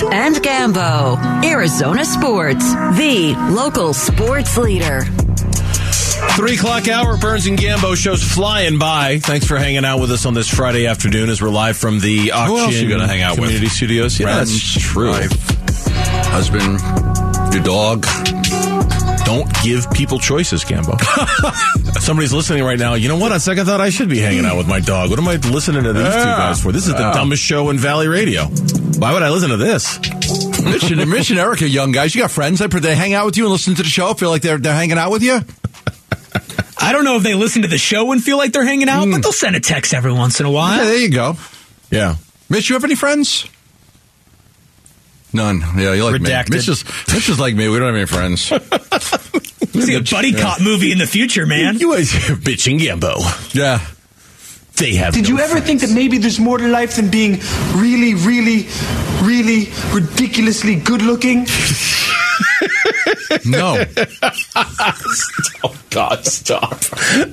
Burns 0.00 0.12
and 0.14 0.36
Gambo. 0.36 1.44
Arizona 1.44 2.04
Sports, 2.04 2.64
the 2.96 3.34
local 3.50 3.92
sports 3.92 4.56
leader. 4.56 5.02
Three 6.36 6.54
o'clock 6.54 6.86
hour, 6.88 7.16
Burns 7.16 7.46
and 7.46 7.58
Gambo 7.58 7.96
shows 7.96 8.22
flying 8.22 8.78
by. 8.78 9.18
Thanks 9.18 9.46
for 9.46 9.56
hanging 9.56 9.84
out 9.84 10.00
with 10.00 10.12
us 10.12 10.24
on 10.24 10.34
this 10.34 10.48
Friday 10.48 10.86
afternoon 10.86 11.28
as 11.30 11.42
we're 11.42 11.48
live 11.48 11.76
from 11.76 11.98
the 11.98 12.30
auction 12.30 12.56
Who 12.56 12.62
else 12.62 12.74
you 12.74 12.88
gonna 12.88 13.08
hang 13.08 13.22
out 13.22 13.38
with? 13.38 13.46
community 13.46 13.68
studios. 13.68 14.18
Yeah, 14.20 14.26
Friends, 14.34 14.50
that's 14.74 14.84
true. 14.86 15.10
wife, 15.10 15.32
husband, 16.26 16.80
your 17.54 17.62
dog. 17.64 18.06
Don't 19.28 19.52
give 19.62 19.90
people 19.90 20.18
choices, 20.18 20.64
Gambo. 20.64 20.98
Somebody's 22.00 22.32
listening 22.32 22.64
right 22.64 22.78
now. 22.78 22.94
You 22.94 23.08
know 23.08 23.18
what? 23.18 23.30
On 23.30 23.38
second 23.38 23.66
thought, 23.66 23.78
I 23.78 23.90
should 23.90 24.08
be 24.08 24.20
hanging 24.20 24.46
out 24.46 24.56
with 24.56 24.66
my 24.66 24.80
dog. 24.80 25.10
What 25.10 25.18
am 25.18 25.28
I 25.28 25.36
listening 25.36 25.82
to 25.82 25.92
these 25.92 26.14
two 26.14 26.22
guys 26.22 26.62
for? 26.62 26.72
This 26.72 26.86
is 26.86 26.94
the 26.94 27.10
dumbest 27.12 27.42
show 27.42 27.68
in 27.68 27.76
Valley 27.76 28.08
Radio. 28.08 28.44
Why 28.44 29.12
would 29.12 29.22
I 29.22 29.28
listen 29.28 29.50
to 29.50 29.58
this? 29.58 29.98
Mitch 30.64 30.90
and, 30.90 31.10
Mitch 31.10 31.28
and 31.28 31.38
Eric 31.38 31.60
young 31.60 31.92
guys. 31.92 32.14
You 32.14 32.22
got 32.22 32.30
friends. 32.30 32.60
They, 32.60 32.68
they 32.68 32.94
hang 32.94 33.12
out 33.12 33.26
with 33.26 33.36
you 33.36 33.44
and 33.44 33.52
listen 33.52 33.74
to 33.74 33.82
the 33.82 33.88
show. 33.90 34.14
Feel 34.14 34.30
like 34.30 34.40
they're 34.40 34.56
they're 34.56 34.72
hanging 34.72 34.96
out 34.96 35.10
with 35.10 35.22
you. 35.22 35.40
I 36.80 36.92
don't 36.92 37.04
know 37.04 37.16
if 37.16 37.22
they 37.22 37.34
listen 37.34 37.60
to 37.62 37.68
the 37.68 37.76
show 37.76 38.10
and 38.12 38.24
feel 38.24 38.38
like 38.38 38.52
they're 38.52 38.64
hanging 38.64 38.88
out, 38.88 39.04
but 39.04 39.16
hmm. 39.16 39.20
they'll 39.20 39.32
send 39.32 39.56
a 39.56 39.60
text 39.60 39.92
every 39.92 40.14
once 40.14 40.40
in 40.40 40.46
a 40.46 40.48
Yeah, 40.48 40.54
while. 40.54 40.84
there 40.86 40.96
you 40.96 41.10
go. 41.10 41.36
Yeah. 41.90 42.14
Mitch, 42.48 42.70
you 42.70 42.76
have 42.76 42.84
any 42.84 42.94
friends? 42.94 43.46
None. 45.32 45.60
Yeah, 45.76 45.92
you 45.92 46.04
like 46.04 46.20
Redacted. 46.20 46.50
me. 46.50 46.56
Mitch 46.56 46.68
is 46.68 46.84
Mitch 47.12 47.28
is 47.28 47.38
like 47.38 47.54
me. 47.54 47.68
We 47.68 47.78
don't 47.78 47.86
have 47.88 47.96
any 47.96 48.06
friends. 48.06 48.42
See 49.84 49.94
a 49.94 50.00
buddy 50.00 50.32
cop 50.32 50.60
movie 50.60 50.90
in 50.92 50.98
the 50.98 51.06
future, 51.06 51.44
man. 51.46 51.78
You 51.78 51.94
guys 51.94 52.12
are 52.30 52.34
bitching 52.34 52.78
Gambo. 52.80 53.54
yeah. 53.54 53.80
They 54.76 54.94
have 54.94 55.12
Did 55.12 55.24
no 55.24 55.30
you 55.30 55.38
ever 55.40 55.50
friends. 55.52 55.66
think 55.66 55.80
that 55.82 55.90
maybe 55.90 56.18
there's 56.18 56.38
more 56.40 56.56
to 56.56 56.68
life 56.68 56.96
than 56.96 57.10
being 57.10 57.40
really, 57.74 58.14
really, 58.14 58.68
really 59.22 59.68
ridiculously 59.92 60.76
good 60.76 61.02
looking? 61.02 61.46
No. 63.44 63.84
Oh, 65.64 65.76
God, 65.90 66.24
stop. 66.26 66.78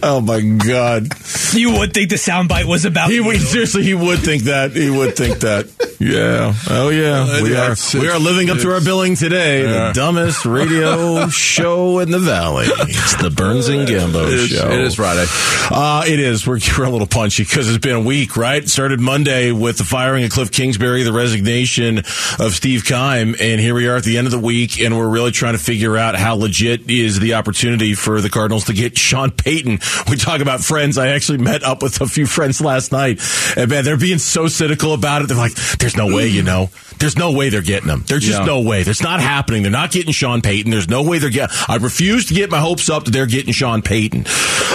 Oh, 0.03 0.21
my 0.21 0.41
God. 0.41 1.09
You 1.53 1.71
would 1.79 1.93
think 1.93 2.09
the 2.09 2.15
soundbite 2.15 2.65
was 2.65 2.85
about 2.85 3.09
He 3.09 3.19
would 3.19 3.39
seriously. 3.39 3.83
He 3.83 3.93
would 3.93 4.19
think 4.19 4.43
that. 4.43 4.71
He 4.71 4.89
would 4.89 5.15
think 5.15 5.39
that. 5.39 5.67
Yeah. 5.99 6.53
Oh 6.69 6.89
yeah. 6.89 7.41
We 7.41 7.55
are. 7.55 7.75
We 7.93 8.09
are 8.09 8.19
living 8.19 8.49
up 8.49 8.57
to 8.59 8.73
our 8.73 8.81
billing 8.81 9.15
today. 9.15 9.63
Yeah. 9.63 9.87
The 9.87 9.93
dumbest 9.93 10.45
radio 10.45 11.27
show 11.29 11.99
in 11.99 12.11
the 12.11 12.19
valley. 12.19 12.65
It's 12.67 13.15
the 13.21 13.29
Burns 13.29 13.69
and 13.69 13.87
Gambo 13.87 14.27
It 14.27 14.33
is, 14.33 14.49
show. 14.49 14.69
it 14.69 14.81
is 14.81 14.95
Friday. 14.95 15.25
Uh, 15.71 16.03
it 16.05 16.19
is. 16.19 16.45
We're, 16.45 16.59
we're 16.77 16.83
a 16.85 16.89
little 16.89 17.07
punchy 17.07 17.43
because 17.43 17.69
it's 17.69 17.77
been 17.83 17.95
a 17.95 18.01
week, 18.01 18.35
right? 18.35 18.61
It 18.63 18.69
started 18.69 18.99
Monday 18.99 19.51
with 19.53 19.77
the 19.77 19.85
firing 19.85 20.25
of 20.25 20.31
Cliff 20.31 20.51
Kingsbury, 20.51 21.03
the 21.03 21.13
resignation 21.13 21.99
of 21.99 22.51
Steve 22.53 22.83
Keim, 22.83 23.35
and 23.39 23.61
here 23.61 23.73
we 23.73 23.87
are 23.87 23.95
at 23.95 24.03
the 24.03 24.17
end 24.17 24.27
of 24.27 24.31
the 24.31 24.39
week, 24.39 24.79
and 24.81 24.97
we're 24.97 25.07
really 25.15 25.31
trying 25.31 25.53
to 25.53 25.59
figure 25.63 25.97
out 25.97 26.15
how 26.15 26.35
legit 26.35 26.89
is 26.91 27.19
the 27.19 27.33
opportunity 27.35 27.95
for 27.95 28.19
the 28.21 28.29
Cardinals 28.29 28.65
to 28.65 28.73
get 28.73 28.97
Sean 28.97 29.31
Payton. 29.31 29.79
We 30.09 30.17
talk 30.17 30.41
about 30.41 30.59
friends. 30.61 30.97
I 30.97 31.07
actually 31.07 31.37
met 31.39 31.63
up 31.63 31.81
with 31.81 32.01
a 32.01 32.05
few 32.07 32.25
friends 32.27 32.59
last 32.61 32.91
night, 32.91 33.21
and 33.55 33.69
man, 33.69 33.83
they're 33.85 33.97
being 33.97 34.17
so 34.19 34.47
cynical 34.47 34.93
about 34.93 35.21
it. 35.21 35.29
They're 35.29 35.37
like, 35.37 35.55
"There's 35.79 35.95
no 35.97 36.07
way, 36.13 36.27
you 36.27 36.43
know." 36.43 36.69
There's 36.97 37.17
no 37.17 37.31
way 37.33 37.49
they're 37.49 37.61
getting 37.61 37.89
him. 37.89 38.05
There's 38.07 38.23
just 38.23 38.39
Yeah. 38.39 38.45
no 38.45 38.61
way. 38.61 38.83
That's 38.83 39.03
not 39.03 39.19
happening. 39.19 39.63
They're 39.63 39.71
not 39.71 39.91
getting 39.91 40.13
Sean 40.13 40.41
Payton. 40.41 40.71
There's 40.71 40.87
no 40.87 41.01
way 41.01 41.19
they're 41.19 41.29
getting. 41.29 41.53
I 41.67 41.75
refuse 41.75 42.25
to 42.27 42.33
get 42.33 42.49
my 42.49 42.59
hopes 42.59 42.89
up 42.89 43.03
that 43.03 43.11
they're 43.11 43.25
getting 43.25 43.51
Sean 43.51 43.81
Payton. 43.81 44.25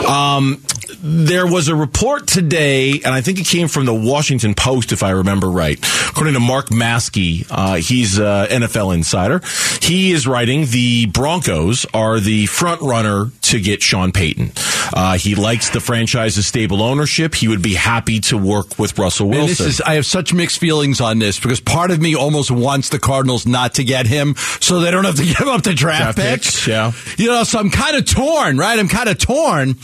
Um, 0.06 0.62
there 1.02 1.46
was 1.46 1.68
a 1.68 1.74
report 1.74 2.26
today, 2.26 2.92
and 3.04 3.14
I 3.14 3.22
think 3.22 3.40
it 3.40 3.46
came 3.46 3.68
from 3.68 3.86
the 3.86 3.94
Washington 3.94 4.52
Post, 4.54 4.92
if 4.92 5.02
I 5.02 5.10
remember 5.10 5.48
right. 5.50 5.78
According 6.10 6.34
to 6.34 6.40
Mark 6.40 6.68
Maske, 6.68 7.46
uh, 7.50 7.76
he's 7.76 8.18
an 8.18 8.48
NFL 8.48 8.94
insider. 8.94 9.40
He 9.80 10.12
is 10.12 10.26
writing 10.30 10.66
the 10.66 11.06
Broncos 11.06 11.84
are 11.92 12.20
the 12.20 12.46
front 12.46 12.80
runner 12.80 13.30
to 13.42 13.60
get 13.60 13.82
Sean 13.82 14.12
Payton. 14.12 14.52
Uh, 14.94 15.18
he 15.18 15.34
likes 15.34 15.70
the 15.70 15.80
franchise's 15.80 16.46
stable 16.46 16.82
ownership. 16.82 17.34
He 17.34 17.48
would 17.48 17.62
be 17.62 17.74
happy 17.74 18.20
to 18.20 18.38
work 18.38 18.78
with 18.78 18.98
Russell 18.98 19.28
Wilson. 19.28 19.48
This 19.48 19.60
is 19.60 19.80
I 19.80 19.94
have 19.94 20.06
such 20.06 20.32
mixed 20.32 20.58
feelings 20.58 21.00
on 21.00 21.18
this 21.18 21.38
because 21.38 21.60
part 21.60 21.90
of 21.90 22.00
me 22.00 22.14
almost 22.14 22.50
wants 22.50 22.88
the 22.88 22.98
Cardinals 22.98 23.46
not 23.46 23.74
to 23.74 23.84
get 23.84 24.06
him 24.06 24.34
so 24.60 24.80
they 24.80 24.90
don't 24.90 25.04
have 25.04 25.16
to 25.16 25.24
give 25.38 25.48
up 25.48 25.62
the 25.62 25.74
draft, 25.74 26.16
Draft 26.16 26.18
picks, 26.18 26.46
picks. 26.54 26.66
yeah. 26.66 26.92
You 27.18 27.26
know, 27.26 27.44
so 27.44 27.58
I'm 27.58 27.70
kind 27.70 27.96
of 27.96 28.06
torn, 28.06 28.56
right? 28.56 28.78
I'm 28.78 28.88
kind 28.88 29.08
of 29.08 29.18
torn 29.18 29.74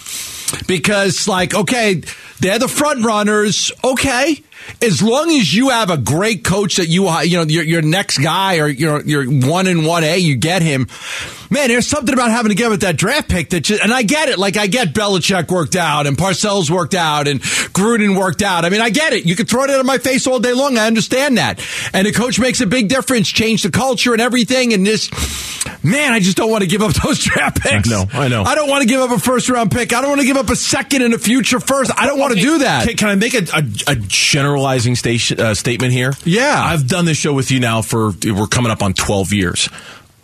because 0.67 1.29
like, 1.29 1.55
okay, 1.55 2.03
they're 2.41 2.59
the 2.59 2.69
front 2.69 3.05
runners. 3.05 3.73
Okay. 3.85 4.43
As 4.83 5.03
long 5.03 5.31
as 5.31 5.55
you 5.55 5.71
have 5.71 5.91
a 5.91 5.97
great 5.97 6.45
coach 6.45 6.77
that 6.77 6.89
you, 6.89 7.11
you 7.23 7.37
know, 7.39 7.45
your, 7.45 7.65
your 7.65 7.83
next 7.83 8.19
guy 8.19 8.59
or 8.59 8.69
your, 8.69 9.03
your 9.03 9.25
one 9.25 9.67
and 9.67 9.87
one 9.87 10.05
A, 10.05 10.19
you 10.19 10.37
get 10.37 10.63
him. 10.63 10.89
Man, 11.49 11.69
there's 11.69 11.87
something 11.87 12.13
about 12.13 12.31
having 12.31 12.51
to 12.51 12.57
give 12.57 12.73
it 12.73 12.81
that 12.81 12.97
draft 12.97 13.29
pick 13.29 13.51
that 13.51 13.61
just, 13.61 13.83
and 13.83 13.93
I 13.93 14.03
get 14.03 14.29
it. 14.29 14.39
Like 14.39 14.57
I 14.57 14.67
get 14.67 14.89
Belichick 14.89 15.51
worked 15.51 15.77
out 15.77 16.07
and 16.07 16.17
Parcells 16.17 16.71
worked 16.71 16.95
out 16.95 17.29
and 17.29 17.41
Gruden 17.41 18.19
worked 18.19 18.43
out. 18.43 18.65
I 18.65 18.69
mean, 18.71 18.81
I 18.81 18.91
get 18.91 19.13
it. 19.13 19.27
You 19.27 19.37
can 19.37 19.47
throw 19.47 19.65
it 19.65 19.71
in 19.71 19.87
my 19.87 19.99
face 19.99 20.27
all 20.27 20.41
day 20.41 20.53
long. 20.53 20.77
I 20.77 20.87
understand 20.87 21.39
that. 21.39 21.61
And 21.93 22.07
the 22.07 22.13
coach 22.13 22.41
makes 22.41 22.61
a 22.61 22.67
big 22.67 22.89
difference, 22.89 23.29
change 23.29 23.63
the 23.63 23.71
culture 23.71 24.13
and 24.13 24.21
everything. 24.21 24.73
And 24.73 24.85
this, 24.85 25.09
man, 25.85 26.13
I 26.13 26.21
just 26.21 26.37
don't 26.37 26.51
want 26.51 26.63
to 26.63 26.69
give 26.69 26.83
up 26.83 26.93
those 27.05 27.21
draft 27.21 27.61
picks. 27.63 27.91
I 27.91 27.95
know, 27.95 28.07
I 28.13 28.29
know. 28.29 28.43
I 28.43 28.55
don't 28.55 28.69
want 28.69 28.83
to 28.83 28.89
give 28.89 29.01
up 29.01 29.11
a 29.11 29.19
first 29.19 29.49
round 29.49 29.71
pick. 29.71 29.93
I 29.93 30.01
don't 30.01 30.11
want 30.11 30.21
to 30.21 30.27
give 30.27 30.37
up 30.37 30.51
a 30.51 30.57
second 30.57 31.03
in 31.03 31.13
the 31.13 31.19
future 31.19 31.61
first. 31.61 31.93
I 31.97 32.07
don't 32.07 32.19
want 32.19 32.35
to 32.35 32.41
do 32.41 32.59
that. 32.59 32.89
Can, 32.89 32.97
can 32.97 33.09
I 33.09 33.15
make 33.15 33.35
a, 33.35 33.45
a, 33.55 33.93
a 33.93 33.97
generalizing 34.57 34.97
station, 34.97 35.39
uh, 35.41 35.55
statement 35.55 35.93
here? 35.93 36.13
Yeah. 36.25 36.61
I've 36.65 36.89
done 36.89 37.05
this 37.05 37.19
show 37.19 37.33
with 37.35 37.51
you 37.51 37.61
now 37.61 37.83
for, 37.83 38.13
we're 38.25 38.47
coming 38.47 38.73
up 38.73 38.83
on 38.83 38.95
12 38.95 39.33
years. 39.33 39.69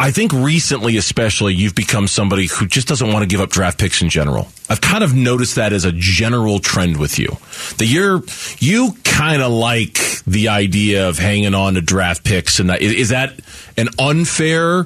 I 0.00 0.10
think 0.10 0.32
recently, 0.32 0.96
especially, 0.96 1.54
you've 1.54 1.76
become 1.76 2.08
somebody 2.08 2.46
who 2.46 2.66
just 2.66 2.88
doesn't 2.88 3.12
want 3.12 3.22
to 3.22 3.26
give 3.28 3.40
up 3.40 3.50
draft 3.50 3.78
picks 3.78 4.02
in 4.02 4.08
general. 4.08 4.48
I've 4.68 4.80
kind 4.80 5.04
of 5.04 5.14
noticed 5.14 5.54
that 5.56 5.72
as 5.72 5.84
a 5.84 5.92
general 5.92 6.58
trend 6.58 6.96
with 6.96 7.20
you. 7.20 7.36
That 7.78 7.86
you're, 7.86 8.22
you 8.58 8.96
kind 9.04 9.42
of 9.42 9.52
like 9.52 9.98
the 10.26 10.48
idea 10.48 11.08
of 11.08 11.18
hanging 11.18 11.54
on 11.54 11.74
to 11.74 11.80
draft 11.82 12.24
picks. 12.24 12.58
And 12.58 12.70
that, 12.70 12.82
is, 12.82 13.10
that 13.10 13.38
an 13.76 13.90
unfair 13.98 14.84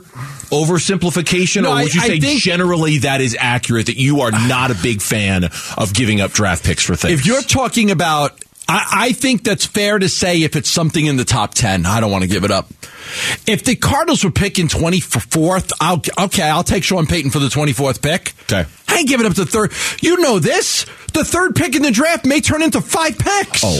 oversimplification? 0.50 1.62
No, 1.62 1.72
or 1.72 1.82
would 1.84 1.94
you 1.94 2.02
I- 2.02 2.04
I 2.04 2.08
say 2.08 2.20
think- 2.20 2.40
generally 2.42 2.98
that 2.98 3.22
is 3.22 3.34
accurate, 3.40 3.86
that 3.86 3.96
you 3.96 4.20
are 4.20 4.32
not 4.32 4.70
a 4.70 4.74
big 4.74 5.00
fan 5.00 5.44
of 5.78 5.94
giving 5.94 6.20
up 6.20 6.32
draft 6.32 6.62
picks 6.62 6.82
for 6.82 6.94
things? 6.94 7.18
If 7.20 7.26
you're 7.26 7.40
talking 7.42 7.90
about, 7.90 8.38
I, 8.68 8.86
I 8.92 9.12
think 9.12 9.44
that's 9.44 9.64
fair 9.64 9.98
to 9.98 10.08
say 10.08 10.42
if 10.42 10.56
it's 10.56 10.68
something 10.68 11.04
in 11.04 11.16
the 11.16 11.24
top 11.24 11.54
10, 11.54 11.86
I 11.86 12.00
don't 12.00 12.10
want 12.10 12.22
to 12.22 12.28
give 12.28 12.44
it 12.44 12.50
up. 12.50 12.68
If 13.46 13.64
the 13.64 13.76
Cardinals 13.76 14.24
were 14.24 14.32
picking 14.32 14.66
24th, 14.66 15.72
I'll, 15.80 16.02
okay, 16.26 16.42
I'll 16.42 16.64
take 16.64 16.82
Sean 16.82 17.06
Payton 17.06 17.30
for 17.30 17.38
the 17.38 17.46
24th 17.48 18.02
pick. 18.02 18.34
Okay. 18.50 18.68
I 18.88 18.98
ain't 18.98 19.08
giving 19.08 19.26
up 19.26 19.34
the 19.34 19.46
third. 19.46 19.72
You 20.00 20.20
know 20.20 20.38
this. 20.38 20.84
The 21.12 21.24
third 21.24 21.54
pick 21.54 21.76
in 21.76 21.82
the 21.82 21.92
draft 21.92 22.26
may 22.26 22.40
turn 22.40 22.62
into 22.62 22.80
five 22.80 23.16
picks. 23.18 23.62
Oh, 23.64 23.78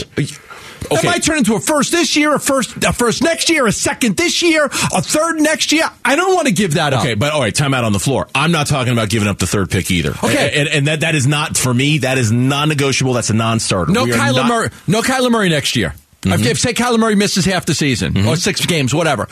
That 0.89 0.99
okay. 0.99 1.07
might 1.07 1.23
turn 1.23 1.37
into 1.39 1.55
a 1.55 1.59
first 1.59 1.91
this 1.91 2.15
year, 2.15 2.33
a 2.35 2.39
first, 2.39 2.83
a 2.83 2.93
first 2.93 3.23
next 3.23 3.49
year, 3.49 3.67
a 3.67 3.71
second 3.71 4.17
this 4.17 4.41
year, 4.41 4.65
a 4.65 5.01
third 5.01 5.39
next 5.39 5.71
year. 5.71 5.85
I 6.03 6.15
don't 6.15 6.33
want 6.33 6.47
to 6.47 6.53
give 6.53 6.75
that 6.75 6.93
up. 6.93 7.01
Okay, 7.01 7.15
but 7.15 7.33
all 7.33 7.41
right, 7.41 7.53
time 7.53 7.73
out 7.73 7.83
on 7.83 7.93
the 7.93 7.99
floor. 7.99 8.27
I'm 8.33 8.51
not 8.51 8.67
talking 8.67 8.93
about 8.93 9.09
giving 9.09 9.27
up 9.27 9.39
the 9.39 9.47
third 9.47 9.69
pick 9.69 9.91
either. 9.91 10.11
Okay. 10.11 10.51
and, 10.55 10.69
and 10.69 10.87
that 10.87 11.01
that 11.01 11.15
is 11.15 11.27
not 11.27 11.57
for 11.57 11.73
me. 11.73 11.99
That 11.99 12.17
is 12.17 12.31
non-negotiable. 12.31 13.13
That's 13.13 13.29
a 13.29 13.33
non-starter. 13.33 13.91
No 13.91 14.05
Kyler 14.05 14.35
not- 14.35 14.47
Murray. 14.47 14.69
No 14.87 15.01
Kyler 15.01 15.31
Murray 15.31 15.49
next 15.49 15.75
year. 15.75 15.93
If, 16.23 16.31
mm-hmm. 16.31 16.47
if 16.47 16.59
say 16.59 16.73
Kyler 16.73 16.97
Murray 16.99 17.15
misses 17.15 17.45
half 17.45 17.65
the 17.67 17.75
season 17.75 18.13
mm-hmm. 18.13 18.27
or 18.27 18.35
six 18.35 18.65
games, 18.65 18.93
whatever. 18.93 19.27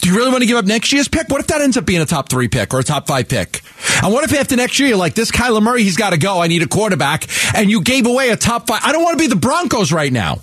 Do 0.00 0.10
you 0.10 0.16
really 0.16 0.30
want 0.30 0.42
to 0.42 0.46
give 0.46 0.58
up 0.58 0.66
next 0.66 0.92
year's 0.92 1.08
pick? 1.08 1.28
What 1.28 1.40
if 1.40 1.46
that 1.48 1.62
ends 1.62 1.76
up 1.76 1.86
being 1.86 2.02
a 2.02 2.06
top 2.06 2.28
three 2.28 2.48
pick 2.48 2.72
or 2.74 2.80
a 2.80 2.84
top 2.84 3.06
five 3.06 3.28
pick? 3.28 3.62
And 4.02 4.12
what 4.12 4.24
if 4.24 4.38
after 4.38 4.54
next 4.54 4.78
year 4.78 4.90
you're 4.90 4.98
like 4.98 5.14
this 5.14 5.30
Kyler 5.30 5.62
Murray, 5.62 5.82
he's 5.82 5.96
got 5.96 6.10
to 6.10 6.18
go. 6.18 6.40
I 6.40 6.46
need 6.46 6.62
a 6.62 6.68
quarterback, 6.68 7.26
and 7.56 7.70
you 7.70 7.82
gave 7.82 8.06
away 8.06 8.28
a 8.28 8.36
top 8.36 8.68
five. 8.68 8.82
I 8.84 8.92
don't 8.92 9.02
want 9.02 9.18
to 9.18 9.22
be 9.24 9.28
the 9.28 9.36
Broncos 9.36 9.90
right 9.90 10.12
now. 10.12 10.40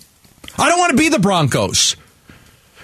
I 0.58 0.70
don't 0.70 0.80
want 0.80 0.92
to 0.92 0.98
be 0.98 1.10
the 1.10 1.20
Broncos. 1.20 1.96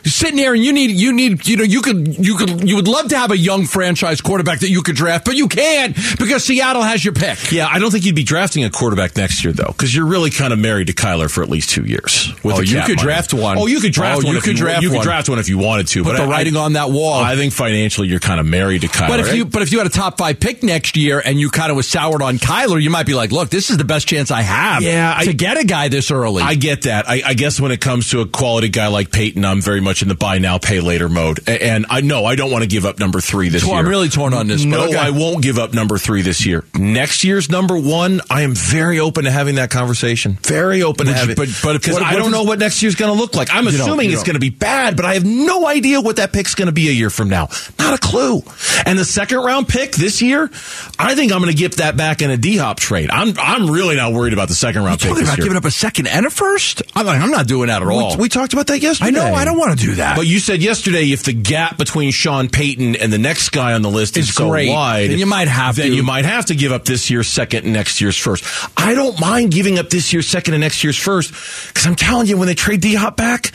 You're 0.03 0.11
sitting 0.11 0.35
there 0.37 0.53
and 0.53 0.63
you 0.63 0.73
need 0.73 0.91
you 0.91 1.13
need 1.13 1.47
you 1.47 1.57
know 1.57 1.63
you 1.63 1.81
could 1.81 2.17
you 2.17 2.35
could 2.37 2.67
you 2.67 2.75
would 2.75 2.87
love 2.87 3.09
to 3.09 3.17
have 3.17 3.31
a 3.31 3.37
young 3.37 3.65
franchise 3.65 4.21
quarterback 4.21 4.59
that 4.59 4.69
you 4.69 4.81
could 4.81 4.95
draft, 4.95 5.25
but 5.25 5.35
you 5.35 5.47
can't 5.47 5.95
because 6.17 6.43
Seattle 6.43 6.81
has 6.81 7.03
your 7.05 7.13
pick. 7.13 7.51
Yeah, 7.51 7.67
I 7.67 7.79
don't 7.79 7.91
think 7.91 8.05
you'd 8.05 8.15
be 8.15 8.23
drafting 8.23 8.63
a 8.63 8.69
quarterback 8.69 9.15
next 9.15 9.43
year 9.43 9.53
though, 9.53 9.67
because 9.67 9.93
you're 9.95 10.05
really 10.05 10.29
kind 10.31 10.53
of 10.53 10.59
married 10.59 10.87
to 10.87 10.93
Kyler 10.93 11.29
for 11.29 11.43
at 11.43 11.49
least 11.49 11.69
two 11.69 11.83
years. 11.85 12.33
With 12.43 12.55
Oh, 12.55 12.61
you 12.61 12.81
could 12.81 12.95
money. 12.97 13.01
draft 13.03 13.33
one. 13.33 13.57
Oh, 13.57 13.67
you 13.67 13.79
could 13.79 13.93
draft 13.93 14.21
Oh, 14.23 14.27
one. 14.27 14.35
you 14.35 14.41
could 14.41 14.55
draft 14.55 14.81
You 14.83 14.89
could 14.89 14.97
one. 14.97 15.05
draft 15.05 15.29
one 15.29 15.39
if 15.39 15.49
you 15.49 15.57
wanted 15.57 15.87
to. 15.89 16.03
Put 16.03 16.13
but 16.13 16.17
the 16.17 16.23
I- 16.23 16.27
writing 16.29 16.57
I, 16.57 16.61
on 16.61 16.73
that 16.73 16.89
wall. 16.91 17.19
I 17.21 17.35
think 17.35 17.53
financially 17.53 18.07
you're 18.07 18.19
kind 18.19 18.39
of 18.39 18.45
married 18.45 18.81
to 18.81 18.87
Kyler. 18.87 19.07
But 19.07 19.19
if 19.21 19.35
you 19.35 19.45
but 19.45 19.61
if 19.61 19.71
you 19.71 19.77
had 19.77 19.87
a 19.87 19.91
top 19.91 20.17
five 20.17 20.39
pick 20.39 20.63
next 20.63 20.97
year 20.97 21.21
and 21.23 21.39
you 21.39 21.49
kind 21.49 21.69
of 21.69 21.75
was 21.77 21.87
soured 21.87 22.21
on 22.21 22.37
Kyler, 22.39 22.81
you 22.81 22.89
might 22.89 23.05
be 23.05 23.13
like, 23.13 23.31
look, 23.31 23.49
this 23.49 23.69
is 23.69 23.77
the 23.77 23.83
best 23.83 24.07
chance 24.07 24.31
I 24.31 24.41
have 24.41 24.81
Yeah, 24.83 25.13
to 25.21 25.29
I- 25.29 25.33
get 25.33 25.57
a 25.57 25.63
guy 25.63 25.87
this 25.89 26.09
early. 26.11 26.41
I 26.43 26.55
get 26.55 26.83
that. 26.83 27.07
I, 27.09 27.21
I 27.25 27.33
guess 27.35 27.59
when 27.59 27.71
it 27.71 27.81
comes 27.81 28.09
to 28.11 28.21
a 28.21 28.25
quality 28.25 28.69
guy 28.69 28.87
like 28.87 29.11
Payton, 29.11 29.43
I'm 29.45 29.61
very 29.61 29.81
much 29.81 29.90
much 29.91 30.01
in 30.01 30.07
the 30.07 30.15
buy 30.15 30.37
now, 30.39 30.57
pay 30.57 30.79
later 30.79 31.09
mode. 31.09 31.41
And 31.49 31.85
I 31.89 31.99
know 31.99 32.23
I 32.23 32.35
don't 32.35 32.49
want 32.49 32.63
to 32.63 32.67
give 32.69 32.85
up 32.85 32.97
number 32.97 33.19
three 33.19 33.49
this 33.49 33.65
year. 33.65 33.75
I'm 33.75 33.85
really 33.87 34.07
torn 34.07 34.33
on 34.33 34.47
this, 34.47 34.63
but 34.63 34.69
No, 34.69 34.83
okay. 34.85 34.95
I 34.95 35.09
won't 35.09 35.43
give 35.43 35.57
up 35.59 35.73
number 35.73 35.97
three 35.97 36.21
this 36.21 36.45
year. 36.45 36.63
Next 36.75 37.25
year's 37.25 37.49
number 37.49 37.77
one, 37.77 38.21
I 38.29 38.43
am 38.43 38.55
very 38.55 39.01
open 39.01 39.25
to 39.25 39.31
having 39.31 39.55
that 39.55 39.69
conversation. 39.69 40.37
Very 40.43 40.81
open 40.81 41.07
to 41.07 41.11
Would 41.11 41.15
you- 41.15 41.19
having 41.19 41.35
but- 41.35 41.49
but 41.61 41.73
because 41.81 41.97
I 41.97 42.13
don't 42.15 42.31
know 42.31 42.43
what 42.43 42.57
next 42.59 42.81
year's 42.81 42.95
going 42.95 43.13
to 43.13 43.19
look 43.19 43.35
like. 43.35 43.49
I'm 43.53 43.67
assuming 43.67 44.11
it's 44.11 44.23
going 44.23 44.35
to 44.35 44.39
be 44.39 44.49
bad, 44.49 44.95
but 44.95 45.03
I 45.03 45.15
have 45.15 45.25
no 45.25 45.67
idea 45.67 45.99
what 45.99 46.15
that 46.15 46.31
pick's 46.31 46.55
going 46.55 46.67
to 46.67 46.71
be 46.71 46.87
a 46.87 46.93
year 46.93 47.09
from 47.09 47.27
now. 47.27 47.49
Not 47.77 47.93
a 47.93 47.97
clue. 47.97 48.43
And 48.85 48.97
the 48.97 49.03
second 49.05 49.39
round 49.39 49.67
pick 49.67 49.91
this 49.91 50.21
year, 50.21 50.49
I 50.97 51.15
think 51.15 51.33
I'm 51.33 51.39
going 51.39 51.51
to 51.51 51.57
get 51.57 51.77
that 51.77 51.97
back 51.97 52.21
in 52.21 52.29
a 52.29 52.37
D 52.37 52.55
Hop 52.57 52.79
trade. 52.79 53.09
I'm 53.11 53.33
I'm 53.37 53.69
really 53.69 53.97
not 53.97 54.13
worried 54.13 54.31
about 54.31 54.47
the 54.47 54.55
second 54.55 54.83
round 54.83 54.99
pick 55.01 55.09
Talking 55.09 55.23
about 55.23 55.37
year. 55.37 55.43
giving 55.45 55.57
up 55.57 55.65
a 55.65 55.71
second 55.71 56.07
and 56.07 56.25
a 56.25 56.29
first? 56.29 56.81
I'm 56.95 57.05
like, 57.05 57.19
I'm 57.21 57.31
not 57.31 57.47
doing 57.47 57.67
that 57.67 57.81
at 57.81 57.87
all. 57.89 58.15
We, 58.15 58.23
we 58.23 58.29
talked 58.29 58.53
about 58.53 58.67
that 58.67 58.79
yesterday. 58.79 59.07
I 59.07 59.11
know. 59.11 59.33
I 59.33 59.43
don't 59.43 59.57
want 59.57 59.77
to 59.77 59.80
do 59.81 59.95
that. 59.95 60.15
But 60.15 60.27
you 60.27 60.39
said 60.39 60.61
yesterday 60.61 61.11
if 61.11 61.23
the 61.23 61.33
gap 61.33 61.77
between 61.77 62.11
Sean 62.11 62.49
Payton 62.49 62.95
and 62.95 63.11
the 63.11 63.17
next 63.17 63.49
guy 63.49 63.73
on 63.73 63.81
the 63.81 63.89
list 63.89 64.17
is 64.17 64.33
so 64.33 64.49
great. 64.49 64.69
wide, 64.69 65.09
Then 65.09 65.19
you 65.19 65.25
might 65.25 65.47
have 65.47 65.75
then 65.75 65.89
to. 65.89 65.95
you 65.95 66.03
might 66.03 66.25
have 66.25 66.45
to 66.45 66.55
give 66.55 66.71
up 66.71 66.85
this 66.85 67.09
year's 67.09 67.27
second 67.27 67.65
and 67.65 67.73
next 67.73 67.99
year's 68.01 68.17
first. 68.17 68.43
I 68.77 68.93
don't 68.93 69.19
mind 69.19 69.51
giving 69.51 69.79
up 69.79 69.89
this 69.89 70.13
year's 70.13 70.27
second 70.27 70.53
and 70.53 70.61
next 70.61 70.83
year's 70.83 70.97
first 70.97 71.31
because 71.67 71.85
I'm 71.85 71.95
telling 71.95 72.27
you, 72.27 72.37
when 72.37 72.47
they 72.47 72.55
trade 72.55 72.81
D 72.81 72.95
Hop 72.95 73.17
back, 73.17 73.51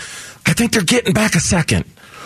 I 0.46 0.52
think 0.52 0.72
they're 0.72 0.82
getting 0.82 1.12
back 1.12 1.34
a 1.34 1.40
second, 1.40 1.84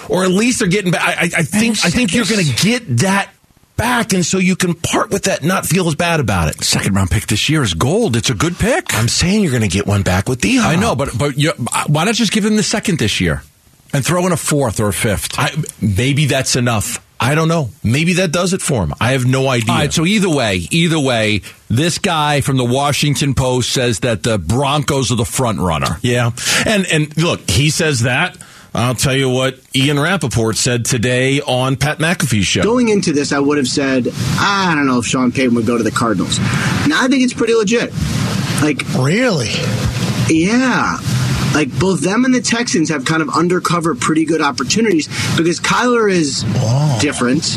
or 0.08 0.24
at 0.24 0.30
least 0.30 0.58
they're 0.58 0.68
getting 0.68 0.90
back. 0.92 1.02
I, 1.02 1.12
I, 1.22 1.24
I 1.38 1.42
think 1.42 1.76
I 1.84 1.90
think 1.90 2.14
you're 2.14 2.24
going 2.26 2.44
to 2.44 2.62
get 2.62 2.84
that 2.98 3.30
back, 3.76 4.12
and 4.12 4.26
so 4.26 4.36
you 4.36 4.56
can 4.56 4.74
part 4.74 5.10
with 5.10 5.22
that, 5.24 5.38
and 5.40 5.48
not 5.48 5.64
feel 5.64 5.88
as 5.88 5.94
bad 5.94 6.20
about 6.20 6.48
it. 6.48 6.62
second 6.62 6.94
round 6.94 7.10
pick 7.10 7.26
this 7.26 7.48
year 7.48 7.62
is 7.62 7.72
gold. 7.72 8.14
It's 8.16 8.28
a 8.28 8.34
good 8.34 8.58
pick. 8.58 8.92
I'm 8.94 9.08
saying 9.08 9.42
you're 9.42 9.52
going 9.52 9.62
to 9.62 9.68
get 9.68 9.86
one 9.86 10.02
back 10.02 10.28
with 10.28 10.40
D 10.40 10.56
Hop. 10.58 10.70
I 10.70 10.76
know, 10.76 10.94
but 10.94 11.16
but 11.18 11.38
you, 11.38 11.52
why 11.86 12.04
not 12.04 12.14
just 12.14 12.32
give 12.32 12.44
him 12.44 12.56
the 12.56 12.62
second 12.62 12.98
this 12.98 13.20
year 13.20 13.42
and 13.92 14.04
throw 14.04 14.26
in 14.26 14.32
a 14.32 14.36
fourth 14.36 14.80
or 14.80 14.88
a 14.88 14.92
fifth? 14.92 15.38
I, 15.38 15.50
maybe 15.80 16.26
that's 16.26 16.56
enough. 16.56 17.04
I 17.22 17.34
don't 17.34 17.48
know. 17.48 17.68
Maybe 17.84 18.14
that 18.14 18.32
does 18.32 18.54
it 18.54 18.62
for 18.62 18.82
him. 18.82 18.94
I 18.98 19.12
have 19.12 19.26
no 19.26 19.46
idea. 19.46 19.72
All 19.72 19.78
right, 19.78 19.92
so 19.92 20.06
either 20.06 20.30
way, 20.30 20.66
either 20.70 20.98
way, 20.98 21.42
this 21.68 21.98
guy 21.98 22.40
from 22.40 22.56
the 22.56 22.64
Washington 22.64 23.34
Post 23.34 23.70
says 23.74 24.00
that 24.00 24.22
the 24.22 24.38
Broncos 24.38 25.12
are 25.12 25.16
the 25.16 25.26
front 25.26 25.58
runner. 25.60 25.98
yeah, 26.00 26.30
and 26.66 26.86
and 26.90 27.14
look, 27.18 27.48
he 27.50 27.68
says 27.70 28.00
that. 28.00 28.38
I'll 28.72 28.94
tell 28.94 29.14
you 29.16 29.28
what 29.28 29.58
Ian 29.74 29.98
Rapoport 29.98 30.56
said 30.56 30.84
today 30.84 31.40
on 31.40 31.74
Pat 31.76 31.98
McAfee's 31.98 32.46
show. 32.46 32.62
Going 32.62 32.88
into 32.88 33.12
this, 33.12 33.32
I 33.32 33.40
would 33.40 33.58
have 33.58 33.66
said, 33.66 34.06
ah, 34.14 34.70
I 34.70 34.74
don't 34.76 34.86
know 34.86 35.00
if 35.00 35.06
Sean 35.06 35.32
Payton 35.32 35.56
would 35.56 35.66
go 35.66 35.76
to 35.76 35.82
the 35.82 35.90
Cardinals. 35.90 36.38
Now 36.38 37.02
I 37.02 37.08
think 37.08 37.24
it's 37.24 37.34
pretty 37.34 37.54
legit. 37.54 37.92
Like, 38.62 38.82
Really? 38.96 39.50
yeah. 40.28 40.98
Like 41.54 41.76
both 41.78 42.00
them 42.00 42.24
and 42.24 42.34
the 42.34 42.40
Texans 42.40 42.90
have 42.90 43.04
kind 43.04 43.22
of 43.22 43.28
undercover 43.30 43.94
pretty 43.94 44.24
good 44.24 44.40
opportunities 44.40 45.08
because 45.36 45.60
Kyler 45.60 46.10
is 46.10 46.44
oh. 46.46 46.98
different. 47.00 47.56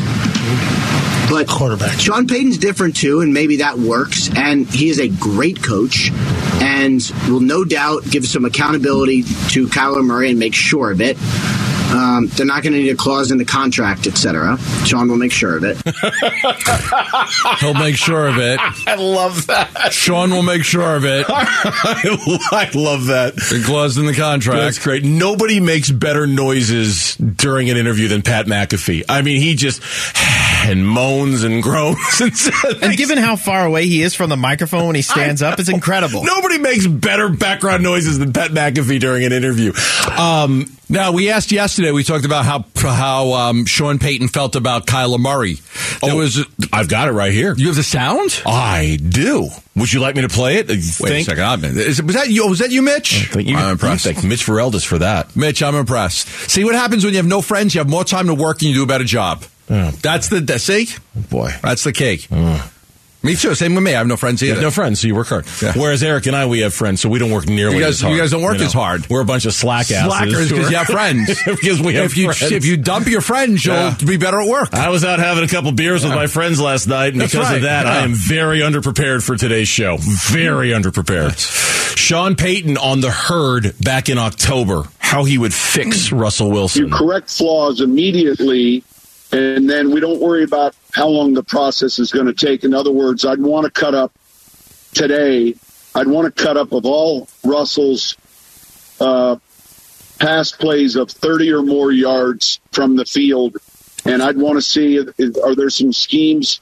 But 1.30 1.48
Quarterback. 1.48 1.98
Sean 1.98 2.26
Payton's 2.26 2.58
different 2.58 2.96
too, 2.96 3.20
and 3.20 3.32
maybe 3.32 3.56
that 3.56 3.78
works. 3.78 4.30
And 4.36 4.66
he 4.66 4.88
is 4.88 5.00
a 5.00 5.08
great 5.08 5.62
coach 5.62 6.10
and 6.60 7.00
will 7.28 7.40
no 7.40 7.64
doubt 7.64 8.04
give 8.10 8.26
some 8.26 8.44
accountability 8.44 9.22
to 9.22 9.66
Kyler 9.68 10.04
Murray 10.04 10.30
and 10.30 10.38
make 10.38 10.54
sure 10.54 10.90
of 10.90 11.00
it. 11.00 11.16
Um, 11.92 12.26
they're 12.28 12.46
not 12.46 12.62
going 12.62 12.72
to 12.72 12.78
need 12.80 12.90
a 12.90 12.96
clause 12.96 13.30
in 13.30 13.38
the 13.38 13.44
contract, 13.44 14.06
etc. 14.06 14.58
Sean 14.84 15.08
will 15.08 15.16
make 15.16 15.32
sure 15.32 15.56
of 15.56 15.64
it. 15.64 15.76
He'll 17.60 17.74
make 17.74 17.96
sure 17.96 18.26
of 18.26 18.38
it. 18.38 18.58
I 18.86 18.94
love 18.96 19.46
that. 19.46 19.92
Sean 19.92 20.30
will 20.30 20.42
make 20.42 20.64
sure 20.64 20.96
of 20.96 21.04
it. 21.04 21.26
I 21.28 22.70
love 22.74 23.06
that. 23.06 23.36
The 23.36 23.62
clause 23.64 23.98
in 23.98 24.06
the 24.06 24.14
contract. 24.14 24.58
That's 24.58 24.78
contract. 24.78 25.02
great. 25.02 25.04
Nobody 25.04 25.60
makes 25.60 25.90
better 25.90 26.26
noises 26.26 27.16
during 27.16 27.70
an 27.70 27.76
interview 27.76 28.08
than 28.08 28.22
Pat 28.22 28.46
McAfee. 28.46 29.04
I 29.08 29.22
mean, 29.22 29.40
he 29.40 29.54
just 29.54 29.82
and 30.64 30.86
moans 30.86 31.44
and 31.44 31.62
groans 31.62 31.98
and, 32.20 32.82
And 32.82 32.96
given 32.96 33.18
how 33.18 33.36
far 33.36 33.66
away 33.66 33.86
he 33.86 34.02
is 34.02 34.14
from 34.14 34.30
the 34.30 34.36
microphone 34.36 34.86
when 34.86 34.96
he 34.96 35.02
stands 35.02 35.42
up, 35.42 35.58
it's 35.58 35.68
incredible. 35.68 36.24
Nobody 36.24 36.58
makes 36.58 36.86
better 36.86 37.28
background 37.28 37.82
noises 37.82 38.18
than 38.18 38.32
Pat 38.32 38.50
McAfee 38.50 39.00
during 39.00 39.24
an 39.24 39.32
interview. 39.32 39.72
Um, 40.18 40.74
Now 40.88 41.12
we 41.12 41.30
asked 41.30 41.50
yesterday. 41.50 41.92
We 41.92 42.04
talked 42.04 42.24
about 42.24 42.44
how 42.44 42.64
how 42.76 43.32
um, 43.32 43.64
Sean 43.64 43.98
Payton 43.98 44.28
felt 44.28 44.54
about 44.54 44.86
Kyler 44.86 45.18
Murray. 45.18 45.54
There 46.02 46.12
oh, 46.12 46.16
was 46.16 46.44
I've 46.72 46.88
got 46.88 47.08
it 47.08 47.12
right 47.12 47.32
here. 47.32 47.54
you 47.56 47.68
have 47.68 47.76
the 47.76 47.82
sound. 47.82 48.42
I 48.46 48.98
do. 49.02 49.48
Would 49.76 49.92
you 49.92 50.00
like 50.00 50.14
me 50.14 50.22
to 50.22 50.28
play 50.28 50.56
it? 50.56 50.68
Wait 50.68 50.82
think? 50.82 51.28
a 51.28 51.36
second. 51.36 51.64
Is, 51.78 52.02
was 52.02 52.14
that 52.14 52.28
you? 52.28 52.46
Was 52.48 52.58
that 52.58 52.70
you, 52.70 52.82
Mitch? 52.82 53.28
I 53.28 53.32
think 53.32 53.48
you, 53.48 53.56
I'm 53.56 53.72
impressed. 53.72 54.04
Thank 54.04 54.24
Mitch 54.24 54.46
Vereldes 54.46 54.84
for 54.84 54.98
that. 54.98 55.34
Mitch, 55.34 55.62
I'm 55.62 55.74
impressed. 55.74 56.28
See 56.28 56.64
what 56.64 56.74
happens 56.74 57.04
when 57.04 57.14
you 57.14 57.18
have 57.18 57.26
no 57.26 57.40
friends. 57.40 57.74
You 57.74 57.80
have 57.80 57.88
more 57.88 58.04
time 58.04 58.26
to 58.26 58.34
work 58.34 58.60
and 58.60 58.70
you 58.70 58.74
do 58.74 58.82
a 58.82 58.86
better 58.86 59.04
job. 59.04 59.44
That's 59.68 60.28
the 60.28 60.40
that- 60.40 60.60
see. 60.60 60.88
Boy. 61.14 61.50
That's 61.62 61.84
the 61.84 61.92
cake. 61.92 62.28
Uh. 62.30 62.66
Me 63.22 63.34
too. 63.34 63.54
Same 63.54 63.74
with 63.74 63.82
me. 63.82 63.94
I 63.94 63.98
have 63.98 64.06
no 64.06 64.18
friends 64.18 64.42
You 64.42 64.48
either. 64.48 64.56
have 64.56 64.62
no 64.64 64.70
friends, 64.70 65.00
so 65.00 65.06
you 65.08 65.14
work 65.14 65.28
hard. 65.28 65.46
Yeah. 65.62 65.72
Whereas 65.74 66.02
Eric 66.02 66.26
and 66.26 66.36
I, 66.36 66.44
we 66.44 66.60
have 66.60 66.74
friends, 66.74 67.00
so 67.00 67.08
we 67.08 67.18
don't 67.18 67.30
work 67.30 67.46
nearly 67.48 67.76
You 67.76 67.80
guys- 67.82 67.94
as 67.94 68.00
hard. 68.02 68.12
you 68.14 68.20
guys 68.20 68.30
don't 68.32 68.42
work 68.42 68.58
as 68.58 68.74
hard. 68.74 69.08
We're 69.08 69.22
a 69.22 69.24
bunch 69.24 69.46
of 69.46 69.54
slack 69.54 69.90
asses. 69.90 70.04
Slackers 70.12 70.48
because 70.50 70.66
are- 70.66 70.70
you 70.70 70.76
have 70.76 70.86
friends. 70.88 71.42
because 71.46 71.80
we 71.80 71.94
have 71.94 72.04
if 72.04 72.18
you 72.18 72.30
friends. 72.34 72.52
if 72.52 72.66
you 72.66 72.76
dump 72.76 73.06
your 73.06 73.22
friends, 73.22 73.64
you'll 73.64 73.76
Yeah. 73.76 73.96
be 74.06 74.18
better 74.18 74.42
at 74.42 74.46
work. 74.46 74.74
I 74.74 74.90
was 74.90 75.06
out 75.06 75.20
having 75.20 75.42
a 75.42 75.48
couple 75.48 75.72
beers 75.72 76.04
with 76.04 76.12
my 76.12 76.26
friends 76.26 76.60
last 76.60 76.86
night, 76.86 77.14
and 77.14 77.20
That's 77.22 77.32
because 77.32 77.48
right. 77.48 77.56
of 77.56 77.62
that, 77.62 77.86
I 77.86 78.00
am 78.00 78.12
very 78.12 78.58
underprepared 78.60 79.22
for 79.22 79.36
today's 79.38 79.68
show. 79.68 79.96
Very 79.98 80.68
underprepared. 80.72 81.96
Sean 81.96 82.36
Payton 82.36 82.76
on 82.76 83.00
the 83.00 83.10
herd 83.10 83.74
back 83.80 84.10
in 84.10 84.18
October, 84.18 84.82
how 84.98 85.24
he 85.24 85.38
would 85.38 85.54
fix 85.54 86.12
Russell 86.12 86.50
Wilson. 86.50 86.88
you 86.88 86.92
correct 86.94 87.30
flaws 87.30 87.80
immediately 87.80 88.84
and 89.32 89.68
then 89.68 89.90
we 89.90 90.00
don't 90.00 90.20
worry 90.20 90.44
about 90.44 90.74
how 90.92 91.08
long 91.08 91.34
the 91.34 91.42
process 91.42 91.98
is 91.98 92.12
going 92.12 92.26
to 92.26 92.32
take. 92.34 92.64
In 92.64 92.74
other 92.74 92.92
words 92.92 93.24
i'd 93.24 93.40
want 93.40 93.64
to 93.64 93.70
cut 93.70 93.94
up 93.94 94.12
today. 94.92 95.54
I'd 95.94 96.06
want 96.08 96.34
to 96.34 96.42
cut 96.44 96.56
up 96.56 96.72
of 96.72 96.84
all 96.86 97.28
russell's 97.44 98.16
uh, 99.00 99.36
pass 100.18 100.52
plays 100.52 100.96
of 100.96 101.10
30 101.10 101.52
or 101.52 101.62
more 101.62 101.90
yards 101.92 102.60
from 102.72 102.96
the 102.96 103.04
field. 103.04 103.56
And 104.04 104.22
i'd 104.22 104.36
want 104.36 104.56
to 104.56 104.62
see 104.62 104.96
if, 104.96 105.08
if- 105.18 105.36
are 105.42 105.54
there 105.54 105.70
some 105.70 105.92
schemes 105.92 106.60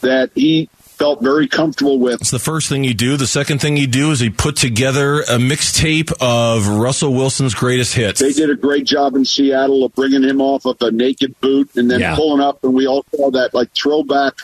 that 0.00 0.30
he 0.34 0.68
felt 0.96 1.20
very 1.22 1.48
comfortable 1.48 1.98
with 1.98 2.20
That's 2.20 2.30
the 2.30 2.38
first 2.38 2.68
thing 2.68 2.84
you 2.84 2.94
do. 2.94 3.16
The 3.16 3.26
second 3.26 3.60
thing 3.60 3.76
you 3.76 3.86
do 3.86 4.10
is 4.12 4.20
he 4.20 4.30
put 4.30 4.56
together 4.56 5.20
a 5.22 5.38
mixtape 5.38 6.12
of 6.20 6.68
Russell 6.68 7.12
Wilson's 7.12 7.54
greatest 7.54 7.94
hits. 7.94 8.20
They 8.20 8.32
did 8.32 8.48
a 8.50 8.54
great 8.54 8.84
job 8.86 9.14
in 9.16 9.24
Seattle 9.24 9.84
of 9.84 9.94
bringing 9.94 10.22
him 10.22 10.40
off 10.40 10.64
of 10.66 10.76
a 10.80 10.90
naked 10.90 11.38
boot 11.40 11.70
and 11.76 11.90
then 11.90 12.00
Yeah. 12.00 12.14
pulling 12.14 12.40
up, 12.40 12.62
and 12.64 12.74
we 12.74 12.86
all 12.86 13.04
saw 13.14 13.30
that 13.32 13.54
like 13.54 13.72
throwback 13.74 14.34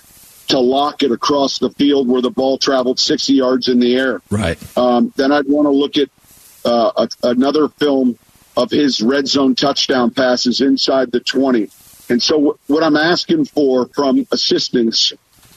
to 0.48 0.58
lock 0.58 1.02
it 1.04 1.12
across 1.12 1.58
the 1.60 1.70
field 1.70 2.08
where 2.08 2.20
the 2.20 2.30
ball 2.30 2.58
traveled 2.58 2.98
60 2.98 3.32
yards 3.34 3.68
in 3.68 3.78
the 3.78 3.94
air. 3.94 4.20
Right. 4.30 4.58
Um, 4.76 5.12
then 5.16 5.30
I'd 5.30 5.46
want 5.46 5.66
to 5.66 5.70
look 5.70 5.96
at 5.96 6.08
uh, 6.64 7.06
a, 7.22 7.28
another 7.28 7.68
film 7.68 8.18
of 8.56 8.70
his 8.72 9.00
red 9.00 9.28
zone 9.28 9.54
touchdown 9.54 10.10
passes 10.10 10.60
inside 10.60 11.12
the 11.12 11.20
20. 11.20 11.70
And 12.08 12.20
so 12.20 12.40
wh- 12.66 12.70
what 12.70 12.82
I'm 12.82 12.96
asking 12.96 13.44
for 13.44 13.86
from 13.94 14.26
assistants 14.32 15.12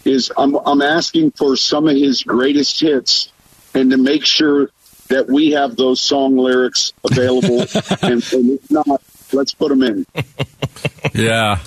is 0.06 0.32
I'm, 0.38 0.56
I'm 0.56 0.82
asking 0.82 1.32
for 1.32 1.56
some 1.56 1.88
of 1.88 1.96
his 1.96 2.24
greatest 2.24 2.80
hits 2.80 3.32
and 3.74 3.92
to 3.92 3.98
make 3.98 4.26
sure 4.26 4.70
that 5.10 5.28
we 5.28 5.52
have 5.52 5.76
those 5.76 6.02
song 6.02 6.38
lyrics 6.38 6.94
available. 7.04 7.62
and, 8.02 8.24
and 8.34 8.52
if 8.52 8.72
not, 8.72 9.02
let's 9.32 9.54
put 9.54 9.70
them 9.70 9.84
in. 9.84 10.06
Yeah. 11.14 11.60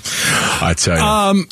I 0.61 0.75
tell 0.77 0.97
you. 0.97 1.03
Um, 1.03 1.49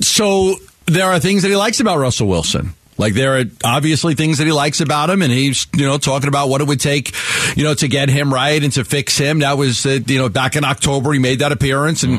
so 0.00 0.56
there 0.86 1.06
are 1.06 1.18
things 1.20 1.42
that 1.42 1.48
he 1.48 1.56
likes 1.56 1.80
about 1.80 1.98
Russell 1.98 2.26
Wilson. 2.26 2.74
Like 3.02 3.14
there 3.14 3.40
are 3.40 3.44
obviously 3.64 4.14
things 4.14 4.38
that 4.38 4.46
he 4.46 4.52
likes 4.52 4.80
about 4.80 5.10
him, 5.10 5.22
and 5.22 5.32
he's 5.32 5.66
you 5.74 5.84
know 5.84 5.98
talking 5.98 6.28
about 6.28 6.48
what 6.48 6.60
it 6.60 6.68
would 6.68 6.78
take, 6.78 7.12
you 7.56 7.64
know, 7.64 7.74
to 7.74 7.88
get 7.88 8.08
him 8.08 8.32
right 8.32 8.62
and 8.62 8.72
to 8.74 8.84
fix 8.84 9.18
him. 9.18 9.40
That 9.40 9.58
was 9.58 9.84
uh, 9.84 9.98
you 10.06 10.18
know 10.18 10.28
back 10.28 10.54
in 10.54 10.64
October 10.64 11.12
he 11.12 11.18
made 11.18 11.40
that 11.40 11.50
appearance 11.50 12.04
and 12.04 12.18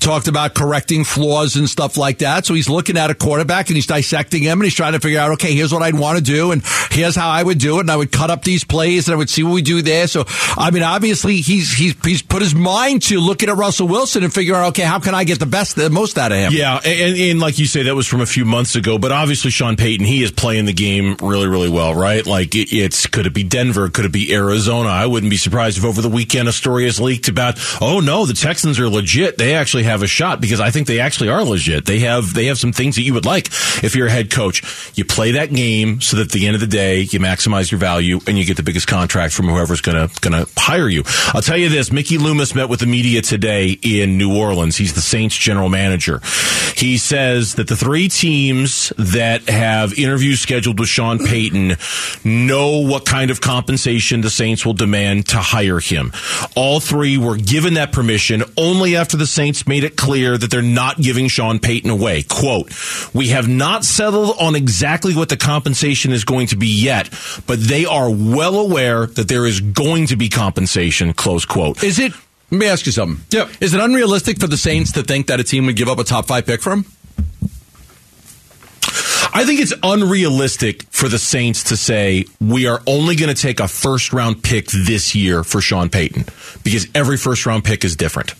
talked 0.00 0.28
about 0.28 0.54
correcting 0.54 1.04
flaws 1.04 1.56
and 1.56 1.68
stuff 1.68 1.98
like 1.98 2.18
that. 2.18 2.46
So 2.46 2.54
he's 2.54 2.70
looking 2.70 2.96
at 2.96 3.10
a 3.10 3.14
quarterback 3.14 3.68
and 3.68 3.76
he's 3.76 3.86
dissecting 3.86 4.42
him 4.42 4.58
and 4.58 4.64
he's 4.64 4.74
trying 4.74 4.94
to 4.94 5.00
figure 5.00 5.20
out 5.20 5.32
okay, 5.32 5.54
here's 5.54 5.72
what 5.72 5.82
I'd 5.82 5.98
want 5.98 6.16
to 6.16 6.24
do 6.24 6.50
and 6.50 6.62
here's 6.90 7.14
how 7.14 7.28
I 7.28 7.42
would 7.42 7.58
do 7.58 7.76
it, 7.76 7.80
and 7.82 7.90
I 7.90 7.96
would 7.96 8.10
cut 8.10 8.30
up 8.30 8.42
these 8.42 8.64
plays 8.64 9.08
and 9.08 9.14
I 9.14 9.18
would 9.18 9.28
see 9.28 9.42
what 9.42 9.52
we 9.52 9.60
do 9.60 9.82
there. 9.82 10.06
So 10.06 10.24
I 10.56 10.70
mean, 10.70 10.82
obviously 10.82 11.36
he's 11.36 11.70
he's 11.72 12.02
he's 12.04 12.22
put 12.22 12.40
his 12.40 12.54
mind 12.54 13.02
to 13.02 13.20
looking 13.20 13.50
at 13.50 13.56
Russell 13.56 13.88
Wilson 13.88 14.24
and 14.24 14.32
figuring 14.32 14.58
out 14.58 14.68
okay, 14.68 14.84
how 14.84 14.98
can 14.98 15.14
I 15.14 15.24
get 15.24 15.40
the 15.40 15.46
best 15.46 15.76
the 15.76 15.90
most 15.90 16.16
out 16.16 16.32
of 16.32 16.38
him? 16.38 16.52
Yeah, 16.54 16.80
and, 16.82 17.16
and 17.18 17.40
like 17.40 17.58
you 17.58 17.66
say, 17.66 17.82
that 17.82 17.94
was 17.94 18.06
from 18.06 18.22
a 18.22 18.26
few 18.26 18.46
months 18.46 18.76
ago. 18.76 18.98
But 18.98 19.12
obviously, 19.12 19.50
Sean 19.50 19.76
Payton, 19.76 20.06
he 20.06 20.21
is 20.22 20.30
playing 20.30 20.64
the 20.64 20.72
game 20.72 21.16
really, 21.20 21.46
really 21.46 21.68
well, 21.68 21.94
right? 21.94 22.26
Like 22.26 22.54
it, 22.54 22.72
it's 22.72 23.06
could 23.06 23.26
it 23.26 23.34
be 23.34 23.42
Denver? 23.42 23.88
Could 23.88 24.04
it 24.04 24.12
be 24.12 24.34
Arizona? 24.34 24.88
I 24.88 25.06
wouldn't 25.06 25.30
be 25.30 25.36
surprised 25.36 25.78
if 25.78 25.84
over 25.84 26.00
the 26.00 26.08
weekend 26.08 26.48
a 26.48 26.52
story 26.52 26.86
is 26.86 27.00
leaked 27.00 27.28
about, 27.28 27.58
oh 27.80 28.00
no, 28.00 28.26
the 28.26 28.34
Texans 28.34 28.78
are 28.80 28.88
legit. 28.88 29.38
They 29.38 29.54
actually 29.54 29.84
have 29.84 30.02
a 30.02 30.06
shot 30.06 30.40
because 30.40 30.60
I 30.60 30.70
think 30.70 30.86
they 30.86 31.00
actually 31.00 31.28
are 31.28 31.44
legit. 31.44 31.86
They 31.86 32.00
have 32.00 32.34
they 32.34 32.46
have 32.46 32.58
some 32.58 32.72
things 32.72 32.96
that 32.96 33.02
you 33.02 33.14
would 33.14 33.26
like 33.26 33.48
if 33.82 33.94
you're 33.94 34.06
a 34.06 34.10
head 34.10 34.30
coach. 34.30 34.62
You 34.96 35.04
play 35.04 35.32
that 35.32 35.52
game 35.52 36.00
so 36.00 36.16
that 36.16 36.26
at 36.26 36.32
the 36.32 36.46
end 36.46 36.54
of 36.54 36.60
the 36.60 36.66
day 36.66 37.00
you 37.00 37.20
maximize 37.20 37.70
your 37.70 37.78
value 37.78 38.20
and 38.26 38.38
you 38.38 38.44
get 38.44 38.56
the 38.56 38.62
biggest 38.62 38.86
contract 38.86 39.34
from 39.34 39.46
whoever's 39.46 39.80
gonna 39.80 40.08
gonna 40.20 40.46
hire 40.56 40.88
you. 40.88 41.02
I'll 41.34 41.42
tell 41.42 41.56
you 41.56 41.68
this: 41.68 41.92
Mickey 41.92 42.18
Loomis 42.18 42.54
met 42.54 42.68
with 42.68 42.80
the 42.80 42.86
media 42.86 43.22
today 43.22 43.78
in 43.82 44.18
New 44.18 44.36
Orleans. 44.36 44.76
He's 44.76 44.94
the 44.94 45.00
Saints 45.00 45.36
general 45.36 45.68
manager. 45.68 46.20
He 46.76 46.98
says 46.98 47.54
that 47.56 47.68
the 47.68 47.76
three 47.76 48.08
teams 48.08 48.92
that 48.98 49.48
have 49.48 49.92
interviews 50.04 50.40
scheduled 50.40 50.78
with 50.78 50.88
Sean 50.88 51.18
Payton 51.18 51.76
know 52.24 52.80
what 52.80 53.04
kind 53.06 53.30
of 53.30 53.40
compensation 53.40 54.20
the 54.20 54.30
Saints 54.30 54.64
will 54.64 54.74
demand 54.74 55.28
to 55.28 55.38
hire 55.38 55.80
him. 55.80 56.12
All 56.56 56.80
three 56.80 57.18
were 57.18 57.36
given 57.36 57.74
that 57.74 57.92
permission 57.92 58.42
only 58.56 58.96
after 58.96 59.16
the 59.16 59.26
Saints 59.26 59.66
made 59.66 59.84
it 59.84 59.96
clear 59.96 60.36
that 60.36 60.50
they're 60.50 60.62
not 60.62 60.98
giving 60.98 61.28
Sean 61.28 61.58
Payton 61.58 61.90
away. 61.90 62.22
Quote, 62.22 62.72
we 63.14 63.28
have 63.28 63.48
not 63.48 63.84
settled 63.84 64.36
on 64.38 64.54
exactly 64.54 65.14
what 65.14 65.28
the 65.28 65.36
compensation 65.36 66.12
is 66.12 66.24
going 66.24 66.46
to 66.48 66.56
be 66.56 66.68
yet, 66.68 67.10
but 67.46 67.60
they 67.60 67.84
are 67.84 68.10
well 68.10 68.56
aware 68.56 69.06
that 69.06 69.28
there 69.28 69.46
is 69.46 69.60
going 69.60 70.06
to 70.06 70.16
be 70.16 70.28
compensation, 70.28 71.12
close 71.12 71.44
quote. 71.44 71.82
Is 71.82 71.98
it? 71.98 72.12
Let 72.50 72.58
me 72.58 72.66
ask 72.68 72.84
you 72.84 72.92
something. 72.92 73.24
Yep. 73.30 73.50
Is 73.60 73.72
it 73.72 73.80
unrealistic 73.80 74.38
for 74.38 74.46
the 74.46 74.58
Saints 74.58 74.92
to 74.92 75.02
think 75.02 75.28
that 75.28 75.40
a 75.40 75.44
team 75.44 75.66
would 75.66 75.76
give 75.76 75.88
up 75.88 75.98
a 75.98 76.04
top 76.04 76.26
five 76.26 76.44
pick 76.44 76.60
for 76.60 76.72
him? 76.72 76.84
I 79.34 79.44
think 79.44 79.60
it's 79.60 79.72
unrealistic 79.82 80.82
for 80.90 81.08
the 81.08 81.18
Saints 81.18 81.64
to 81.64 81.76
say 81.76 82.26
we 82.40 82.66
are 82.66 82.80
only 82.86 83.16
going 83.16 83.34
to 83.34 83.40
take 83.40 83.60
a 83.60 83.68
first 83.68 84.12
round 84.12 84.42
pick 84.42 84.66
this 84.66 85.14
year 85.14 85.42
for 85.42 85.60
Sean 85.60 85.88
Payton 85.88 86.26
because 86.62 86.86
every 86.94 87.16
first 87.16 87.46
round 87.46 87.64
pick 87.64 87.84
is 87.84 87.96
different. 87.96 88.34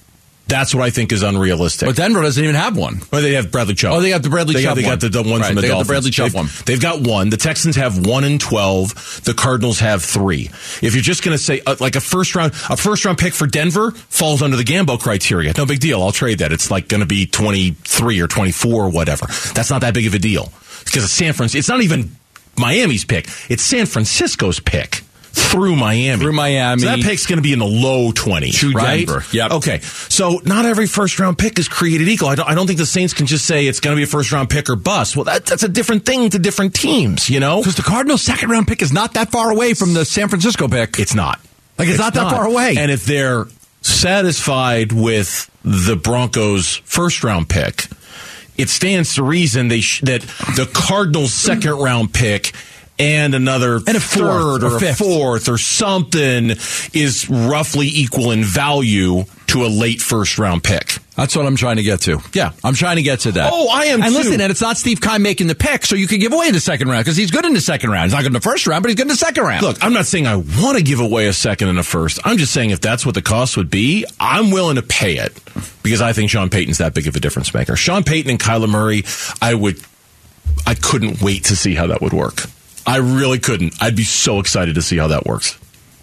That's 0.52 0.75
what 0.75 0.85
I 0.85 0.90
think 0.90 1.12
is 1.12 1.23
unrealistic. 1.23 1.88
But 1.88 1.97
Denver 1.97 2.21
doesn't 2.21 2.44
even 2.44 2.54
have 2.56 2.76
one. 2.76 3.00
Well, 3.11 3.23
they 3.23 3.32
have 3.32 3.50
Bradley 3.50 3.75
Chubb. 3.75 3.94
Oh, 3.94 4.00
they 4.00 4.11
got 4.11 4.23
the 4.23 4.28
Bradley 4.28 4.52
they 4.52 4.62
Chubb 4.62 4.76
Got, 4.76 4.76
they 4.76 4.82
one. 4.82 4.92
got 4.92 5.00
the, 5.00 5.09
the 5.09 5.23
one 5.23 5.40
Right, 5.40 5.47
from 5.47 5.56
the 5.56 5.62
they 5.62 5.68
got 5.68 5.85
the 5.85 5.85
Dolphins. 5.85 5.88
Bradley 5.88 6.11
Chubb 6.11 6.26
they've, 6.26 6.35
one. 6.35 6.49
They've 6.66 6.80
got 6.80 7.00
one. 7.00 7.30
The 7.30 7.37
Texans 7.38 7.76
have 7.76 8.06
one 8.06 8.25
and 8.25 8.38
twelve. 8.38 9.23
The 9.25 9.32
Cardinals 9.32 9.78
have 9.80 10.02
three. 10.04 10.50
If 10.82 10.92
you're 10.94 11.02
just 11.02 11.25
going 11.25 11.37
to 11.37 11.42
say 11.42 11.62
uh, 11.66 11.76
like 11.80 11.97
a 11.97 12.00
first 12.00 12.35
round, 12.35 12.52
a 12.68 12.76
first 12.76 13.04
round 13.06 13.16
pick 13.16 13.32
for 13.32 13.47
Denver 13.47 13.92
falls 13.92 14.42
under 14.42 14.56
the 14.59 14.64
Gambo 14.64 15.00
criteria. 15.00 15.54
No 15.56 15.64
big 15.64 15.80
deal. 15.80 16.02
I'll 16.02 16.12
trade 16.12 16.38
that. 16.40 16.52
It's 16.52 16.71
like 16.71 16.88
going 16.88 17.00
to 17.00 17.06
be 17.06 17.25
twenty 17.26 17.71
three 17.71 18.21
or 18.21 18.28
twenty 18.28 18.52
four 18.52 18.85
or 18.85 18.90
whatever. 18.90 19.26
That's 19.54 19.71
not 19.71 19.80
that 19.80 19.94
big 19.94 20.06
of 20.06 20.12
a 20.14 20.18
deal 20.18 20.52
because 20.85 21.04
it's 21.04 21.12
San 21.14 21.32
Francisco. 21.32 21.59
It's 21.59 21.68
not 21.68 21.80
even 21.80 22.14
Miami's 22.59 23.04
pick. 23.06 23.26
It's 23.49 23.62
San 23.62 23.87
Francisco's 23.87 24.61
pick. 24.61 25.02
Through 25.34 25.76
Miami. 25.76 26.20
Through 26.22 26.32
Miami. 26.32 26.82
So 26.82 26.88
that 26.88 27.00
pick's 27.00 27.26
going 27.26 27.38
to 27.38 27.42
be 27.42 27.52
in 27.52 27.58
the 27.58 27.64
low 27.66 28.12
20s, 28.12 28.60
To 28.60 28.72
right? 28.72 29.06
Denver. 29.06 29.24
Yep. 29.32 29.50
Okay. 29.52 29.80
So 29.80 30.40
not 30.44 30.64
every 30.66 30.86
first 30.86 31.18
round 31.18 31.38
pick 31.38 31.58
is 31.58 31.68
created 31.68 32.08
equal. 32.08 32.28
I 32.28 32.34
don't, 32.34 32.48
I 32.48 32.54
don't 32.54 32.66
think 32.66 32.78
the 32.78 32.86
Saints 32.86 33.14
can 33.14 33.26
just 33.26 33.46
say 33.46 33.66
it's 33.66 33.80
going 33.80 33.94
to 33.96 33.98
be 33.98 34.04
a 34.04 34.06
first 34.06 34.30
round 34.32 34.50
pick 34.50 34.68
or 34.68 34.76
bust. 34.76 35.16
Well, 35.16 35.24
that, 35.24 35.46
that's 35.46 35.62
a 35.62 35.68
different 35.68 36.04
thing 36.04 36.28
to 36.30 36.38
different 36.38 36.74
teams, 36.74 37.30
you 37.30 37.40
know? 37.40 37.58
Because 37.60 37.76
the 37.76 37.82
Cardinals' 37.82 38.22
second 38.22 38.50
round 38.50 38.68
pick 38.68 38.82
is 38.82 38.92
not 38.92 39.14
that 39.14 39.30
far 39.30 39.50
away 39.50 39.74
from 39.74 39.94
the 39.94 40.04
San 40.04 40.28
Francisco 40.28 40.68
pick. 40.68 40.98
It's 40.98 41.14
not. 41.14 41.40
Like, 41.78 41.88
it's 41.88 41.98
not 41.98 42.14
that 42.14 42.30
far 42.30 42.46
away. 42.46 42.76
And 42.78 42.90
if 42.90 43.04
they're 43.06 43.46
satisfied 43.80 44.92
with 44.92 45.50
the 45.64 45.96
Broncos' 45.96 46.76
first 46.84 47.24
round 47.24 47.48
pick, 47.48 47.86
it 48.58 48.68
stands 48.68 49.14
to 49.14 49.22
reason 49.22 49.68
they 49.68 49.80
sh- 49.80 50.02
that 50.02 50.20
the 50.56 50.68
Cardinals' 50.72 51.32
second 51.32 51.72
round 51.78 52.12
pick 52.12 52.52
and 53.02 53.35
another 53.35 53.76
And 53.76 53.97
a 53.97 54.00
fourth 54.00 54.12
third 54.61 54.62
or 54.64 54.73
or, 54.73 54.76
a 54.76 54.80
fifth. 54.80 54.99
fourth 54.99 55.49
or 55.49 55.59
something 55.59 56.50
is 56.92 57.28
roughly 57.28 57.88
equal 57.88 58.30
in 58.30 58.44
value 58.44 59.25
to 59.49 59.64
a 59.64 59.68
late 59.68 60.00
first 60.00 60.38
round 60.38 60.62
pick. 60.62 60.99
That's 61.16 61.37
what 61.37 61.44
I'm 61.44 61.56
trying 61.56 61.76
to 61.76 61.82
get 61.82 62.00
to. 62.02 62.21
Yeah. 62.32 62.52
I'm 62.64 62.73
trying 62.73 62.97
to 62.97 63.02
get 63.02 63.21
to 63.21 63.32
that. 63.32 63.50
Oh, 63.52 63.68
I 63.68 63.85
am 63.87 64.02
And 64.02 64.12
too. 64.12 64.18
listen, 64.18 64.40
and 64.40 64.50
it's 64.50 64.62
not 64.62 64.78
Steve 64.78 64.99
Keim 65.02 65.21
making 65.23 65.47
the 65.47 65.54
pick, 65.54 65.85
so 65.85 65.94
you 65.94 66.06
can 66.06 66.21
give 66.21 66.32
away 66.32 66.50
the 66.50 66.61
second 66.61 66.88
round 66.88 67.04
because 67.04 67.18
he's 67.18 67.30
good 67.30 67.44
in 67.44 67.52
the 67.52 67.61
second 67.61 67.90
round. 67.90 68.04
He's 68.04 68.12
not 68.14 68.21
good 68.23 68.28
in 68.28 68.32
the 68.32 68.40
first 68.40 68.66
round, 68.66 68.82
but 68.82 68.88
he's 68.88 68.97
good 68.97 69.02
in 69.02 69.09
the 69.09 69.16
second 69.16 69.44
round. 69.44 69.62
Look, 69.62 69.85
I'm 69.85 69.92
not 69.92 70.06
saying 70.06 70.26
I 70.26 70.37
want 70.37 70.78
to 70.78 70.82
give 70.82 71.00
away 71.00 71.26
a 71.26 71.35
second 71.35 71.68
and 71.68 71.78
a 71.78 71.82
first. 71.82 72.18
I'm 72.25 72.38
just 72.38 72.52
saying 72.54 72.71
if 72.71 72.80
that's 72.80 73.04
what 73.04 73.14
the 73.14 73.21
cost 73.21 73.59
would 73.59 73.68
be, 73.68 74.06
I'm 74.18 74.50
willing 74.52 74.76
to 74.76 74.82
pay 74.82 75.18
it 75.18 75.38
because 75.82 76.00
I 76.00 76.14
think 76.14 76.30
Sean 76.30 76.49
Payton's 76.49 76.78
that 76.78 76.94
big 76.94 77.06
of 77.06 77.14
a 77.14 77.21
difference 77.21 77.52
maker. 77.52 77.76
Sean 77.76 78.04
Payton 78.04 78.30
and 78.30 78.40
Kyler 78.40 78.71
Murray, 78.71 79.02
I 79.42 79.52
would, 79.52 79.80
I 80.66 80.75
couldn't 80.75 81.21
wait 81.21 81.44
to 81.44 81.56
see 81.56 81.75
how 81.75 81.88
that 81.88 82.00
would 82.00 82.14
work. 82.14 82.44
I 82.86 82.98
really 82.98 83.38
couldn't. 83.38 83.74
I'd 83.80 83.96
be 83.96 84.04
so 84.04 84.40
excited 84.40 84.74
to 84.76 84.82
see 84.82 84.96
how 84.96 85.08
that 85.08 85.26
works. 85.26 85.58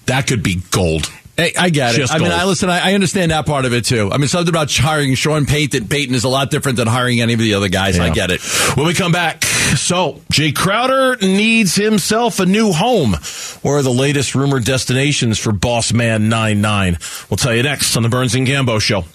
That 0.06 0.28
could 0.28 0.44
be 0.44 0.62
gold. 0.72 1.10
Hey, 1.40 1.54
I 1.58 1.70
get 1.70 1.94
it. 1.94 2.00
Just 2.00 2.14
I 2.14 2.18
mean. 2.18 2.32
I 2.32 2.44
listen. 2.44 2.70
I, 2.70 2.90
I 2.90 2.94
understand 2.96 3.32
that 3.32 3.46
part 3.46 3.64
of 3.64 3.72
it 3.74 3.86
too. 3.86 4.10
I 4.12 4.18
mean, 4.18 4.28
something 4.28 4.50
about 4.50 4.76
hiring 4.76 5.16
Sean 5.16 5.46
Payton. 5.46 5.88
Payton 5.88 6.14
is 6.14 6.26
a 6.26 6.30
lot 6.30 6.52
different 6.52 6.76
than 6.78 6.88
hiring 6.88 7.22
any 7.22 7.32
of 7.34 7.40
the 7.40 7.54
other 7.54 7.70
guys. 7.70 7.98
I 7.98 8.10
get 8.10 8.30
it. 8.30 8.42
When 8.76 8.86
we 8.86 8.94
come 8.94 9.14
back, 9.14 9.44
so 9.44 10.22
Jae 10.34 10.54
Crowder 10.54 11.16
needs 11.22 11.76
himself 11.76 12.42
a 12.42 12.46
new 12.46 12.74
home. 12.74 13.14
Where 13.62 13.78
are 13.78 13.82
the 13.82 13.90
latest 13.90 14.36
rumored 14.36 14.66
destinations 14.66 15.40
for 15.40 15.54
Boss 15.54 15.94
Man 15.94 16.28
99? 16.28 16.98
We'll 17.30 17.38
tell 17.38 17.56
you 17.56 17.64
next 17.64 17.96
on 17.96 18.04
the 18.04 18.10
Burns 18.10 18.36
and 18.36 18.46
Gambo 18.46 18.82
Show. 18.82 19.06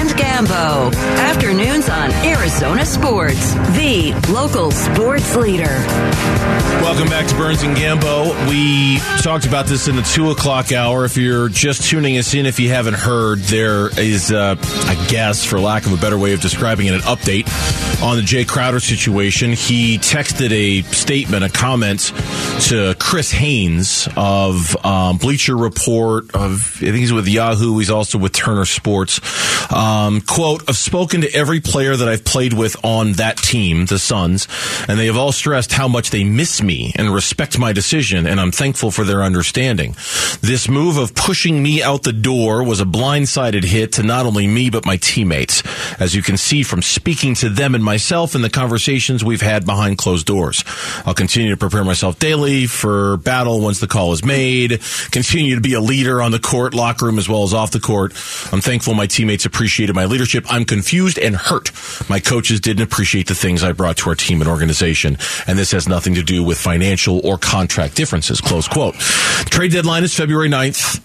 And 0.00 0.08
Gambo. 0.12 0.94
Afternoons 1.18 1.90
on 1.90 2.10
Arizona 2.24 2.86
Sports, 2.86 3.52
the 3.76 4.18
local 4.32 4.70
sports 4.70 5.36
leader. 5.36 5.84
Welcome 6.80 7.08
back 7.08 7.26
to 7.26 7.34
Burns 7.34 7.62
and 7.62 7.76
Gambo. 7.76 8.48
We 8.48 8.98
talked 9.22 9.44
about 9.44 9.66
this 9.66 9.88
in 9.88 9.96
the 9.96 10.02
two 10.02 10.30
o'clock 10.30 10.72
hour. 10.72 11.04
If 11.04 11.18
you're 11.18 11.50
just 11.50 11.90
tuning 11.90 12.16
us 12.16 12.32
in, 12.32 12.46
if 12.46 12.58
you 12.58 12.70
haven't 12.70 12.94
heard, 12.94 13.40
there 13.40 13.90
is, 14.00 14.32
uh, 14.32 14.56
I 14.58 15.06
guess, 15.10 15.44
for 15.44 15.60
lack 15.60 15.84
of 15.84 15.92
a 15.92 15.98
better 15.98 16.16
way 16.16 16.32
of 16.32 16.40
describing 16.40 16.86
it, 16.86 16.94
an 16.94 17.00
update 17.00 17.46
on 18.02 18.16
the 18.16 18.22
Jae 18.22 18.48
Crowder 18.48 18.80
situation. 18.80 19.52
He 19.52 19.98
texted 19.98 20.50
a 20.50 20.80
statement, 20.94 21.44
a 21.44 21.50
comment 21.50 22.12
to 22.68 22.96
Chris 22.98 23.30
Haynes 23.32 24.08
of 24.16 24.74
um, 24.82 25.18
Bleacher 25.18 25.58
Report. 25.58 26.34
Of 26.34 26.76
I 26.76 26.86
think 26.86 26.96
he's 26.96 27.12
with 27.12 27.28
Yahoo. 27.28 27.76
He's 27.78 27.90
also 27.90 28.16
with 28.16 28.32
Turner 28.32 28.64
Sports. 28.64 29.20
Um, 29.70 29.89
Um, 29.90 30.20
quote: 30.20 30.62
I've 30.68 30.76
spoken 30.76 31.22
to 31.22 31.34
every 31.34 31.58
player 31.58 31.96
that 31.96 32.08
I've 32.08 32.24
played 32.24 32.52
with 32.52 32.76
on 32.84 33.14
that 33.14 33.36
team, 33.36 33.86
the 33.86 33.98
Suns, 33.98 34.46
and 34.86 34.96
they 35.00 35.06
have 35.06 35.16
all 35.16 35.32
stressed 35.32 35.72
how 35.72 35.88
much 35.88 36.10
they 36.10 36.22
miss 36.22 36.62
me 36.62 36.92
and 36.94 37.12
respect 37.12 37.58
my 37.58 37.72
decision, 37.72 38.26
and 38.28 38.40
I'm 38.40 38.52
thankful 38.52 38.92
for 38.92 39.02
their 39.02 39.24
understanding. 39.24 39.96
This 40.42 40.68
move 40.68 40.96
of 40.96 41.14
pushing 41.14 41.60
me 41.60 41.82
out 41.82 42.04
the 42.04 42.12
door 42.12 42.62
was 42.62 42.80
a 42.80 42.84
blindsided 42.84 43.64
hit 43.64 43.94
to 43.94 44.04
not 44.04 44.26
only 44.26 44.46
me, 44.46 44.70
but 44.70 44.86
my 44.86 44.96
teammates, 44.96 45.64
as 45.98 46.14
you 46.14 46.22
can 46.22 46.36
see 46.36 46.62
from 46.62 46.82
speaking 46.82 47.34
to 47.36 47.48
them 47.48 47.74
and 47.74 47.82
myself 47.82 48.36
in 48.36 48.42
the 48.42 48.50
conversations 48.50 49.24
we've 49.24 49.42
had 49.42 49.66
behind 49.66 49.98
closed 49.98 50.26
doors. 50.26 50.62
I'll 51.04 51.14
continue 51.14 51.50
to 51.50 51.56
prepare 51.56 51.82
myself 51.82 52.20
daily 52.20 52.66
for 52.66 53.16
battle 53.16 53.60
once 53.60 53.80
the 53.80 53.88
call 53.88 54.12
is 54.12 54.24
made, 54.24 54.80
continue 55.10 55.56
to 55.56 55.60
be 55.60 55.74
a 55.74 55.80
leader 55.80 56.22
on 56.22 56.30
the 56.30 56.38
court, 56.38 56.74
locker 56.74 57.06
room, 57.06 57.18
as 57.18 57.28
well 57.28 57.42
as 57.42 57.52
off 57.52 57.72
the 57.72 57.80
court. 57.80 58.12
I'm 58.52 58.60
thankful 58.60 58.94
my 58.94 59.08
teammates 59.08 59.46
appreciated 59.80 59.96
my 59.96 60.04
leadership. 60.04 60.44
I'm 60.50 60.66
confused 60.66 61.18
and 61.18 61.34
hurt. 61.34 61.70
My 62.10 62.20
coaches 62.20 62.60
didn't 62.60 62.82
appreciate 62.82 63.28
the 63.28 63.34
things 63.34 63.64
I 63.64 63.72
brought 63.72 63.96
to 63.98 64.10
our 64.10 64.14
team 64.14 64.42
and 64.42 64.50
organization, 64.50 65.16
and 65.46 65.58
this 65.58 65.72
has 65.72 65.88
nothing 65.88 66.16
to 66.16 66.22
do 66.22 66.44
with 66.44 66.58
financial 66.58 67.26
or 67.26 67.38
contract 67.38 67.96
differences. 67.96 68.42
Close 68.42 68.68
quote. 68.68 68.94
Trade 69.48 69.72
deadline 69.72 70.04
is 70.04 70.14
February 70.14 70.50
9th. 70.50 71.00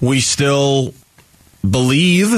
We 0.00 0.20
still 0.20 0.94
believe, 1.68 2.32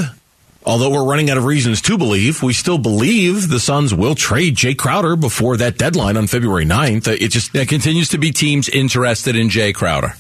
although 0.64 0.90
we're 0.90 1.04
running 1.08 1.30
out 1.30 1.38
of 1.38 1.44
reasons 1.44 1.80
to 1.82 1.96
believe, 1.96 2.42
we 2.42 2.52
still 2.52 2.78
believe 2.78 3.48
the 3.48 3.60
Suns 3.60 3.94
will 3.94 4.16
trade 4.16 4.56
Jae 4.56 4.76
Crowder 4.76 5.14
before 5.14 5.56
that 5.58 5.78
deadline 5.78 6.16
on 6.16 6.26
February 6.26 6.66
9th. 6.66 7.06
It 7.06 7.28
just 7.28 7.52
There 7.52 7.64
continues 7.64 8.08
to 8.08 8.18
be 8.18 8.32
teams 8.32 8.68
interested 8.68 9.36
in 9.36 9.50
Jae 9.50 9.72
Crowder. 9.72 10.16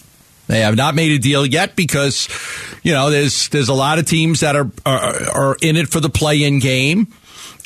They 0.46 0.60
have 0.60 0.76
not 0.76 0.94
made 0.94 1.10
a 1.10 1.18
deal 1.18 1.44
yet 1.44 1.74
because, 1.74 2.28
you 2.86 2.92
know, 2.92 3.10
there's 3.10 3.48
there's 3.48 3.68
a 3.68 3.74
lot 3.74 3.98
of 3.98 4.06
teams 4.06 4.40
that 4.40 4.54
are 4.54 4.70
are, 4.86 5.30
are 5.30 5.56
in 5.60 5.74
it 5.74 5.88
for 5.88 5.98
the 5.98 6.08
play-in 6.08 6.60
game, 6.60 7.08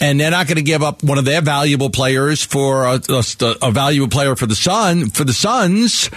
and 0.01 0.19
they're 0.19 0.31
not 0.31 0.47
going 0.47 0.57
to 0.57 0.63
give 0.63 0.83
up 0.83 1.05
one 1.05 1.19
of 1.19 1.27
their 1.27 1.43
valuable 1.43 1.91
players 1.91 2.43
for 2.43 2.85
a, 2.87 3.01
a, 3.11 3.57
a 3.61 3.71
valuable 3.71 4.09
player 4.09 4.35
for 4.35 4.47
the 4.47 4.55
Sun 4.55 5.11
for 5.11 5.25
the 5.25 5.35
Suns 5.35 6.09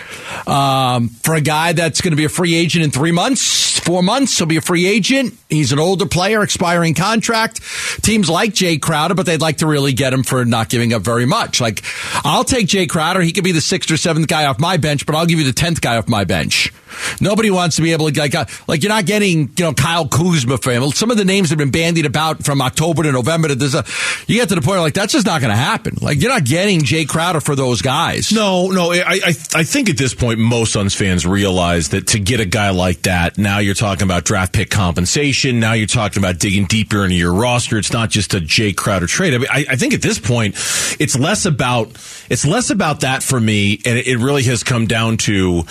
um, 0.48 1.10
for 1.10 1.36
a 1.36 1.41
guy 1.41 1.74
that's 1.74 2.00
going 2.00 2.13
to 2.13 2.15
be 2.15 2.24
a 2.24 2.29
free 2.29 2.55
agent 2.55 2.86
in 2.86 2.91
three 2.91 3.12
months, 3.12 3.77
four 3.81 4.01
months. 4.01 4.38
He'll 4.38 4.48
be 4.48 4.55
a 4.55 4.62
free 4.62 4.86
agent. 4.86 5.38
He's 5.55 5.72
an 5.72 5.79
older 5.79 6.05
player, 6.05 6.43
expiring 6.43 6.93
contract. 6.93 7.62
Teams 8.01 8.29
like 8.29 8.51
Jae 8.53 8.81
Crowder, 8.81 9.13
but 9.13 9.25
they'd 9.25 9.41
like 9.41 9.57
to 9.57 9.67
really 9.67 9.93
get 9.93 10.13
him 10.13 10.24
for 10.24 10.45
not 10.45 10.69
giving 10.69 10.93
up 10.93 11.01
very 11.01 11.25
much. 11.25 11.62
Like, 11.62 11.83
I'll 12.24 12.43
take 12.43 12.67
Jae 12.67 12.89
Crowder. 12.89 13.22
He 13.22 13.31
could 13.31 13.43
be 13.43 13.51
the 13.51 13.62
sixth 13.62 13.91
or 13.91 13.98
seventh 13.98 14.27
guy 14.27 14.45
off 14.45 14.60
my 14.60 14.77
bench, 14.77 15.05
but 15.05 15.15
I'll 15.15 15.25
give 15.25 15.39
you 15.39 15.45
the 15.45 15.53
tenth 15.53 15.81
guy 15.81 15.98
off 15.98 16.07
my 16.07 16.24
bench. 16.24 16.72
Nobody 17.19 17.50
wants 17.50 17.77
to 17.77 17.81
be 17.81 17.91
able 17.91 18.10
to 18.12 18.19
like, 18.19 18.36
uh, 18.36 18.45
like 18.67 18.83
you're 18.83 18.89
not 18.91 19.05
getting 19.05 19.50
you 19.57 19.65
know 19.65 19.74
Kyle 19.74 20.07
Kuzma 20.07 20.57
for 20.57 20.72
him. 20.72 20.89
Some 20.91 21.12
of 21.12 21.17
the 21.17 21.25
names 21.25 21.50
have 21.50 21.57
been 21.57 21.72
bandied 21.72 22.05
about 22.05 22.43
from 22.43 22.62
October 22.62 23.03
to 23.03 23.12
November 23.12 23.48
to 23.48 23.55
this. 23.55 23.75
Uh, 23.75 23.83
you 24.27 24.39
get 24.39 24.50
to 24.50 24.55
the 24.55 24.62
point 24.62 24.75
where 24.75 24.81
like 24.81 24.93
that's 24.93 25.13
just 25.13 25.25
not 25.25 25.41
going 25.41 25.51
to 25.51 25.57
happen. 25.57 25.98
Like 26.01 26.22
you're 26.22 26.31
not 26.31 26.43
getting 26.43 26.81
Jae 26.81 27.07
Crowder 27.07 27.39
for 27.39 27.55
those 27.55 27.81
guys. 27.81 28.31
No, 28.31 28.69
no. 28.69 28.91
I, 28.91 29.03
I, 29.25 29.33
I 29.55 29.63
think 29.63 29.89
at 29.89 29.98
this 29.98 30.13
point 30.13 30.39
most 30.39 30.74
Suns 30.74 30.95
fans 30.95 31.25
realize 31.25 31.89
that 31.89 32.07
to 32.07 32.19
get 32.19 32.39
a 32.39 32.45
guy 32.45 32.69
like 32.72 33.03
that, 33.03 33.38
now 33.38 33.60
you're 33.60 33.74
talking 33.74 34.03
about 34.03 34.24
draft 34.24 34.53
pick 34.53 34.69
compensation. 34.69 35.42
Now 35.51 35.73
you're 35.73 35.88
talking 35.88 36.21
about 36.21 36.39
digging 36.39 36.65
deeper 36.65 37.03
into 37.03 37.15
your 37.15 37.33
roster. 37.33 37.77
It's 37.77 37.91
not 37.91 38.09
just 38.09 38.33
a 38.33 38.38
Jae 38.38 38.75
Crowder 38.75 39.07
trade. 39.07 39.33
I 39.33 39.38
mean, 39.39 39.47
I, 39.51 39.65
I 39.71 39.75
think 39.75 39.93
at 39.93 40.01
this 40.01 40.19
point 40.19 40.55
it's 41.00 41.17
less 41.17 41.45
about 41.45 41.89
it's 42.29 42.45
less 42.45 42.69
about 42.69 43.01
that 43.01 43.23
for 43.23 43.39
me, 43.39 43.79
and 43.85 43.97
it, 43.97 44.07
it 44.07 44.17
really 44.17 44.43
has 44.43 44.63
come 44.63 44.88
down 44.88 45.17
to 45.17 45.63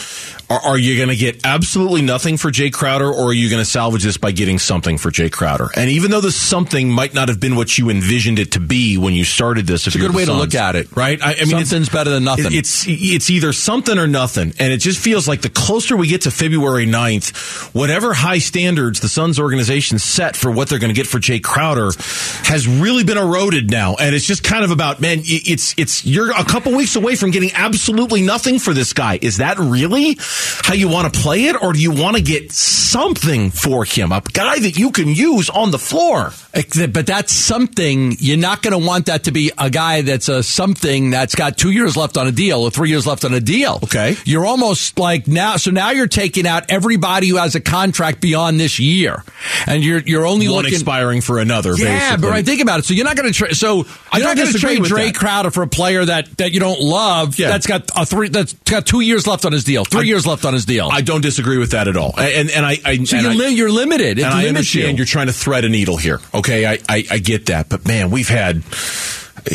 are, 0.53 0.61
are 0.73 0.79
you 0.79 0.97
going 0.97 1.09
to 1.09 1.17
get 1.17 1.41
absolutely 1.45 2.03
nothing 2.03 2.37
for 2.37 2.51
Jae 2.51 2.73
Crowder, 2.73 3.09
or 3.09 3.31
are 3.31 3.33
you 3.33 3.49
going 3.49 3.63
to 3.63 3.69
salvage 3.69 4.05
this 4.05 4.19
by 4.19 4.33
getting 4.33 4.59
something 4.59 4.99
for 4.99 5.11
Jae 5.11 5.33
Crowder? 5.33 5.69
And 5.77 5.89
even 5.91 6.11
though 6.11 6.21
the 6.21 6.31
something 6.31 6.91
might 6.91 7.15
not 7.15 7.29
have 7.29 7.41
been 7.41 7.57
what 7.57 7.79
you 7.79 7.89
envisioned 7.89 8.39
it 8.39 8.53
to 8.53 8.61
be 8.61 8.99
when 8.99 9.15
you 9.15 9.25
started 9.25 9.67
this, 9.67 9.87
it's 9.87 9.97
a 9.97 9.99
good 9.99 10.15
way 10.15 10.25
to 10.27 10.33
look 10.33 10.55
at 10.55 10.77
it, 10.77 10.95
right? 10.95 11.21
I, 11.23 11.33
I 11.33 11.45
mean, 11.45 11.49
something's 11.49 11.89
better 11.89 12.11
than 12.11 12.25
nothing. 12.25 12.47
It's 12.51 12.85
it's 12.87 13.31
either 13.31 13.53
something 13.53 13.99
or 13.99 14.07
nothing, 14.07 14.53
and 14.59 14.73
it 14.73 14.79
just 14.79 15.01
feels 15.01 15.27
like 15.27 15.41
the 15.41 15.51
closer 15.51 15.97
we 15.97 16.07
get 16.07 16.23
to 16.23 16.31
February 16.31 16.87
9th, 16.87 17.75
whatever 17.75 18.13
high 18.13 18.39
standards 18.39 19.01
the 19.01 19.09
Suns 19.09 19.41
organization 19.41 19.99
set 19.99 20.37
for 20.37 20.51
what 20.51 20.69
they're 20.69 20.79
going 20.79 20.95
to 20.95 20.97
get 20.99 21.07
for 21.07 21.19
Jae 21.19 21.43
Crowder 21.43 21.91
has 22.45 22.69
really 22.69 23.05
been 23.05 23.19
eroded 23.19 23.71
now, 23.71 23.95
and 23.95 24.15
it's 24.15 24.27
just 24.27 24.45
kind 24.45 24.65
of 24.65 24.71
about 24.71 25.01
man, 25.01 25.21
it's 25.25 25.75
it's 25.79 26.05
you're 26.05 26.31
a 26.31 26.45
couple 26.45 26.75
weeks 26.75 26.97
away 26.97 27.17
from 27.17 27.31
getting 27.31 27.51
absolutely 27.55 28.23
nothing 28.23 28.59
for 28.59 28.75
this 28.75 28.93
guy. 28.93 29.19
Is 29.23 29.39
that 29.39 29.59
really? 29.59 30.17
How 30.63 30.75
you 30.75 30.89
want 30.89 31.13
to 31.13 31.21
play 31.21 31.45
it, 31.47 31.61
or 31.63 31.73
do 31.73 31.81
you 31.81 31.91
want 31.91 32.17
to 32.17 32.23
get 32.23 32.53
something 32.53 33.51
for 33.51 33.85
him, 33.85 34.13
a 34.13 34.21
guy 34.33 34.59
that 34.59 34.79
you 34.79 34.91
can 34.91 35.09
use 35.09 35.51
on 35.51 35.71
the 35.71 35.79
floor? 35.79 36.33
But 36.93 37.07
that's 37.07 37.33
something 37.33 38.17
you're 38.19 38.37
not 38.37 38.63
going 38.63 38.79
to 38.79 38.87
want 38.87 39.07
that 39.07 39.25
to 39.25 39.33
be 39.33 39.51
a 39.59 39.71
guy 39.71 40.03
that's 40.03 40.29
a 40.29 40.43
something 40.43 41.11
that's 41.11 41.35
got 41.35 41.57
two 41.57 41.71
years 41.71 41.97
left 41.97 42.17
on 42.17 42.27
a 42.27 42.33
deal 42.33 42.61
or 42.61 42.71
three 42.71 42.91
years 42.91 43.07
left 43.07 43.25
on 43.25 43.33
a 43.35 43.41
deal. 43.41 43.81
Okay, 43.85 44.17
you're 44.25 44.45
almost 44.47 44.99
like 44.99 45.27
now. 45.27 45.57
So 45.57 45.71
now 45.71 45.91
you're 45.91 46.07
taking 46.09 46.47
out 46.47 46.65
everybody 46.69 47.29
who 47.29 47.37
has 47.37 47.55
a 47.55 47.61
contract 47.61 48.21
beyond 48.21 48.61
this 48.61 48.79
year, 48.79 49.25
and 49.67 49.83
you're 49.83 50.01
you're 50.01 50.27
only 50.27 50.49
one 50.49 50.59
looking, 50.65 50.75
expiring 50.75 51.21
for 51.21 51.39
another. 51.39 51.75
Yeah, 51.77 51.99
basically. 51.99 52.23
but 52.23 52.31
right, 52.31 52.45
think 52.47 52.61
about 52.63 52.81
it. 52.81 52.85
So 52.85 52.95
you're 52.95 53.05
not 53.05 53.17
going 53.17 53.33
to 53.33 53.35
trade. 53.35 53.55
So 53.55 53.85
you're 54.15 54.25
not 54.25 54.37
going 54.37 54.53
to 54.53 54.59
trade 54.59 54.83
Dre 54.85 55.07
that. 55.07 55.15
Crowder 55.15 55.51
for 55.51 55.63
a 55.63 55.69
player 55.69 56.05
that 56.05 56.37
that 56.39 56.53
you 56.53 56.61
don't 56.61 56.81
love. 56.81 57.39
Yeah. 57.39 57.49
that's 57.49 57.67
got 57.67 57.91
a 57.97 58.07
three. 58.07 58.29
That's 58.29 58.53
got 58.53 58.87
two 58.87 59.01
years 59.01 59.27
left 59.27 59.45
on 59.45 59.53
his 59.53 59.65
deal. 59.65 59.85
Three 59.85 60.01
I- 60.01 60.05
years 60.05 60.27
left 60.27 60.32
on 60.45 60.53
his 60.55 60.65
deal. 60.65 60.89
I 60.91 61.01
don't 61.03 61.21
disagree 61.21 61.59
with 61.59 61.71
that 61.73 61.89
at 61.89 61.97
all, 61.97 62.15
and 62.19 62.51
and 62.51 62.65
I, 62.67 62.79
I 62.85 62.97
so 63.05 63.17
and 63.17 63.23
you're, 63.25 63.31
I- 63.33 63.35
li- 63.35 63.55
you're 63.55 63.71
limited. 63.71 64.19
It 64.19 64.25
and 64.25 64.35
I 64.35 64.47
understand 64.49 64.99
you. 64.99 65.03
are 65.05 65.07
trying 65.07 65.27
to 65.29 65.33
thread 65.33 65.65
a 65.65 65.69
needle 65.69 65.97
here. 65.97 66.21
Okay, 66.35 66.67
I, 66.67 66.79
I, 66.89 67.05
I 67.11 67.19
get 67.19 67.47
that, 67.47 67.69
but 67.69 67.87
man, 67.87 68.11
we've 68.11 68.29
had 68.29 68.62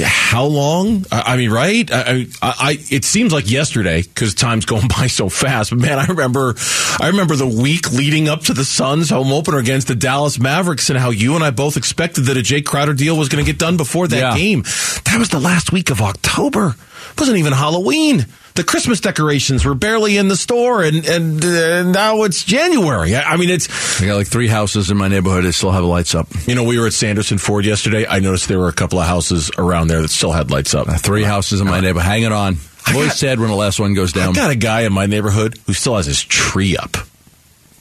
how 0.03 0.45
long? 0.45 1.05
I, 1.11 1.33
I 1.33 1.37
mean, 1.37 1.49
right? 1.49 1.89
I, 1.91 2.27
I, 2.41 2.53
I 2.59 2.77
it 2.91 3.05
seems 3.05 3.31
like 3.31 3.49
yesterday 3.49 4.01
because 4.01 4.33
time's 4.33 4.65
going 4.73 4.87
by 4.87 5.07
so 5.07 5.29
fast. 5.29 5.69
But 5.69 5.79
man, 5.79 5.97
I 5.97 6.05
remember, 6.07 6.55
I 6.99 7.07
remember 7.07 7.35
the 7.35 7.47
week 7.47 7.91
leading 7.93 8.27
up 8.27 8.41
to 8.43 8.53
the 8.53 8.65
Suns 8.65 9.09
home 9.09 9.31
opener 9.31 9.59
against 9.59 9.87
the 9.87 9.95
Dallas 9.95 10.39
Mavericks, 10.39 10.89
and 10.89 10.99
how 10.99 11.09
you 11.11 11.35
and 11.35 11.43
I 11.43 11.51
both 11.51 11.77
expected 11.77 12.25
that 12.25 12.37
a 12.37 12.41
Jae 12.41 12.65
Crowder 12.65 12.93
deal 12.93 13.17
was 13.17 13.29
going 13.29 13.43
to 13.43 13.49
get 13.49 13.59
done 13.59 13.77
before 13.77 14.07
that 14.09 14.17
Yeah. 14.17 14.37
game. 14.37 14.63
That 15.05 15.15
was 15.19 15.29
the 15.29 15.39
last 15.39 15.71
week 15.71 15.89
of 15.89 16.01
October. 16.01 16.75
It 17.11 17.19
wasn't 17.19 17.37
even 17.37 17.53
Halloween. 17.53 18.25
The 18.55 18.63
Christmas 18.63 18.99
decorations 18.99 19.65
were 19.65 19.75
barely 19.75 20.17
in 20.17 20.29
the 20.29 20.35
store, 20.35 20.81
and 20.83 21.05
and 21.05 21.45
uh, 21.45 21.83
now 21.83 22.23
it's 22.23 22.43
January. 22.43 23.15
I, 23.15 23.33
I 23.33 23.37
mean, 23.37 23.49
it's 23.51 24.01
I 24.01 24.07
got 24.07 24.15
like 24.15 24.27
three 24.27 24.47
houses 24.47 24.89
in 24.89 24.97
my 24.97 25.07
neighborhood 25.07 25.43
that 25.43 25.53
still 25.53 25.71
have 25.71 25.83
lights 25.83 26.15
up. 26.15 26.27
you 26.47 26.55
know, 26.55 26.63
we 26.63 26.79
were 26.79 26.87
at 26.87 26.93
Sanderson 26.93 27.37
Ford 27.37 27.65
yesterday. 27.65 28.07
I 28.07 28.19
noticed 28.19 28.47
there 28.47 28.57
were 28.57 28.69
a 28.69 28.73
couple 28.73 28.99
of 28.99 29.05
houses 29.05 29.51
around 29.59 29.89
there 29.89 30.01
that 30.01 30.09
still 30.09 30.31
had 30.31 30.49
lights 30.49 30.73
up. 30.73 30.87
Three 31.01 31.23
houses 31.23 31.61
in 31.61 31.67
my 31.67 31.79
neighborhood. 31.81 32.07
Hanging 32.09 32.31
on. 32.31 32.57
I'm 32.87 32.95
always 32.95 33.15
sad 33.15 33.39
when 33.39 33.49
the 33.49 33.55
last 33.55 33.79
one 33.79 33.93
goes 33.93 34.13
down. 34.13 34.29
I've 34.29 34.35
got 34.35 34.49
a 34.51 34.55
guy 34.55 34.81
in 34.81 34.93
my 34.93 35.05
neighborhood 35.05 35.59
who 35.67 35.73
still 35.73 35.97
has 35.97 36.05
his 36.05 36.23
tree 36.23 36.77
up. 36.77 36.95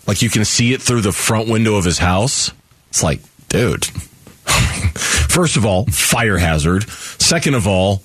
Like 0.06 0.20
you 0.20 0.28
can 0.28 0.44
see 0.44 0.72
it 0.74 0.82
through 0.82 1.00
the 1.00 1.12
front 1.12 1.48
window 1.48 1.76
of 1.76 1.84
his 1.84 1.98
house. 1.98 2.50
It's 2.90 3.02
like, 3.02 3.20
dude. 3.48 3.84
First 4.46 5.56
of 5.56 5.64
all, 5.64 5.86
fire 5.86 6.38
hazard. 6.38 6.88
Second 6.90 7.54
of 7.54 7.66
all, 7.66 8.02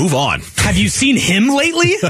move 0.00 0.14
on. 0.14 0.40
Have 0.56 0.76
you 0.76 0.88
seen 0.88 1.16
him 1.16 1.48
lately? 1.48 1.96
no, 2.02 2.08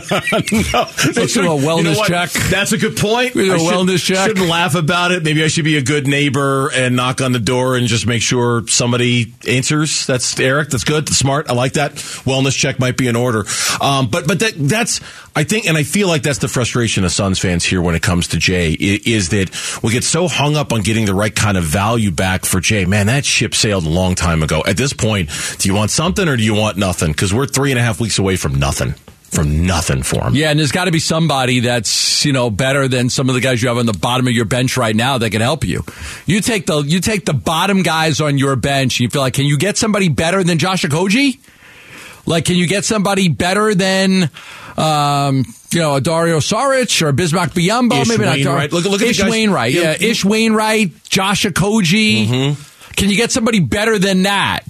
Let's 1.16 1.35
do 1.35 1.42
a 1.42 1.56
wellness 1.59 1.97
what? 1.97 2.09
check. 2.09 2.30
That's 2.50 2.73
a 2.73 2.78
good 2.78 2.97
point. 2.97 3.35
We 3.35 3.47
do 3.47 3.52
a 3.52 3.54
I 3.54 3.59
should- 3.59 3.66
wellness 3.75 4.04
check. 4.04 4.28
Shouldn't 4.28 4.49
laugh 4.49 4.75
about 4.75 5.12
it. 5.12 5.23
Maybe 5.23 5.42
I 5.42 5.49
should 5.49 5.64
be 5.64 5.76
a 5.76 5.82
good 5.82 6.06
neighbor 6.06 6.70
and 6.73 6.94
knock 6.97 7.20
on 7.20 7.32
the 7.32 7.38
door 7.40 7.76
and 7.76 7.87
just 7.87 8.06
make 8.06 8.23
sure 8.23 8.66
somebody 8.68 9.32
answers. 9.49 10.06
That's 10.06 10.38
Eric. 10.38 10.68
That's 10.70 10.85
good. 10.85 11.06
That's 11.06 11.18
smart. 11.18 11.50
I 11.50 11.54
like 11.54 11.73
that. 11.75 11.92
Wellness 11.92 12.56
check 12.56 12.78
might 12.78 12.97
be 12.97 13.09
in 13.09 13.16
order. 13.16 13.44
Um, 13.80 14.09
but 14.09 14.26
but 14.26 14.38
that 14.40 14.52
that's 14.56 15.00
I 15.34 15.44
think, 15.44 15.66
and 15.66 15.76
I 15.76 15.84
feel 15.84 16.08
like 16.08 16.22
that's 16.22 16.38
the 16.38 16.49
frustration 16.49 17.04
of 17.04 17.12
Suns 17.12 17.38
fans 17.38 17.64
here 17.64 17.80
when 17.80 17.94
it 17.94 18.02
comes 18.02 18.28
to 18.28 18.37
Jae 18.37 18.76
is 18.78 19.28
that 19.28 19.50
we 19.82 19.92
get 19.92 20.02
so 20.04 20.26
hung 20.28 20.56
up 20.56 20.73
on 20.73 20.82
getting 20.82 21.06
the 21.06 21.14
right 21.14 21.34
kind 21.34 21.56
of 21.56 21.64
value 21.64 22.10
back 22.10 22.45
for 22.45 22.60
Jae. 22.60 22.86
Man, 22.86 23.06
that 23.06 23.25
ship 23.25 23.54
sailed 23.54 23.86
a 23.86 23.88
long 23.88 24.14
time 24.14 24.43
ago. 24.43 24.62
At 24.66 24.76
this 24.76 24.93
point, 24.93 25.30
do 25.58 25.69
you 25.69 25.75
want 25.75 25.90
something 25.93 26.28
or 26.28 26.36
do 26.36 26.43
you 26.43 26.54
want 26.54 26.76
nothing? 26.76 27.12
Because 27.12 27.32
we're 27.32 27.47
three 27.47 27.71
and 27.71 27.78
a 27.78 27.82
half 27.82 28.00
weeks 28.00 28.19
away 28.19 28.36
from 28.36 28.54
nothing. 28.56 28.95
From 29.30 29.64
nothing 29.64 30.02
for 30.02 30.25
him. 30.25 30.34
Yeah, 30.34 30.50
and 30.50 30.58
there's 30.58 30.73
got 30.73 30.86
to 30.86 30.90
be 30.90 30.99
somebody 30.99 31.60
that's 31.60 32.25
you 32.25 32.32
know 32.32 32.50
better 32.50 32.88
than 32.88 33.08
some 33.08 33.28
of 33.28 33.36
the 33.36 33.40
guys 33.40 33.62
you 33.62 33.69
have 33.69 33.78
on 33.78 33.86
the 33.86 33.93
bottom 33.93 34.26
of 34.26 34.32
your 34.32 34.45
bench 34.45 34.76
right 34.76 34.95
now 34.95 35.19
that 35.19 35.30
can 35.30 35.40
help 35.40 35.64
you. 35.64 35.84
You 36.26 36.40
take 36.40 36.66
the 36.66 36.80
you 36.80 36.99
take 37.00 37.26
the 37.26 37.32
bottom 37.32 37.84
guys 37.84 38.21
on 38.21 38.38
your 38.38 38.56
bench. 38.56 38.99
And 38.99 39.04
You 39.04 39.08
feel 39.08 39.23
like 39.23 39.34
can 39.34 39.45
you 39.45 39.56
get 39.56 39.76
somebody 39.76 40.08
better 40.08 40.43
than 40.43 40.58
Josh 40.58 40.82
Okogie? 40.82 41.38
Like, 42.26 42.45
can 42.45 42.56
you 42.56 42.67
get 42.67 42.85
somebody 42.85 43.28
better 43.28 43.75
than 43.75 44.30
um, 44.76 45.45
you 45.73 45.80
know 45.80 45.97
a 45.97 46.00
Dario 46.00 46.39
Saric 46.39 47.02
or 47.02 47.09
a 47.09 47.13
Bismack 47.13 47.49
Biyombo? 47.50 48.02
Ish 48.02 48.09
Maybe 48.09 48.25
not 48.25 48.37
Wainwright. 48.37 48.71
Dar- 48.71 48.80
Look- 48.80 48.91
look 48.91 49.02
at 49.02 49.09
Ish 49.09 49.23
Wainwright. 49.25 49.73
Yeah. 49.73 49.97
Yeah, 49.99 50.09
Ish 50.09 50.25
Wainwright, 50.25 51.04
Josh 51.04 51.45
Okogie. 51.45 52.26
Mm-hmm. 52.26 52.93
Can 52.97 53.09
you 53.11 53.17
get 53.17 53.30
somebody 53.33 53.61
better 53.61 53.99
than 53.99 54.23
that? 54.25 54.61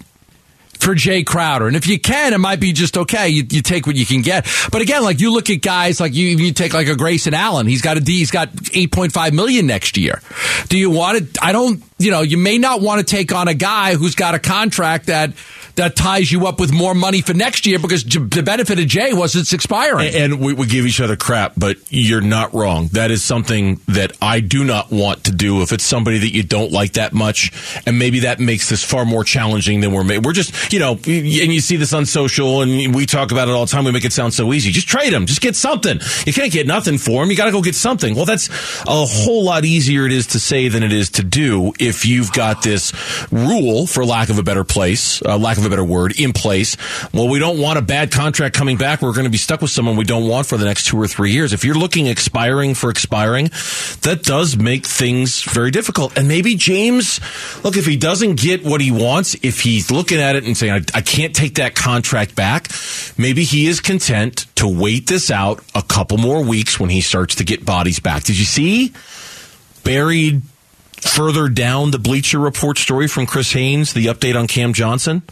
for 0.79 0.95
Jae 0.95 1.27
Crowder. 1.27 1.67
And 1.67 1.77
if 1.77 1.87
you 1.87 2.01
can, 2.01 2.33
it 2.33 2.39
might 2.39 2.59
be 2.59 2.73
just 2.73 2.97
okay. 2.97 3.29
You, 3.29 3.45
you 3.51 3.61
take 3.61 3.87
what 3.87 3.97
you 3.97 4.07
can 4.07 4.23
get. 4.23 4.47
But 4.73 4.81
again, 4.81 5.03
like 5.03 5.21
you 5.21 5.31
look 5.31 5.51
at 5.51 5.61
guys 5.61 6.01
like 6.01 6.15
you, 6.15 6.29
you 6.29 6.55
take 6.55 6.73
like 6.73 6.89
a 6.89 6.97
Grayson 6.97 7.35
Allen. 7.35 7.67
He's 7.67 7.83
got 7.83 7.99
a 7.99 8.01
D. 8.01 8.17
He's 8.17 8.31
got 8.31 8.49
eight 8.73 8.91
point 8.91 9.13
five 9.13 9.35
million 9.35 9.67
next 9.67 9.99
year. 9.99 10.23
Do 10.71 10.79
you 10.79 10.89
want 10.89 11.19
it? 11.19 11.37
I 11.43 11.53
don't. 11.53 11.83
You 11.99 12.11
know, 12.11 12.23
you 12.23 12.39
may 12.39 12.57
not 12.57 12.81
want 12.81 12.99
to 13.01 13.05
take 13.05 13.31
on 13.35 13.47
a 13.47 13.53
guy 13.53 13.95
who's 13.95 14.15
got 14.15 14.35
a 14.35 14.39
contract 14.39 15.09
that 15.09 15.35
that 15.77 15.97
ties 15.97 16.31
you 16.31 16.47
up 16.47 16.61
with 16.61 16.73
more 16.73 16.95
money 16.95 17.21
for 17.21 17.35
next 17.35 17.67
year 17.67 17.79
because 17.79 18.05
j- 18.05 18.21
the 18.21 18.43
benefit 18.43 18.79
of 18.79 18.87
Jae 18.87 19.15
was 19.15 19.35
it's 19.37 19.53
expiring. 19.53 20.09
And, 20.09 20.33
and 20.35 20.41
we, 20.41 20.53
we 20.53 20.67
give 20.67 20.87
each 20.87 21.01
other 21.01 21.17
crap, 21.17 21.55
but 21.57 21.79
you're 21.91 22.21
not 22.21 22.55
wrong. 22.55 22.89
That 22.93 23.11
is 23.11 23.23
something 23.23 23.81
that 23.89 24.17
I 24.21 24.41
do 24.41 24.65
not 24.65 24.91
want 24.91 25.25
to 25.25 25.33
do. 25.33 25.63
If 25.63 25.73
it's 25.73 25.85
somebody 25.85 26.19
that 26.19 26.35
you 26.35 26.43
don't 26.43 26.73
like 26.73 26.93
that 26.93 27.13
much, 27.13 27.53
and 27.87 27.99
maybe 27.99 28.21
that 28.21 28.41
makes 28.41 28.69
this 28.69 28.85
far 28.85 29.05
more 29.05 29.25
challenging 29.25 29.81
than 29.81 29.93
we're 29.93 30.05
made. 30.05 30.25
We're 30.25 30.33
just, 30.33 30.73
you 30.73 30.79
know, 30.79 30.93
and 30.93 31.07
you 31.07 31.61
see 31.61 31.77
this 31.77 31.93
on 31.93 32.07
social, 32.07 32.63
and 32.63 32.95
we 32.95 33.07
talk 33.07 33.33
about 33.33 33.49
it 33.49 33.53
all 33.53 33.67
the 33.67 33.71
time. 33.71 33.85
We 33.85 33.93
make 33.93 34.05
it 34.05 34.13
sound 34.13 34.35
so 34.35 34.53
easy. 34.53 34.71
Just 34.71 34.89
trade 34.89 35.13
him. 35.13 35.27
Just 35.27 35.41
get 35.41 35.57
something. 35.57 36.01
You 36.27 36.33
can't 36.33 36.53
get 36.53 36.67
nothing 36.67 36.99
for 36.99 37.23
him. 37.23 37.31
You 37.31 37.37
got 37.37 37.47
to 37.47 37.53
go 37.53 37.63
get 37.63 37.75
something. 37.75 38.15
Well, 38.15 38.25
that's 38.27 38.49
a 38.87 39.07
whole 39.07 39.45
lot 39.45 39.65
easier 39.65 40.07
it 40.07 40.13
is 40.13 40.29
to 40.29 40.41
say 40.41 40.69
than 40.69 40.83
it 40.83 40.93
is 40.93 41.11
to 41.11 41.23
do 41.23 41.73
if 41.79 42.07
you've 42.07 42.33
got 42.33 42.63
this 42.63 42.93
rule, 43.31 43.87
for 43.87 44.05
lack 44.05 44.29
of 44.29 44.39
a 44.39 44.43
better 44.43 44.65
place, 44.65 45.23
uh, 45.23 45.39
lack 45.39 45.59
of 45.59 45.60
a 45.67 45.71
better 45.71 45.85
word, 45.85 46.19
in 46.19 46.33
place. 46.33 46.77
Well, 47.13 47.29
we 47.29 47.39
don't 47.39 47.59
want 47.59 47.79
a 47.79 47.83
bad 47.83 48.11
contract 48.11 48.55
coming 48.55 48.77
back. 48.77 49.03
We're 49.03 49.13
going 49.13 49.25
to 49.25 49.31
be 49.31 49.39
stuck 49.39 49.61
with 49.61 49.71
someone 49.71 49.97
we 49.97 50.05
don't 50.05 50.29
want 50.29 50.47
for 50.47 50.57
the 50.57 50.65
next 50.65 50.87
two 50.87 51.01
or 51.01 51.07
three 51.07 51.33
years. 51.33 51.53
If 51.53 51.65
you're 51.65 51.75
looking 51.75 52.07
expiring 52.07 52.75
for 52.75 52.91
expiring, 52.91 53.47
that 54.03 54.23
does 54.23 54.57
make 54.57 54.87
things 54.87 55.43
very 55.43 55.71
difficult. 55.71 56.17
And 56.17 56.29
maybe 56.29 56.55
James, 56.55 57.21
look, 57.65 57.77
if 57.77 57.87
he 57.87 57.97
doesn't 57.97 58.41
get 58.41 58.65
what 58.65 58.81
he 58.81 58.91
wants, 58.91 59.35
if 59.43 59.61
he's 59.61 59.91
looking 59.91 60.19
at 60.19 60.37
it 60.37 60.45
and 60.45 60.57
saying, 60.57 60.73
I, 60.73 60.99
I 60.99 61.03
can't 61.03 61.35
take 61.35 61.57
that 61.57 61.75
contract 61.75 62.35
back, 62.35 62.69
maybe 63.17 63.45
he 63.45 63.67
is 63.67 63.81
content 63.81 64.47
to 64.57 64.69
wait 64.69 65.07
this 65.07 65.31
out 65.31 65.65
a 65.75 65.83
couple 65.83 66.19
more 66.19 66.45
weeks 66.45 66.79
when 66.79 66.91
he 66.91 67.01
starts 67.01 67.37
to 67.37 67.45
get 67.45 67.65
bodies 67.65 68.01
back. 68.01 68.25
Did 68.25 68.39
you 68.39 68.45
see? 68.45 68.93
Buried 69.85 70.43
further 71.01 71.49
down 71.49 71.91
the 71.91 71.99
Bleacher 71.99 72.39
Report 72.39 72.79
story 72.79 73.09
from 73.09 73.27
Chris 73.27 73.53
Haynes, 73.53 73.95
the 73.95 74.07
update 74.07 74.39
on 74.39 74.47
Cam 74.47 74.73
Johnson. 74.73 75.23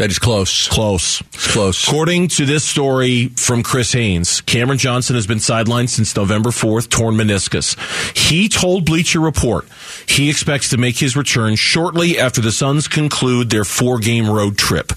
That 0.00 0.10
is 0.10 0.18
close. 0.18 0.66
Close. 0.66 1.20
It's 1.34 1.52
close. 1.52 1.86
According 1.86 2.28
to 2.28 2.46
this 2.46 2.64
story 2.64 3.28
from 3.36 3.62
Chris 3.62 3.92
Haynes, 3.92 4.40
Cameron 4.40 4.78
Johnson 4.78 5.14
has 5.14 5.26
been 5.26 5.36
sidelined 5.36 5.90
since 5.90 6.16
November 6.16 6.48
4th, 6.48 6.88
torn 6.88 7.16
meniscus. 7.16 7.76
He 8.16 8.48
told 8.48 8.86
Bleacher 8.86 9.20
Report 9.20 9.68
he 10.06 10.30
expects 10.30 10.70
to 10.70 10.78
make 10.78 10.96
his 10.96 11.18
return 11.18 11.54
shortly 11.54 12.18
after 12.18 12.40
the 12.40 12.50
Suns 12.50 12.88
conclude 12.88 13.50
their 13.50 13.62
four 13.66 13.98
game 13.98 14.26
road 14.26 14.56
trip. 14.56 14.88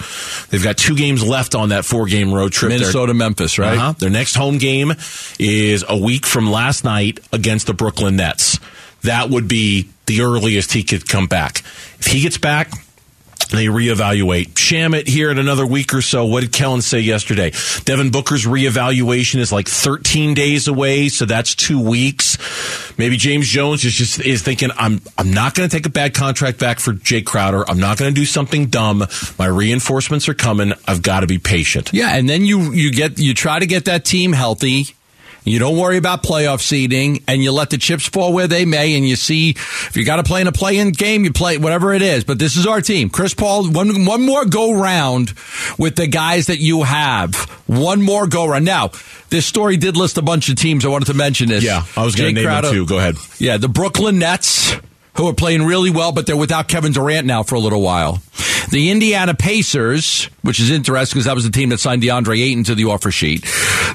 They've 0.49 0.63
got 0.63 0.77
two 0.77 0.95
games 0.95 1.21
left 1.21 1.53
on 1.53 1.67
that 1.69 1.83
four 1.83 2.05
game 2.05 2.33
road 2.33 2.53
trip. 2.53 2.69
Minnesota, 2.69 3.07
Their- 3.07 3.15
Memphis, 3.15 3.59
right? 3.59 3.77
Uh-huh. 3.77 3.93
Their 3.99 4.09
next 4.09 4.35
home 4.35 4.57
game 4.57 4.93
is 5.37 5.83
a 5.85 5.97
week 5.97 6.25
from 6.25 6.49
last 6.49 6.85
night 6.85 7.19
against 7.33 7.67
the 7.67 7.73
Brooklyn 7.73 8.15
Nets. 8.15 8.57
That 9.01 9.29
would 9.29 9.49
be 9.49 9.89
the 10.05 10.21
earliest 10.21 10.71
he 10.71 10.83
could 10.83 11.09
come 11.09 11.27
back. 11.27 11.59
If 11.99 12.07
he 12.07 12.21
gets 12.21 12.37
back, 12.37 12.71
they 13.51 13.65
reevaluate. 13.65 14.49
Shamet 14.53 15.07
here 15.07 15.29
in 15.29 15.37
another 15.37 15.65
week 15.65 15.93
or 15.93 16.01
so. 16.01 16.25
What 16.25 16.41
did 16.41 16.51
Kellen 16.51 16.81
say 16.81 16.99
yesterday? 16.99 17.51
Devin 17.85 18.11
Booker's 18.11 18.45
reevaluation 18.45 19.39
is 19.39 19.51
like 19.51 19.67
13 19.67 20.33
days 20.33 20.67
away, 20.67 21.09
so 21.09 21.25
that's 21.25 21.55
two 21.55 21.79
weeks. 21.79 22.37
Maybe 22.97 23.17
James 23.17 23.47
Jones 23.47 23.83
is 23.85 23.93
just 23.93 24.19
is 24.19 24.41
thinking, 24.41 24.69
I'm 24.77 25.01
I'm 25.17 25.31
not 25.31 25.55
going 25.55 25.67
to 25.69 25.75
take 25.75 25.85
a 25.85 25.89
bad 25.89 26.13
contract 26.13 26.59
back 26.59 26.79
for 26.79 26.93
Jae 26.93 27.25
Crowder. 27.25 27.67
I'm 27.69 27.79
not 27.79 27.97
going 27.97 28.13
to 28.13 28.19
do 28.19 28.25
something 28.25 28.67
dumb. 28.67 29.05
My 29.37 29.45
reinforcements 29.45 30.29
are 30.29 30.33
coming. 30.33 30.73
I've 30.87 31.01
got 31.01 31.21
to 31.21 31.27
be 31.27 31.39
patient. 31.39 31.91
Yeah, 31.93 32.15
and 32.15 32.29
then 32.29 32.45
you 32.45 32.71
you 32.71 32.91
get 32.91 33.19
you 33.19 33.33
try 33.33 33.59
to 33.59 33.65
get 33.65 33.85
that 33.85 34.05
team 34.05 34.33
healthy. 34.33 34.95
You 35.45 35.59
don't 35.59 35.77
worry 35.77 35.97
about 35.97 36.23
playoff 36.23 36.61
seeding, 36.61 37.23
and 37.27 37.43
you 37.43 37.51
let 37.51 37.69
the 37.69 37.77
chips 37.77 38.07
fall 38.07 38.33
where 38.33 38.47
they 38.47 38.65
may. 38.65 38.95
And 38.95 39.07
you 39.07 39.15
see 39.15 39.51
if 39.51 39.97
you 39.97 40.05
got 40.05 40.17
to 40.17 40.23
play 40.23 40.41
in 40.41 40.47
a 40.47 40.51
play-in 40.51 40.91
game, 40.91 41.23
you 41.23 41.33
play 41.33 41.57
whatever 41.57 41.93
it 41.93 42.01
is. 42.01 42.23
But 42.23 42.39
this 42.39 42.55
is 42.55 42.65
our 42.65 42.81
team, 42.81 43.09
Chris 43.09 43.33
Paul. 43.33 43.69
One 43.71 44.05
one 44.05 44.21
more 44.21 44.45
go 44.45 44.73
round 44.73 45.33
with 45.77 45.95
the 45.95 46.07
guys 46.07 46.47
that 46.47 46.59
you 46.59 46.83
have. 46.83 47.35
One 47.67 48.01
more 48.01 48.27
go 48.27 48.47
round. 48.47 48.65
Now, 48.65 48.91
this 49.29 49.45
story 49.45 49.77
did 49.77 49.97
list 49.97 50.17
a 50.17 50.21
bunch 50.21 50.49
of 50.49 50.55
teams. 50.55 50.85
I 50.85 50.89
wanted 50.89 51.05
to 51.05 51.13
mention 51.13 51.49
this. 51.49 51.63
Yeah, 51.63 51.83
I 51.97 52.05
was 52.05 52.15
going 52.15 52.35
to 52.35 52.41
name 52.41 52.49
them 52.49 52.71
too. 52.71 52.85
Go 52.85 52.97
ahead. 52.99 53.15
Yeah, 53.39 53.57
the 53.57 53.69
Brooklyn 53.69 54.19
Nets, 54.19 54.75
who 55.15 55.27
are 55.27 55.33
playing 55.33 55.63
really 55.63 55.91
well, 55.91 56.11
but 56.11 56.25
they're 56.25 56.37
without 56.37 56.67
Kevin 56.67 56.91
Durant 56.91 57.27
now 57.27 57.43
for 57.43 57.55
a 57.55 57.59
little 57.59 57.81
while. 57.81 58.21
The 58.71 58.89
Indiana 58.89 59.33
Pacers, 59.35 60.25
which 60.41 60.59
is 60.59 60.71
interesting 60.71 61.17
because 61.17 61.25
that 61.25 61.35
was 61.35 61.43
the 61.43 61.51
team 61.51 61.69
that 61.69 61.79
signed 61.79 62.01
DeAndre 62.01 62.41
Ayton 62.41 62.63
to 62.65 62.75
the 62.75 62.85
offer 62.85 63.11
sheet. 63.11 63.41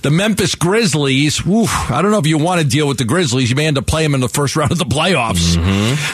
The 0.03 0.11
Memphis 0.11 0.55
Grizzlies, 0.55 1.39
whew, 1.39 1.67
I 1.67 2.01
don't 2.01 2.13
know 2.13 2.19
if 2.19 2.27
you 2.27 2.39
want 2.39 2.61
to 2.61 2.67
deal 2.67 2.87
with 2.87 2.99
the 2.99 3.05
Grizzlies. 3.05 3.51
You 3.51 3.57
may 3.57 3.67
end 3.67 3.79
up 3.79 3.87
playing 3.87 4.11
them 4.11 4.17
in 4.17 4.21
the 4.21 4.29
first 4.29 4.55
round 4.57 4.71
of 4.71 4.79
the 4.79 4.85
playoffs. 4.85 5.57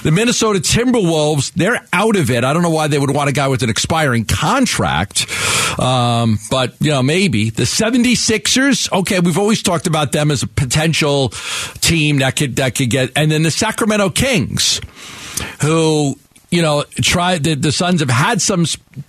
The 0.03 0.11
Minnesota 0.11 0.61
Timberwolves, 0.61 1.53
they're 1.53 1.85
out 1.93 2.17
of 2.17 2.31
it. 2.31 2.45
I 2.45 2.53
don't 2.53 2.63
know 2.63 2.71
why 2.71 2.87
they 2.87 2.99
would 2.99 3.11
want 3.11 3.29
a 3.29 3.33
guy 3.33 3.49
with 3.49 3.63
an 3.63 3.71
expiring 3.71 4.25
contract. 4.25 5.27
Um, 5.79 6.39
but, 6.51 6.75
you 6.81 6.91
know, 6.91 7.03
maybe. 7.03 7.51
The 7.51 7.65
76ers, 7.65 8.91
okay, 9.01 9.21
we've 9.21 9.39
always 9.39 9.63
talked 9.63 9.87
about 9.87 10.13
them 10.13 10.31
as 10.31 10.43
a 10.43 10.47
potential 10.47 11.31
team 11.81 12.21
that 12.21 12.37
could, 12.37 12.57
that 12.57 12.77
could 12.77 12.89
get, 12.91 13.11
and 13.17 13.31
then 13.31 13.43
the 13.43 13.51
Sacramento 13.51 14.11
Kings, 14.11 14.81
who, 15.61 16.19
you 16.51 16.63
know, 16.63 16.85
try 17.03 17.39
the, 17.39 17.55
the 17.55 17.73
Suns 17.73 18.01
have 18.01 18.11
had 18.11 18.41
some 18.41 18.65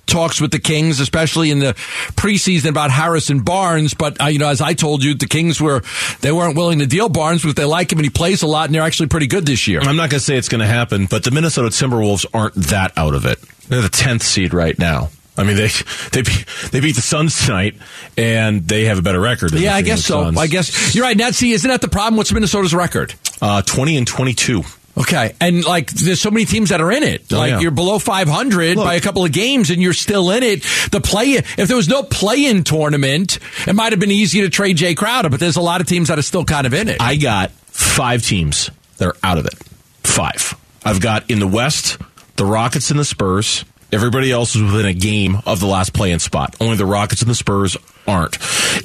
talks 0.08 0.42
with 0.42 0.52
the 0.52 0.60
Kings, 0.60 1.00
especially 1.00 1.52
in 1.52 1.60
the 1.60 1.74
preseason 2.16 2.70
about 2.70 2.92
Harrison 2.92 3.42
Barnes. 3.42 3.94
But 3.94 4.20
uh, 4.22 4.26
you 4.26 4.40
know, 4.40 4.50
as 4.50 4.62
I 4.62 4.74
told 4.74 5.04
you, 5.04 5.14
the 5.14 5.28
Kings 5.28 5.62
were 5.62 5.82
they 6.22 6.32
weren't 6.32 6.56
willing 6.56 6.80
to 6.80 6.88
deal 6.88 7.10
Barnes 7.10 7.42
because 7.42 7.56
they 7.56 7.66
like 7.66 7.92
him 7.92 8.00
and 8.00 8.06
he 8.06 8.10
plays 8.10 8.42
a 8.42 8.48
lot, 8.48 8.66
and 8.66 8.76
they're 8.76 8.82
actually 8.82 9.10
pretty 9.10 9.28
good 9.28 9.46
this 9.46 9.68
year. 9.68 9.82
I'm 9.82 9.96
not 9.96 10.10
going 10.10 10.20
to 10.20 10.26
say 10.26 10.38
it's 10.38 10.50
going 10.50 10.62
to 10.62 10.68
happen, 10.68 11.06
but 11.06 11.24
the 11.24 11.32
Minnesota 11.32 11.70
Timberwolves 11.70 12.26
aren't 12.34 12.56
that 12.56 12.98
out 12.98 13.14
of 13.14 13.26
it. 13.26 13.40
They're 13.68 13.82
the 13.82 13.90
10th 13.90 14.22
seed 14.22 14.54
right 14.54 14.78
now. 14.78 15.10
I 15.38 15.44
mean, 15.44 15.58
they 15.58 15.68
they 16.12 16.22
beat, 16.22 16.46
they 16.72 16.80
beat 16.80 16.96
the 16.96 17.02
Suns 17.02 17.46
tonight, 17.46 17.76
and 18.18 18.66
they 18.68 18.86
have 18.86 18.98
a 18.98 19.02
better 19.02 19.20
record. 19.20 19.52
Than 19.52 19.62
Yeah, 19.62 19.76
I 19.76 19.82
guess 19.82 20.06
so. 20.06 20.24
Suns. 20.24 20.38
I 20.38 20.48
guess 20.48 20.96
you're 20.96 21.04
right. 21.04 21.20
See, 21.36 21.52
isn't 21.52 21.70
that 21.70 21.82
the 21.82 21.90
problem? 21.90 22.16
What's 22.16 22.32
Minnesota's 22.32 22.74
record? 22.74 23.14
uh, 23.42 23.62
20 23.62 23.98
and 23.98 24.08
22. 24.08 24.64
Okay, 24.98 25.36
and 25.42 25.64
like 25.66 25.92
there's 25.92 26.22
so 26.22 26.32
many 26.32 26.46
teams 26.46 26.70
that 26.70 26.80
are 26.80 26.92
in 26.92 27.04
it. 27.04 27.32
Oh, 27.34 27.38
like 27.38 27.50
yeah. 27.52 27.60
you're 27.60 27.72
below 27.72 28.00
500 28.00 28.78
Look. 28.78 28.86
by 28.86 28.96
a 28.96 29.02
couple 29.02 29.26
of 29.26 29.32
games, 29.32 29.70
and 29.70 29.82
you're 29.82 29.94
still 29.94 30.32
in 30.32 30.42
it. 30.42 30.64
The 30.92 31.02
play, 31.02 31.34
if 31.34 31.68
there 31.68 31.76
was 31.76 31.90
no 31.90 32.04
play-in 32.04 32.64
tournament, 32.64 33.40
it 33.68 33.76
might 33.76 33.92
have 33.92 34.00
been 34.00 34.12
easy 34.12 34.42
to 34.42 34.50
trade 34.50 34.78
Jae 34.78 34.96
Crowder. 34.96 35.30
But 35.30 35.40
there's 35.40 35.58
a 35.58 35.62
lot 35.62 35.82
of 35.82 35.88
teams 35.88 36.08
that 36.08 36.18
are 36.18 36.24
still 36.24 36.46
kind 36.46 36.66
of 36.66 36.74
in 36.74 36.88
it. 36.88 37.02
I 37.02 37.18
got 37.18 37.52
five 37.52 38.24
teams 38.24 38.72
that 38.98 39.08
are 39.10 39.18
out 39.22 39.38
of 39.38 39.46
it. 39.46 39.56
Five. 40.04 40.56
I've 40.86 41.02
got 41.02 41.30
in 41.30 41.40
the 41.40 41.48
West 41.48 41.98
the 42.38 42.46
Rockets 42.46 42.92
and 42.92 43.00
the 43.00 43.06
Spurs. 43.06 43.66
Everybody 43.92 44.32
else 44.32 44.56
is 44.56 44.62
within 44.62 44.86
a 44.86 44.94
game 44.94 45.38
of 45.46 45.60
the 45.60 45.68
last 45.68 45.94
play-in 45.94 46.20
spot. 46.20 46.56
Only 46.60 46.76
the 46.76 46.86
Rockets 46.86 47.22
and 47.22 47.30
the 47.30 47.36
Spurs 47.36 47.78
aren't. 48.08 48.36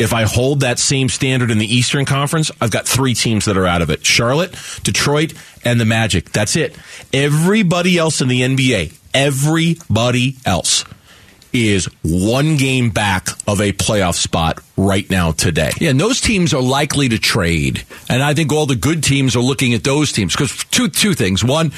If 0.00 0.12
I 0.12 0.22
hold 0.22 0.60
that 0.60 0.78
same 0.78 1.08
standard 1.08 1.50
in 1.50 1.58
the 1.58 1.74
Eastern 1.74 2.04
Conference, 2.04 2.50
I've 2.60 2.70
got 2.70 2.86
three 2.86 3.14
teams 3.14 3.44
that 3.44 3.56
are 3.56 3.66
out 3.66 3.82
of 3.82 3.90
it. 3.90 4.04
Charlotte, 4.04 4.54
Detroit, 4.82 5.34
and 5.64 5.80
the 5.80 5.84
Magic. 5.84 6.30
That's 6.32 6.56
it. 6.56 6.76
Everybody 7.12 7.98
else 7.98 8.20
in 8.20 8.28
the 8.28 8.42
NBA, 8.42 8.94
everybody 9.14 10.36
else 10.44 10.84
is 11.52 11.86
one 12.02 12.56
game 12.56 12.90
back 12.90 13.28
of 13.46 13.60
a 13.60 13.72
playoff 13.72 14.14
spot 14.14 14.60
right 14.76 15.08
now 15.10 15.32
today. 15.32 15.72
Yeah, 15.80 15.90
and 15.90 16.00
those 16.00 16.20
teams 16.20 16.54
are 16.54 16.62
likely 16.62 17.08
to 17.08 17.18
trade, 17.18 17.84
and 18.08 18.22
I 18.22 18.34
think 18.34 18.52
all 18.52 18.66
the 18.66 18.76
good 18.76 19.02
teams 19.02 19.36
are 19.36 19.40
looking 19.40 19.74
at 19.74 19.84
those 19.84 20.12
teams 20.12 20.34
because 20.34 20.64
two 20.64 20.88
two 20.88 21.14
things. 21.14 21.44
One, 21.44 21.72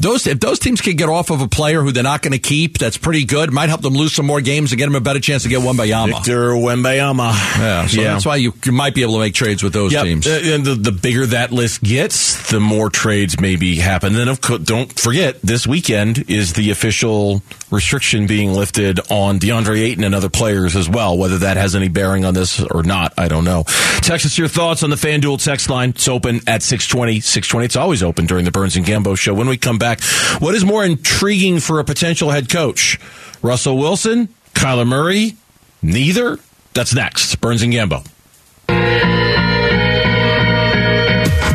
those 0.00 0.26
if 0.26 0.40
those 0.40 0.58
teams 0.58 0.80
can 0.80 0.96
get 0.96 1.08
off 1.08 1.30
of 1.30 1.40
a 1.40 1.48
player 1.48 1.82
who 1.82 1.92
they're 1.92 2.02
not 2.02 2.22
going 2.22 2.32
to 2.32 2.38
keep, 2.38 2.78
that's 2.78 2.96
pretty 2.96 3.24
good. 3.24 3.52
Might 3.52 3.68
help 3.68 3.80
them 3.82 3.94
lose 3.94 4.12
some 4.14 4.26
more 4.26 4.40
games 4.40 4.72
and 4.72 4.78
get 4.78 4.86
them 4.86 4.94
a 4.94 5.00
better 5.00 5.20
chance 5.20 5.42
to 5.44 5.48
get 5.48 5.60
Wembanyama. 5.60 6.14
Victor 6.14 6.50
Wembanyama. 6.52 7.32
Yeah, 7.58 7.86
so 7.86 8.00
that's 8.02 8.26
why 8.26 8.36
you, 8.36 8.52
you 8.64 8.72
might 8.72 8.94
be 8.94 9.02
able 9.02 9.14
to 9.14 9.20
make 9.20 9.34
trades 9.34 9.62
with 9.62 9.72
those 9.72 9.92
Yep. 9.92 10.04
teams. 10.04 10.26
Uh, 10.26 10.40
And 10.44 10.64
the, 10.64 10.74
the 10.74 10.92
bigger 10.92 11.26
that 11.26 11.52
list 11.52 11.82
gets, 11.82 12.50
the 12.50 12.60
more 12.60 12.90
trades 12.90 13.40
maybe 13.40 13.76
happen. 13.76 14.12
Then, 14.14 14.28
of 14.28 14.40
course, 14.40 14.60
don't 14.62 14.98
forget, 14.98 15.40
this 15.42 15.66
weekend 15.66 16.24
is 16.30 16.52
the 16.54 16.70
official 16.70 17.42
restriction 17.70 18.26
being 18.26 18.52
lifted 18.52 19.00
on 19.10 19.38
DeAndre 19.38 19.78
Ayton 19.80 20.04
and 20.04 20.14
other 20.14 20.28
players 20.28 20.76
as 20.76 20.88
well. 20.88 21.16
Whether 21.18 21.38
that 21.38 21.56
has 21.56 21.74
any 21.74 21.88
bearing 21.88 22.24
on 22.24 22.34
this 22.34 22.60
or 22.62 22.82
not, 22.82 23.12
I 23.18 23.28
don't 23.28 23.44
know. 23.44 23.64
Text 24.00 24.26
us 24.26 24.38
your 24.38 24.48
thoughts 24.48 24.82
on 24.82 24.90
the 24.90 24.96
FanDuel 24.96 25.42
text 25.42 25.68
line. 25.70 25.90
It's 25.90 26.08
open 26.08 26.40
at 26.46 26.62
620. 26.62 27.20
620. 27.20 27.64
It's 27.64 27.76
always 27.76 28.02
open 28.02 28.26
during 28.26 28.44
the 28.44 28.50
Burns 28.50 28.76
and 28.76 28.84
Gambo 28.86 29.16
show. 29.18 29.34
When 29.34 29.48
we 29.48 29.56
come 29.56 29.78
back, 29.78 30.02
what 30.40 30.54
is 30.54 30.64
more 30.64 30.84
intriguing 30.84 31.60
for 31.60 31.80
a 31.80 31.84
potential 31.84 32.30
head 32.30 32.48
coach? 32.48 32.98
Russell 33.42 33.76
Wilson? 33.76 34.28
Kyler 34.54 34.86
Murray? 34.86 35.36
Neither? 35.82 36.38
That's 36.74 36.94
next. 36.94 37.36
Burns 37.40 37.62
and 37.62 37.72
Gambo. 37.72 38.06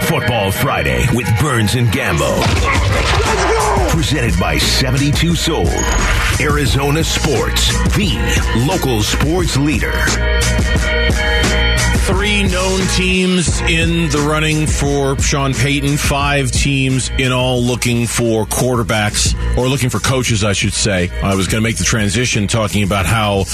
Football 0.08 0.52
Friday 0.52 1.06
with 1.14 1.28
Burns 1.40 1.76
and 1.76 1.88
Gambo. 1.88 3.23
Presented 3.94 4.40
by 4.40 4.58
72 4.58 5.36
Sold. 5.36 5.68
Arizona 6.42 7.04
Sports, 7.04 7.72
the 7.96 8.18
local 8.68 9.04
sports 9.04 9.56
leader. 9.56 9.94
Three 12.06 12.44
known 12.44 12.82
teams 12.98 13.62
in 13.62 14.10
the 14.10 14.26
running 14.30 14.68
for 14.68 15.18
Sean 15.20 15.54
Payton. 15.54 15.96
Five 15.96 16.52
teams 16.52 17.10
in 17.18 17.32
all 17.32 17.62
looking 17.62 18.08
for 18.08 18.46
quarterbacks, 18.46 19.34
or 19.58 19.70
looking 19.70 19.90
for 19.90 20.00
coaches, 20.00 20.44
I 20.44 20.52
should 20.52 20.74
say. 20.74 21.10
I 21.22 21.36
was 21.36 21.48
going 21.48 21.64
to 21.64 21.68
make 21.68 21.78
the 21.78 21.86
transition 21.86 22.48
talking 22.48 22.84
about 22.84 23.06
how 23.06 23.46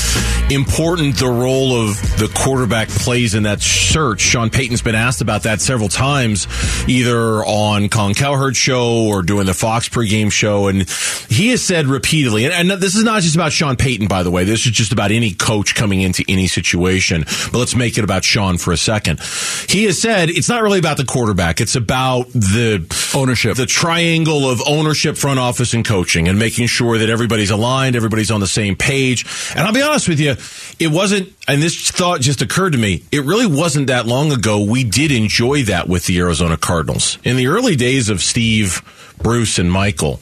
important 0.49 1.17
the 1.17 1.27
role 1.27 1.79
of 1.79 2.01
the 2.17 2.27
quarterback 2.35 2.89
plays 2.89 3.35
in 3.35 3.43
that 3.43 3.61
search. 3.61 4.19
Sean 4.19 4.49
Payton's 4.49 4.81
been 4.81 4.95
asked 4.95 5.21
about 5.21 5.43
that 5.43 5.61
several 5.61 5.87
times, 5.87 6.47
either 6.87 7.45
on 7.45 7.87
Colin 7.87 8.15
Cowherd's 8.15 8.57
show 8.57 9.05
or 9.07 9.21
doing 9.21 9.45
the 9.45 9.53
Fox 9.53 9.87
pregame 9.87 10.31
show. 10.31 10.67
And 10.67 10.89
he 11.29 11.49
has 11.49 11.61
said 11.61 11.85
repeatedly, 11.85 12.45
and, 12.45 12.71
and 12.71 12.81
this 12.81 12.95
is 12.95 13.03
not 13.03 13.21
just 13.21 13.35
about 13.35 13.51
Sean 13.51 13.75
Payton, 13.75 14.07
by 14.07 14.23
the 14.23 14.31
way. 14.31 14.43
This 14.43 14.65
is 14.65 14.71
just 14.71 14.91
about 14.91 15.11
any 15.11 15.33
coach 15.33 15.75
coming 15.75 16.01
into 16.01 16.25
any 16.27 16.47
situation. 16.47 17.25
But 17.51 17.59
let's 17.59 17.75
make 17.75 17.99
it 17.99 18.03
about 18.03 18.23
Sean 18.23 18.38
for 18.57 18.71
a 18.71 18.77
second. 18.77 19.19
He 19.67 19.85
has 19.85 20.01
said 20.01 20.29
it's 20.29 20.49
not 20.49 20.61
really 20.61 20.79
about 20.79 20.97
the 20.97 21.05
quarterback. 21.05 21.61
It's 21.61 21.75
about 21.75 22.27
the 22.31 22.85
Ownership. 23.13 23.57
the 23.57 23.65
triangle 23.65 24.49
of 24.49 24.61
ownership, 24.67 25.17
front 25.17 25.39
office, 25.39 25.73
and 25.73 25.83
coaching, 25.83 26.27
and 26.27 26.37
making 26.37 26.67
sure 26.67 26.97
that 26.97 27.09
everybody's 27.09 27.49
aligned, 27.49 27.95
everybody's 27.95 28.31
on 28.31 28.39
the 28.39 28.47
same 28.47 28.75
page. 28.75 29.25
And 29.55 29.61
I'll 29.61 29.73
be 29.73 29.81
honest 29.81 30.07
with 30.07 30.19
you, 30.19 30.35
it 30.79 30.91
wasn't, 30.91 31.33
and 31.47 31.61
this 31.61 31.89
thought 31.89 32.21
just 32.21 32.41
occurred 32.41 32.73
to 32.73 32.77
me, 32.77 33.03
it 33.11 33.23
really 33.23 33.47
wasn't 33.47 33.87
that 33.87 34.05
long 34.05 34.31
ago. 34.31 34.63
We 34.63 34.83
did 34.83 35.11
enjoy 35.11 35.63
that 35.63 35.89
with 35.89 36.05
the 36.05 36.19
Arizona 36.19 36.57
Cardinals. 36.57 37.17
In 37.23 37.35
the 37.35 37.47
early 37.47 37.75
days 37.75 38.09
of 38.09 38.21
Steve, 38.21 38.81
Bruce, 39.21 39.59
and 39.59 39.71
Michael, 39.71 40.19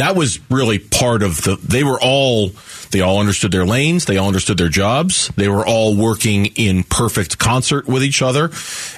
that 0.00 0.16
was 0.16 0.40
really 0.50 0.78
part 0.78 1.22
of 1.22 1.42
the, 1.42 1.56
they 1.56 1.84
were 1.84 1.98
all, 2.00 2.50
they 2.90 3.00
all 3.00 3.18
understood 3.18 3.52
their 3.52 3.66
lanes, 3.66 4.06
they 4.06 4.16
all 4.16 4.28
understood 4.28 4.58
their 4.58 4.68
jobs, 4.68 5.28
they 5.36 5.48
were 5.48 5.64
all 5.64 5.94
working 5.96 6.46
in 6.46 6.84
perfect 6.84 7.38
concert 7.38 7.86
with 7.86 8.02
each 8.02 8.22
other, 8.22 8.50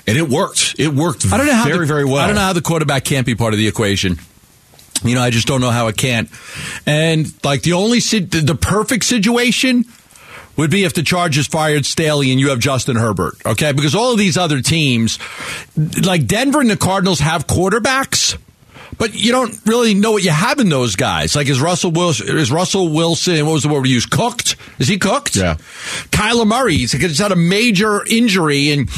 and 0.06 0.16
it 0.16 0.28
worked. 0.28 0.76
It 0.78 0.88
worked 0.88 1.26
I 1.32 1.36
don't 1.36 1.46
know 1.46 1.54
how 1.54 1.64
very, 1.64 1.80
the, 1.80 1.86
very 1.86 2.04
well. 2.04 2.16
I 2.16 2.26
don't 2.26 2.36
know 2.36 2.42
how 2.42 2.52
the 2.52 2.62
quarterback 2.62 3.04
can't 3.04 3.26
be 3.26 3.34
part 3.34 3.52
of 3.52 3.58
the 3.58 3.68
equation. 3.68 4.18
You 5.04 5.16
know, 5.16 5.22
I 5.22 5.30
just 5.30 5.48
don't 5.48 5.60
know 5.60 5.70
how 5.70 5.88
it 5.88 5.96
can't. 5.96 6.30
And 6.86 7.26
like 7.44 7.62
the 7.62 7.72
only 7.72 7.98
the 7.98 8.56
perfect 8.60 9.04
situation 9.04 9.84
would 10.56 10.70
be 10.70 10.84
if 10.84 10.94
the 10.94 11.02
Chargers 11.02 11.46
fired 11.46 11.86
Staley 11.86 12.30
and 12.30 12.38
you 12.38 12.50
have 12.50 12.58
Justin 12.58 12.96
Herbert. 12.96 13.34
Okay, 13.44 13.72
because 13.72 13.94
all 13.94 14.12
of 14.12 14.18
these 14.18 14.36
other 14.36 14.60
teams, 14.60 15.18
like 15.76 16.26
Denver 16.26 16.60
and 16.60 16.70
the 16.70 16.76
Cardinals, 16.76 17.20
have 17.20 17.46
quarterbacks. 17.46 18.38
But 18.98 19.14
you 19.14 19.32
don't 19.32 19.58
really 19.66 19.94
know 19.94 20.12
what 20.12 20.22
you 20.22 20.30
have 20.30 20.58
in 20.60 20.68
those 20.68 20.96
guys. 20.96 21.34
Like 21.34 21.48
is 21.48 21.60
Russell 21.60 21.90
Wilson? 21.90 22.36
Is 22.36 22.52
Russell 22.52 22.92
Wilson? 22.92 23.44
What 23.46 23.52
was 23.52 23.62
the 23.62 23.68
word 23.68 23.82
we 23.82 23.90
used? 23.90 24.10
Cooked? 24.10 24.56
Is 24.78 24.88
he 24.88 24.98
cooked? 24.98 25.36
Yeah. 25.36 25.56
Kyler 26.10 26.46
Murray. 26.46 26.76
He's 26.76 27.18
had 27.18 27.32
a 27.32 27.36
major 27.36 28.04
injury, 28.06 28.70
and 28.70 28.88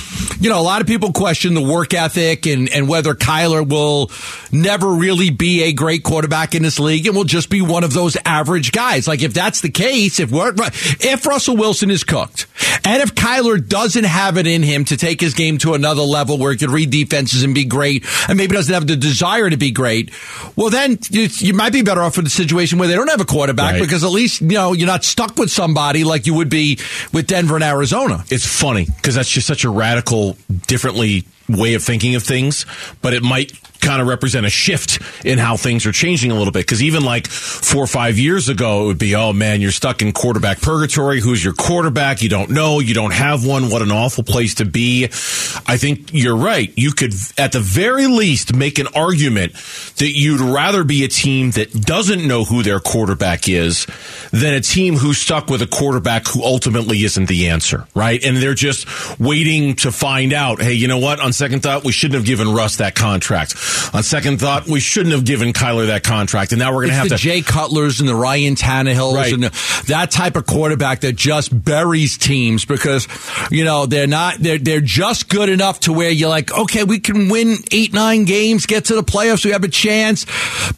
you 0.41 0.51
know 0.51 0.61
a 0.61 0.63
lot 0.63 0.81
of 0.81 0.87
people 0.87 1.13
question 1.13 1.55
the 1.55 1.63
work 1.63 1.95
ethic 1.95 2.47
and 2.47 2.69
and 2.69 2.89
whether 2.89 3.15
Kyler 3.15 3.67
will 3.67 4.11
never 4.53 4.91
really 4.91 5.31
be 5.31 5.65
a 5.65 5.73
great 5.73 6.05
quarterback 6.05 6.55
in 6.55 6.63
this 6.63 6.79
league 6.79 7.07
and 7.07 7.17
will 7.17 7.25
just 7.25 7.51
be 7.51 7.61
one 7.61 7.85
of 7.85 7.93
those 7.93 8.17
average 8.25 8.73
guys. 8.73 9.09
Like 9.09 9.23
if 9.23 9.35
that's 9.35 9.61
the 9.61 9.71
case, 9.71 10.21
if 10.21 10.31
we're, 10.31 10.53
if 10.57 11.27
Russell 11.27 11.57
Wilson 11.57 11.91
is 11.91 12.05
cooked, 12.05 12.47
and 12.85 13.03
if 13.03 13.15
Kyler 13.15 13.67
doesn't 13.67 14.05
have 14.05 14.37
it 14.39 14.47
in 14.47 14.63
him 14.63 14.85
to 14.87 14.97
take 14.97 15.21
his 15.21 15.35
game 15.35 15.59
to 15.59 15.75
another 15.75 16.03
level 16.03 16.39
where 16.39 16.53
he 16.53 16.59
could 16.59 16.71
read 16.71 16.91
defenses 16.91 17.43
and 17.43 17.55
be 17.55 17.65
great, 17.65 18.05
and 18.29 18.37
maybe 18.39 18.55
doesn't 18.55 18.73
have 18.73 18.87
the 18.87 18.97
desire 18.97 19.51
to 19.51 19.57
be 19.57 19.71
great, 19.71 20.11
well 20.57 20.71
then 20.71 20.99
you, 21.11 21.29
you 21.39 21.53
might 21.55 21.73
be 21.73 21.83
better 21.83 22.01
off 22.03 22.19
in 22.19 22.27
a 22.27 22.31
situation 22.31 22.79
where 22.79 22.89
they 22.89 22.95
don't 22.95 23.09
have 23.11 23.21
a 23.21 23.25
quarterback 23.25 23.73
Right. 23.73 23.83
because 23.83 24.05
at 24.05 24.11
least 24.11 24.41
you 24.43 24.49
know 24.49 24.73
you're 24.73 24.87
not 24.87 25.05
stuck 25.05 25.37
with 25.37 25.51
somebody 25.51 26.05
like 26.05 26.27
you 26.27 26.35
would 26.35 26.49
be 26.51 26.79
with 27.13 27.27
Denver 27.27 27.55
and 27.57 27.65
Arizona. 27.65 28.25
It's 28.31 28.47
funny 28.47 28.85
because 28.87 29.15
that's 29.15 29.29
just 29.31 29.47
such 29.47 29.65
a 29.65 29.71
radical, 29.71 30.37
differently 30.67 31.25
way 31.49 31.75
of 31.75 31.83
thinking 31.83 32.15
of 32.15 32.23
things, 32.23 32.67
but 33.03 33.15
it 33.15 33.23
might 33.23 33.53
kind 33.85 34.01
of 34.01 34.09
represent 34.09 34.47
a 34.47 34.51
shift 34.51 34.99
in 35.27 35.39
how 35.39 35.57
things 35.57 35.85
are 35.85 35.93
changing 35.93 36.31
a 36.31 36.35
little 36.35 36.53
bit. 36.53 36.65
Because 36.65 36.83
even 36.83 37.05
like 37.05 37.27
four 37.27 37.85
or 37.85 37.87
five 37.87 38.19
years 38.19 38.49
ago, 38.49 38.85
it 38.85 38.87
would 38.87 38.99
be, 38.99 39.15
oh 39.15 39.33
man, 39.33 39.61
you're 39.61 39.71
stuck 39.71 40.01
in 40.01 40.13
quarterback 40.13 40.63
purgatory. 40.63 41.21
Who's 41.21 41.45
your 41.45 41.53
quarterback? 41.53 42.23
You 42.23 42.31
don't 42.31 42.51
know. 42.51 42.81
You 42.81 42.95
don't 42.95 43.13
have 43.13 43.45
one. 43.45 43.69
What 43.69 43.83
an 43.83 43.91
awful 43.91 44.25
place 44.25 44.55
to 44.57 44.65
be. 44.65 45.05
I 45.05 45.77
think 45.77 46.13
you're 46.13 46.37
right. 46.37 46.73
You 46.77 46.93
could, 46.93 47.13
at 47.37 47.53
the 47.53 47.61
very 47.61 48.07
least, 48.07 48.55
make 48.55 48.79
an 48.79 48.87
argument 48.95 49.53
that 49.97 50.13
you'd 50.13 50.41
rather 50.41 50.83
be 50.83 51.05
a 51.05 51.09
team 51.09 51.51
that 51.53 51.73
doesn't 51.73 52.27
know 52.27 52.45
who 52.45 52.63
their 52.63 52.81
quarterback 52.81 53.49
is 53.49 53.87
than 54.31 54.55
a 54.55 54.61
team 54.61 54.97
who's 54.97 55.19
stuck 55.19 55.49
with 55.49 55.61
a 55.61 55.67
quarterback 55.67 56.27
who 56.27 56.43
ultimately 56.43 57.05
isn't 57.05 57.29
the 57.29 57.49
answer, 57.49 57.87
right? 57.95 58.25
And 58.25 58.39
they're 58.39 58.55
just 58.55 59.21
waiting 59.21 59.77
to 59.77 59.93
find 59.93 60.33
out, 60.33 60.63
hey, 60.63 60.73
you 60.73 60.89
know 60.89 60.99
what? 60.99 61.21
On 61.21 61.34
second 61.35 61.63
thought, 61.63 61.85
we 61.85 61.93
shouldn't 61.93 62.15
have 62.17 62.25
given 62.25 62.53
Russ 62.53 62.77
that 62.77 62.95
contract. 62.95 63.55
On 63.93 64.03
second 64.03 64.41
thought, 64.41 64.67
we 64.67 64.81
shouldn't 64.81 65.15
have 65.15 65.25
given 65.25 65.53
Kyler 65.53 65.89
that 65.89 66.03
contract. 66.05 66.53
And 66.53 66.59
now 66.59 66.71
we're 66.73 66.83
going 66.83 66.91
to 66.91 66.95
have 66.95 67.09
the 67.09 67.17
to. 67.17 67.23
Jay 67.23 67.43
Cutlers 67.43 68.01
and 68.01 68.09
the 68.09 68.15
Ryan 68.15 68.55
Tannehills 68.55 69.15
Right. 69.15 69.33
and 69.33 69.43
the, 69.45 69.85
that 69.89 70.11
type 70.11 70.37
of 70.37 70.47
quarterback 70.47 71.01
that 71.01 71.17
just 71.17 71.65
buries 71.65 72.17
teams 72.17 72.65
because 72.65 73.07
you 73.51 73.65
know 73.65 73.87
they're 73.87 74.07
not 74.07 74.39
they're 74.39 74.59
they're 74.59 74.81
just 74.81 75.29
good 75.29 75.49
enough 75.49 75.81
to 75.81 75.93
where 75.93 76.11
you're 76.11 76.29
like 76.29 76.53
okay 76.57 76.85
we 76.85 76.99
can 77.01 77.29
win 77.29 77.57
eight 77.73 77.93
nine 77.93 78.25
games 78.25 78.67
get 78.67 78.87
to 78.87 78.95
the 78.95 79.03
playoffs 79.03 79.45
we 79.45 79.51
have 79.51 79.65
a 79.65 79.69
chance 79.69 80.25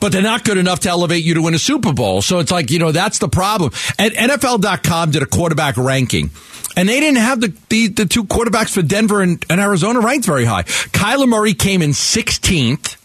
but 0.01 0.13
they're 0.13 0.23
not 0.23 0.45
good 0.45 0.59
enough 0.59 0.81
to 0.81 0.89
elevate 0.89 1.25
you 1.25 1.35
to 1.35 1.43
win 1.43 1.55
a 1.55 1.59
Super 1.59 1.93
Bowl 1.93 2.23
so 2.23 2.39
it's 2.39 2.51
like 2.51 2.71
you 2.71 2.79
know 2.79 2.93
that's 2.93 3.19
the 3.19 3.29
problem 3.29 3.71
and 3.99 4.13
NFL.com 4.15 5.11
did 5.11 5.23
a 5.23 5.27
quarterback 5.27 5.77
ranking. 5.77 6.31
And 6.79 6.87
they 6.91 7.01
didn't 7.01 7.21
have 7.21 7.41
the, 7.41 7.55
the, 7.71 7.87
the 7.89 8.05
two 8.05 8.25
quarterbacks 8.25 8.69
for 8.71 8.83
Denver 8.83 9.23
and, 9.23 9.43
and 9.49 9.61
Arizona 9.63 9.99
ranked 10.01 10.27
very 10.27 10.45
high. 10.47 10.63
Kyler 10.63 11.29
Murray 11.29 11.55
came 11.55 11.83
in 11.83 11.91
16th. 11.91 12.97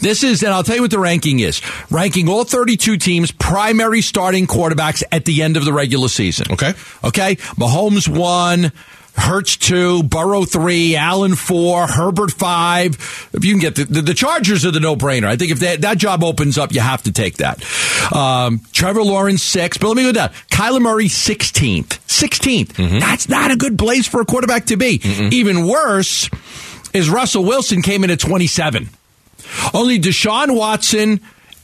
This 0.00 0.24
is, 0.24 0.42
and 0.42 0.52
I'll 0.52 0.64
tell 0.64 0.76
you 0.76 0.82
what 0.82 0.90
the 0.90 0.98
ranking 0.98 1.40
is. 1.40 1.60
Ranking 1.90 2.28
all 2.28 2.44
32 2.44 2.96
teams, 2.96 3.30
primary 3.30 4.00
starting 4.00 4.46
quarterbacks 4.46 5.02
at 5.12 5.24
the 5.24 5.42
end 5.42 5.56
of 5.56 5.64
the 5.64 5.72
regular 5.72 6.08
season. 6.08 6.46
Okay. 6.50 6.72
Okay. 7.04 7.36
Mahomes 7.56 8.08
one, 8.08 8.72
Hurts 9.16 9.56
two, 9.56 10.02
Burrow 10.02 10.44
three, 10.44 10.94
Allen 10.94 11.34
four, 11.36 11.86
Herbert 11.86 12.30
five. 12.32 12.94
If 13.32 13.44
you 13.44 13.52
can 13.52 13.60
get 13.60 13.74
the, 13.76 13.84
the, 13.84 14.02
the 14.02 14.14
Chargers 14.14 14.66
are 14.66 14.70
the 14.70 14.80
no 14.80 14.94
brainer. 14.94 15.26
I 15.26 15.36
think 15.36 15.52
if 15.52 15.60
that, 15.60 15.80
that 15.80 15.96
job 15.96 16.22
opens 16.22 16.58
up, 16.58 16.72
you 16.72 16.80
have 16.80 17.02
to 17.04 17.12
take 17.12 17.38
that. 17.38 17.64
Um, 18.14 18.60
Trevor 18.72 19.02
Lawrence 19.02 19.42
six, 19.42 19.78
but 19.78 19.88
let 19.88 19.96
me 19.96 20.02
go 20.02 20.12
down. 20.12 20.28
Kyler 20.50 20.82
Murray 20.82 21.06
16th. 21.06 21.98
16th. 22.06 23.00
That's 23.00 23.28
not 23.28 23.50
a 23.50 23.56
good 23.56 23.78
place 23.78 24.06
for 24.06 24.20
a 24.20 24.26
quarterback 24.26 24.66
to 24.66 24.76
be. 24.76 25.00
Even 25.32 25.66
worse 25.66 26.28
is 26.96 27.10
Russell 27.10 27.44
Wilson 27.44 27.82
came 27.82 28.04
in 28.04 28.10
at 28.10 28.18
27. 28.18 28.88
Only 29.74 29.98
Deshaun 29.98 30.56
Watson, 30.56 31.20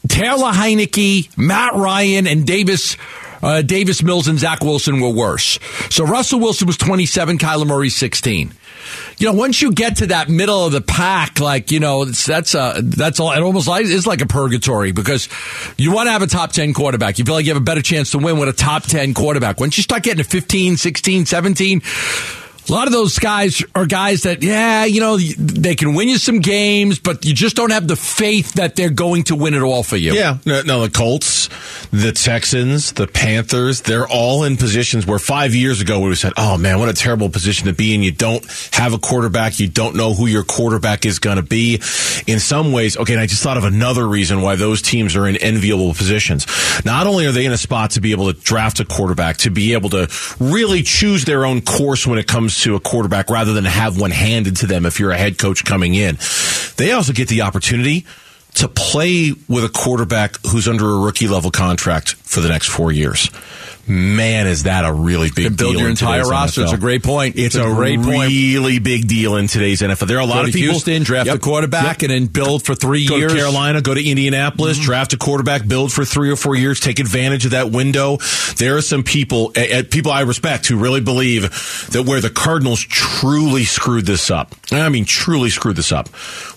Taylor 0.08 0.52
Heinicke, 0.52 1.36
Matt 1.36 1.74
Ryan, 1.74 2.26
and 2.26 2.46
Davis. 2.46 2.96
Uh, 3.42 3.60
Davis 3.60 4.04
Mills 4.04 4.28
and 4.28 4.38
Zach 4.38 4.60
Wilson 4.60 5.00
were 5.00 5.10
worse. 5.10 5.58
So 5.90 6.04
Russell 6.04 6.38
Wilson 6.38 6.68
was 6.68 6.76
27, 6.76 7.38
Kyler 7.38 7.66
Murray 7.66 7.88
16. 7.88 8.52
You 9.18 9.26
know, 9.26 9.32
once 9.32 9.60
you 9.60 9.72
get 9.72 9.96
to 9.96 10.06
that 10.08 10.28
middle 10.28 10.64
of 10.64 10.72
the 10.72 10.80
pack, 10.80 11.40
like 11.40 11.72
you 11.72 11.80
know, 11.80 12.04
that's 12.04 12.54
uh 12.54 12.80
that's 12.82 13.18
all. 13.18 13.32
It 13.32 13.40
almost 13.40 13.66
like 13.66 13.84
is 13.84 14.06
like 14.06 14.20
a 14.20 14.26
purgatory 14.26 14.92
because 14.92 15.28
you 15.76 15.92
want 15.92 16.06
to 16.06 16.12
have 16.12 16.22
a 16.22 16.26
top 16.26 16.52
10 16.52 16.72
quarterback. 16.72 17.18
You 17.18 17.24
feel 17.24 17.34
like 17.34 17.44
you 17.44 17.52
have 17.52 17.60
a 17.60 17.64
better 17.64 17.82
chance 17.82 18.12
to 18.12 18.18
win 18.18 18.38
with 18.38 18.48
a 18.48 18.52
top 18.52 18.84
10 18.84 19.14
quarterback. 19.14 19.58
Once 19.58 19.76
you 19.76 19.82
start 19.82 20.02
getting 20.04 20.22
to 20.22 20.28
15, 20.28 20.76
16, 20.76 21.26
17. 21.26 21.82
A 22.68 22.72
lot 22.72 22.86
of 22.86 22.92
those 22.92 23.18
guys 23.18 23.62
are 23.74 23.86
guys 23.86 24.22
that, 24.22 24.42
yeah, 24.42 24.84
you 24.84 25.00
know, 25.00 25.18
they 25.18 25.74
can 25.74 25.94
win 25.94 26.08
you 26.08 26.16
some 26.16 26.38
games, 26.38 27.00
but 27.00 27.24
you 27.24 27.34
just 27.34 27.56
don't 27.56 27.72
have 27.72 27.88
the 27.88 27.96
faith 27.96 28.52
that 28.52 28.76
they're 28.76 28.88
going 28.88 29.24
to 29.24 29.34
win 29.34 29.54
it 29.54 29.62
all 29.62 29.82
for 29.82 29.96
you. 29.96 30.12
Yeah, 30.12 30.38
no, 30.46 30.62
no, 30.62 30.80
the 30.82 30.90
Colts, 30.90 31.48
the 31.90 32.12
Texans, 32.12 32.92
the 32.92 33.08
Panthers, 33.08 33.80
they're 33.82 34.06
all 34.06 34.44
in 34.44 34.56
positions 34.56 35.06
where 35.06 35.18
five 35.18 35.54
years 35.54 35.80
ago 35.80 35.98
we 36.00 36.14
said, 36.14 36.32
oh 36.36 36.56
man, 36.56 36.78
what 36.78 36.88
a 36.88 36.92
terrible 36.92 37.28
position 37.28 37.66
to 37.66 37.72
be 37.72 37.94
in. 37.94 38.02
You 38.02 38.12
don't 38.12 38.44
have 38.72 38.94
a 38.94 38.98
quarterback. 38.98 39.58
You 39.58 39.68
don't 39.68 39.96
know 39.96 40.14
who 40.14 40.26
your 40.26 40.44
quarterback 40.44 41.04
is 41.04 41.18
going 41.18 41.36
to 41.36 41.42
be. 41.42 41.80
In 42.28 42.38
some 42.38 42.72
ways, 42.72 42.96
okay, 42.96 43.14
and 43.14 43.20
I 43.20 43.26
just 43.26 43.42
thought 43.42 43.56
of 43.56 43.64
another 43.64 44.06
reason 44.06 44.40
why 44.40 44.54
those 44.54 44.82
teams 44.82 45.16
are 45.16 45.26
in 45.26 45.36
enviable 45.36 45.94
positions. 45.94 46.46
Not 46.84 47.08
only 47.08 47.26
are 47.26 47.32
they 47.32 47.44
in 47.44 47.52
a 47.52 47.58
spot 47.58 47.90
to 47.92 48.00
be 48.00 48.12
able 48.12 48.32
to 48.32 48.40
draft 48.40 48.78
a 48.78 48.84
quarterback, 48.84 49.38
to 49.38 49.50
be 49.50 49.72
able 49.72 49.90
to 49.90 50.08
really 50.38 50.82
choose 50.82 51.24
their 51.24 51.44
own 51.44 51.60
course 51.60 52.06
when 52.06 52.18
it 52.18 52.28
comes 52.28 52.51
to 52.60 52.76
a 52.76 52.80
quarterback 52.80 53.30
rather 53.30 53.52
than 53.52 53.64
have 53.64 54.00
one 54.00 54.10
handed 54.10 54.56
to 54.56 54.66
them 54.66 54.86
if 54.86 55.00
you're 55.00 55.10
a 55.10 55.16
head 55.16 55.38
coach 55.38 55.64
coming 55.64 55.94
in, 55.94 56.18
they 56.76 56.92
also 56.92 57.12
get 57.12 57.28
the 57.28 57.42
opportunity 57.42 58.06
to 58.54 58.68
play 58.68 59.32
with 59.48 59.64
a 59.64 59.68
quarterback 59.68 60.36
who's 60.46 60.68
under 60.68 60.88
a 60.90 60.98
rookie 60.98 61.28
level 61.28 61.50
contract 61.50 62.14
for 62.14 62.40
the 62.40 62.48
next 62.48 62.68
four 62.68 62.92
years. 62.92 63.30
Man, 63.86 64.46
is 64.46 64.62
that 64.62 64.84
a 64.84 64.92
really 64.92 65.28
big 65.34 65.46
can 65.46 65.54
build 65.56 65.72
deal 65.72 65.80
your 65.80 65.90
entire 65.90 66.22
roster. 66.22 66.60
NFL. 66.60 66.64
It's 66.64 66.72
a 66.72 66.78
great 66.78 67.02
point. 67.02 67.34
It's, 67.36 67.56
It's 67.56 67.64
a, 67.64 67.68
a 67.68 67.74
great 67.74 68.00
point. 68.00 68.28
really 68.30 68.78
big 68.78 69.08
deal 69.08 69.34
in 69.36 69.48
today's 69.48 69.80
NFL. 69.82 70.06
There 70.06 70.18
are 70.18 70.20
a 70.20 70.24
lot 70.26 70.34
Go 70.34 70.40
of 70.42 70.46
to 70.46 70.52
people. 70.52 70.72
Houston, 70.74 71.02
draft 71.02 71.26
Yep. 71.26 71.36
a 71.36 71.38
quarterback, 71.40 72.02
Yep. 72.02 72.10
and 72.10 72.10
then 72.10 72.26
build 72.32 72.64
for 72.64 72.74
three 72.76 73.06
Go 73.06 73.16
years. 73.16 73.32
to 73.32 73.38
Carolina, 73.38 73.80
go 73.82 73.92
to 73.92 74.02
Indianapolis, 74.08 74.78
draft 74.78 75.12
a 75.14 75.16
quarterback, 75.16 75.66
build 75.66 75.92
for 75.92 76.04
three 76.04 76.30
or 76.30 76.36
four 76.36 76.54
years, 76.54 76.78
take 76.78 77.00
advantage 77.00 77.44
of 77.44 77.50
that 77.50 77.70
window. 77.70 78.18
There 78.56 78.76
are 78.76 78.82
some 78.82 79.02
people, 79.02 79.52
uh, 79.56 79.82
people 79.90 80.12
I 80.12 80.20
respect, 80.20 80.66
who 80.68 80.76
really 80.76 81.00
believe 81.00 81.42
that 81.90 82.04
where 82.04 82.20
the 82.20 82.30
Cardinals 82.30 82.80
truly 82.80 83.64
screwed 83.64 84.06
this 84.06 84.30
up, 84.30 84.54
and 84.70 84.80
I 84.80 84.88
mean 84.90 85.04
truly 85.04 85.50
screwed 85.50 85.76
this 85.76 85.90
up, 85.90 86.08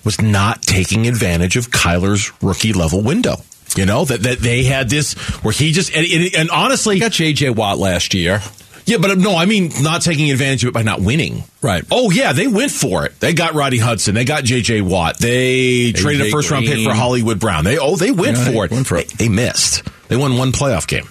was 0.05 0.21
not 0.21 0.61
taking 0.61 1.07
advantage 1.07 1.57
of 1.57 1.71
Kyler's 1.71 2.31
rookie 2.43 2.73
level 2.73 3.01
window. 3.01 3.37
You 3.75 3.85
know 3.85 4.05
that 4.05 4.23
that 4.23 4.39
they 4.39 4.63
had 4.63 4.89
this 4.89 5.13
where 5.43 5.51
he 5.51 5.71
just 5.71 5.93
and, 5.95 6.05
and, 6.05 6.35
and 6.35 6.49
honestly 6.49 6.97
got 6.99 7.11
J.J. 7.11 7.49
Watt 7.51 7.77
last 7.77 8.13
year. 8.13 8.41
yeah, 8.85 8.97
but 8.97 9.11
uh, 9.11 9.15
no, 9.15 9.35
I 9.35 9.45
mean 9.45 9.71
not 9.81 10.01
taking 10.01 10.31
advantage 10.31 10.63
of 10.63 10.69
it 10.69 10.73
by 10.73 10.83
not 10.83 11.01
winning. 11.01 11.43
Right. 11.61 11.83
Oh 11.91 12.09
yeah, 12.11 12.31
they 12.33 12.47
went 12.47 12.71
for 12.71 13.05
it. 13.05 13.19
They 13.19 13.33
got 13.33 13.53
Roddy 13.53 13.77
Hudson. 13.79 14.15
They 14.15 14.23
got 14.25 14.43
J.J. 14.45 14.81
Watt. 14.81 15.17
They 15.19 15.91
traded 15.91 16.27
a 16.27 16.29
first 16.31 16.49
round 16.51 16.65
pick 16.65 16.85
for 16.85 16.93
Hollywood 16.93 17.39
Brown. 17.39 17.63
They 17.65 17.77
oh 17.77 17.95
they 17.97 18.11
went 18.11 18.37
Yeah, 18.37 18.45
for 18.45 18.51
they 18.51 18.57
it. 18.59 18.71
went 18.71 18.87
for 18.87 18.97
it. 18.97 19.09
They, 19.09 19.27
they 19.27 19.29
missed. 19.29 19.83
They 20.07 20.15
won 20.15 20.37
one 20.37 20.51
playoff 20.51 20.87
game. 20.87 21.07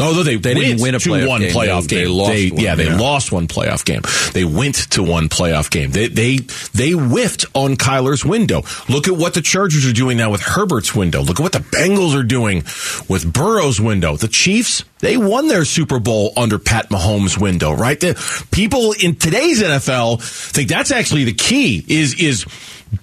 Although 0.00 0.22
they, 0.22 0.36
They 0.36 0.54
didn't 0.54 0.80
win 0.80 0.94
a 0.94 0.98
playoff 0.98 1.28
one 1.28 1.40
game. 1.40 1.50
playoff 1.52 1.88
They- 1.88 1.96
game. 1.96 2.04
they 2.04 2.06
lost 2.06 2.52
one, 2.52 2.60
yeah, 2.62 2.74
they 2.76 2.84
yeah. 2.86 2.96
lost 2.96 3.32
one 3.32 3.48
playoff 3.48 3.84
game. 3.84 4.02
They 4.32 4.44
went 4.44 4.76
to 4.92 5.02
one 5.02 5.28
playoff 5.28 5.70
game. 5.70 5.90
They 5.90 6.08
they 6.08 6.36
they 6.74 6.92
whiffed 6.92 7.46
on 7.54 7.76
Kyler's 7.76 8.24
window. 8.24 8.62
Look 8.88 9.08
at 9.08 9.16
what 9.16 9.34
the 9.34 9.42
Chargers 9.42 9.84
are 9.86 9.92
doing 9.92 10.16
now 10.16 10.30
with 10.30 10.40
Herbert's 10.42 10.94
window. 10.94 11.20
Look 11.22 11.40
at 11.40 11.42
what 11.42 11.52
the 11.52 11.58
Bengals 11.60 12.14
are 12.18 12.22
doing 12.22 12.62
with 13.08 13.30
Burrow's 13.32 13.80
window. 13.80 14.16
The 14.16 14.28
Chiefs 14.28 14.84
they 15.00 15.16
won 15.16 15.46
their 15.48 15.64
Super 15.64 16.00
Bowl 16.00 16.32
under 16.36 16.58
Pat 16.58 16.88
Mahomes' 16.90 17.38
window. 17.40 17.72
Right, 17.72 17.98
the 18.00 18.14
people 18.50 18.94
in 19.02 19.14
today's 19.16 19.62
NFL 19.62 20.22
think 20.22 20.68
that's 20.68 20.90
actually 20.90 21.24
the 21.24 21.34
key. 21.34 21.84
Is 21.88 22.14
is 22.20 22.44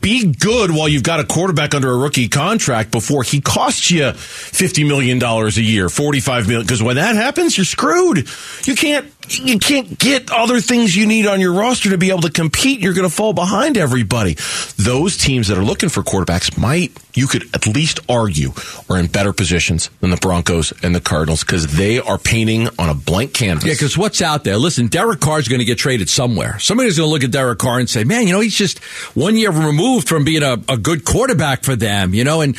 be 0.02 0.34
good 0.34 0.72
while 0.72 0.88
you've 0.88 1.04
got 1.04 1.20
a 1.20 1.24
quarterback 1.24 1.74
under 1.76 1.92
a 1.92 1.96
rookie 1.98 2.28
contract 2.28 2.92
before 2.92 3.24
he 3.24 3.42
costs 3.42 3.92
you 3.92 4.12
fifty 4.14 4.84
million 4.84 5.20
dollars 5.20 5.58
a 5.58 5.62
year, 5.62 5.88
$45 5.88 6.48
million. 6.48 6.62
Because 6.64 6.82
when 6.84 6.96
that 6.96 7.16
happens, 7.16 7.58
you're 7.58 7.66
screwed. 7.66 8.28
You 8.66 8.76
can't 8.76 9.12
you 9.30 9.60
can't 9.60 9.98
get 9.98 10.32
other 10.32 10.60
things 10.60 10.96
you 10.96 11.06
need 11.06 11.28
on 11.28 11.40
your 11.40 11.54
roster 11.54 11.90
to 11.90 11.98
be 11.98 12.10
able 12.10 12.22
to 12.22 12.32
compete. 12.32 12.80
You're 12.80 12.94
going 12.94 13.08
to 13.08 13.16
fall 13.16 13.34
behind 13.34 13.78
everybody. 13.78 14.36
Those 14.78 15.18
teams 15.18 15.48
that 15.48 15.58
are 15.58 15.64
looking 15.64 15.90
for 15.90 16.04
quarterbacks 16.04 16.58
might, 16.58 16.98
you 17.14 17.28
could 17.28 17.44
at 17.54 17.68
least 17.68 18.00
argue, 18.10 18.52
are 18.90 18.98
in 18.98 19.08
better 19.08 19.34
positions 19.34 19.90
than 20.02 20.10
the 20.10 20.18
Broncos 20.18 20.74
and 20.84 20.94
the 20.94 21.02
Cardinals 21.02 21.44
because 21.44 21.76
they 21.76 22.00
are 22.00 22.18
painting 22.18 22.70
on 22.78 22.90
a 22.90 22.94
blank 22.94 23.34
canvas. 23.34 23.66
Yeah, 23.66 23.74
because 23.74 23.98
what's 23.98 24.22
out 24.22 24.44
there? 24.44 24.58
Listen, 24.58 24.88
Derek 24.88 25.20
Carr's 25.20 25.48
going 25.48 25.60
to 25.60 25.66
get 25.66 25.78
traded 25.78 26.10
somewhere. 26.10 26.60
Somebody's 26.60 26.98
going 26.98 27.08
to 27.08 27.12
look 27.12 27.24
at 27.24 27.32
Derek 27.32 27.60
Carr 27.60 27.80
and 27.80 27.90
say, 27.90 28.04
man, 28.04 28.28
you 28.28 28.34
know, 28.34 28.40
he's 28.40 28.56
just 28.56 28.80
one 29.16 29.36
year 29.36 29.52
removed 29.52 30.08
from 30.08 30.24
being 30.24 30.44
a, 30.44 30.58
a 30.70 30.78
good 30.78 31.06
quarterback 31.06 31.64
for 31.64 31.76
them, 31.76 32.14
you 32.14 32.24
know, 32.24 32.42
and 32.42 32.56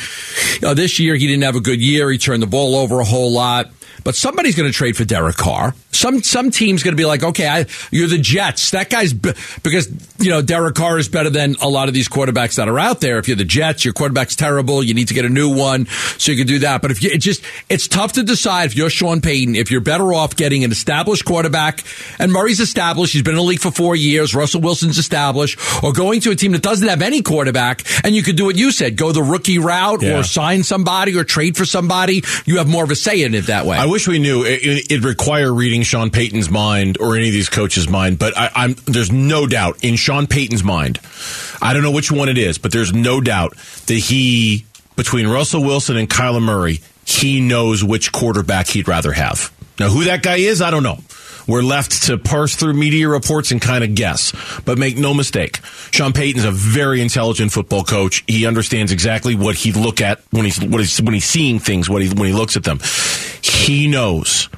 you 0.53 0.61
know, 0.61 0.73
this 0.73 0.99
year 0.99 1.15
he 1.15 1.27
didn't 1.27 1.43
have 1.43 1.55
a 1.55 1.61
good 1.61 1.81
year. 1.81 2.09
He 2.11 2.17
turned 2.17 2.41
the 2.41 2.47
ball 2.47 2.75
over 2.75 2.99
a 2.99 3.05
whole 3.05 3.31
lot. 3.31 3.71
But 4.07 4.15
somebody's 4.15 4.55
going 4.55 4.71
to 4.71 4.73
trade 4.73 4.95
for 4.95 5.03
Derek 5.03 5.35
Carr. 5.35 5.75
Some 5.91 6.23
some 6.23 6.49
team's 6.49 6.81
going 6.81 6.93
to 6.95 6.97
be 6.97 7.03
like, 7.03 7.23
okay, 7.23 7.45
I, 7.45 7.65
you're 7.91 8.07
the 8.07 8.17
Jets. 8.17 8.71
That 8.71 8.89
guy's 8.89 9.11
b- 9.11 9.33
because 9.63 9.89
you 10.17 10.29
know 10.29 10.41
Derek 10.41 10.75
Carr 10.75 10.97
is 10.97 11.09
better 11.09 11.29
than 11.29 11.55
a 11.61 11.67
lot 11.67 11.89
of 11.89 11.93
these 11.93 12.07
quarterbacks 12.07 12.55
that 12.55 12.69
are 12.69 12.79
out 12.79 13.01
there. 13.01 13.17
If 13.17 13.27
you're 13.27 13.35
the 13.35 13.43
Jets, 13.43 13.83
your 13.83 13.93
quarterback's 13.93 14.37
terrible. 14.37 14.81
You 14.81 14.93
need 14.93 15.09
to 15.09 15.13
get 15.13 15.25
a 15.25 15.29
new 15.29 15.53
one, 15.53 15.87
so 16.17 16.31
you 16.31 16.37
can 16.37 16.47
do 16.47 16.59
that. 16.59 16.81
But 16.81 16.91
if 16.91 17.03
you 17.03 17.09
it 17.09 17.17
just 17.17 17.43
it's 17.67 17.89
tough 17.89 18.13
to 18.13 18.23
decide 18.23 18.67
if 18.67 18.77
you're 18.77 18.89
Sean 18.89 19.19
Payton 19.19 19.55
if 19.55 19.71
you're 19.71 19.81
better 19.81 20.13
off 20.13 20.37
getting 20.37 20.63
an 20.63 20.71
established 20.71 21.25
quarterback. 21.25 21.83
And 22.17 22.31
Murray's 22.31 22.61
established. 22.61 23.11
He's 23.11 23.23
been 23.23 23.33
in 23.33 23.39
the 23.39 23.43
league 23.43 23.59
for 23.59 23.71
four 23.71 23.93
years. 23.93 24.33
Russell 24.33 24.61
Wilson's 24.61 24.97
established. 24.97 25.59
Or 25.83 25.91
going 25.91 26.21
to 26.21 26.31
a 26.31 26.35
team 26.35 26.53
that 26.53 26.61
doesn't 26.61 26.87
have 26.87 27.01
any 27.01 27.21
quarterback, 27.23 27.83
and 28.05 28.15
you 28.15 28.23
could 28.23 28.37
do 28.37 28.45
what 28.45 28.55
you 28.55 28.71
said: 28.71 28.95
go 28.95 29.11
the 29.11 29.21
rookie 29.23 29.59
route, 29.59 30.01
Yeah. 30.01 30.19
or 30.19 30.23
sign 30.23 30.63
somebody, 30.63 31.17
or 31.17 31.25
trade 31.25 31.57
for 31.57 31.65
somebody. 31.65 32.23
You 32.45 32.59
have 32.59 32.69
more 32.69 32.85
of 32.85 32.91
a 32.91 32.95
say 32.95 33.23
in 33.23 33.33
it 33.35 33.47
that 33.47 33.65
way. 33.65 33.77
Wish 33.97 34.07
we 34.07 34.19
knew. 34.19 34.43
It, 34.43 34.91
it'd 34.91 35.03
require 35.03 35.51
reading 35.51 35.81
Sean 35.81 36.11
Payton's 36.11 36.51
mind 36.51 36.99
or 36.99 37.15
any 37.15 37.29
of 37.29 37.33
these 37.33 37.49
coaches' 37.49 37.89
mind, 37.89 38.19
but 38.19 38.37
I, 38.37 38.51
I'm 38.53 38.75
there's 38.85 39.11
no 39.11 39.47
doubt 39.47 39.83
in 39.83 39.95
Sean 39.95 40.27
Payton's 40.27 40.63
mind. 40.63 40.99
I 41.63 41.73
don't 41.73 41.81
know 41.81 41.89
which 41.89 42.11
one 42.11 42.29
it 42.29 42.37
is, 42.37 42.59
but 42.59 42.71
there's 42.71 42.93
no 42.93 43.21
doubt 43.21 43.57
that 43.87 43.95
he 43.95 44.67
between 44.95 45.25
Russell 45.25 45.63
Wilson 45.63 45.97
and 45.97 46.07
Kyler 46.07 46.43
Murray, 46.43 46.81
he 47.05 47.41
knows 47.41 47.83
which 47.83 48.11
quarterback 48.11 48.67
he'd 48.67 48.87
rather 48.87 49.13
have. 49.13 49.51
Now, 49.79 49.89
who 49.89 50.03
that 50.03 50.21
guy 50.21 50.35
is, 50.35 50.61
I 50.61 50.69
don't 50.69 50.83
know. 50.83 50.99
We're 51.47 51.63
left 51.63 52.03
to 52.03 52.17
parse 52.17 52.55
through 52.55 52.73
media 52.73 53.07
reports 53.07 53.51
and 53.51 53.61
kind 53.61 53.83
of 53.83 53.95
guess. 53.95 54.33
But 54.65 54.77
make 54.77 54.97
no 54.97 55.13
mistake, 55.13 55.59
Sean 55.91 56.13
Payton's 56.13 56.43
a 56.43 56.51
very 56.51 57.01
intelligent 57.01 57.51
football 57.51 57.83
coach. 57.83 58.23
He 58.27 58.45
understands 58.45 58.91
exactly 58.91 59.33
what 59.33 59.55
he 59.55 59.71
look 59.71 60.01
at 60.01 60.21
when 60.31 60.45
he's 60.45 60.61
what 60.63 60.81
he's 60.81 61.01
when 61.01 61.13
he's 61.13 61.25
seeing 61.25 61.59
things, 61.59 61.89
what 61.89 62.01
he 62.01 62.09
when 62.09 62.27
he 62.27 62.33
looks 62.33 62.57
at 62.57 62.63
them. 62.63 62.79
He 63.57 63.87
knows 63.87 64.49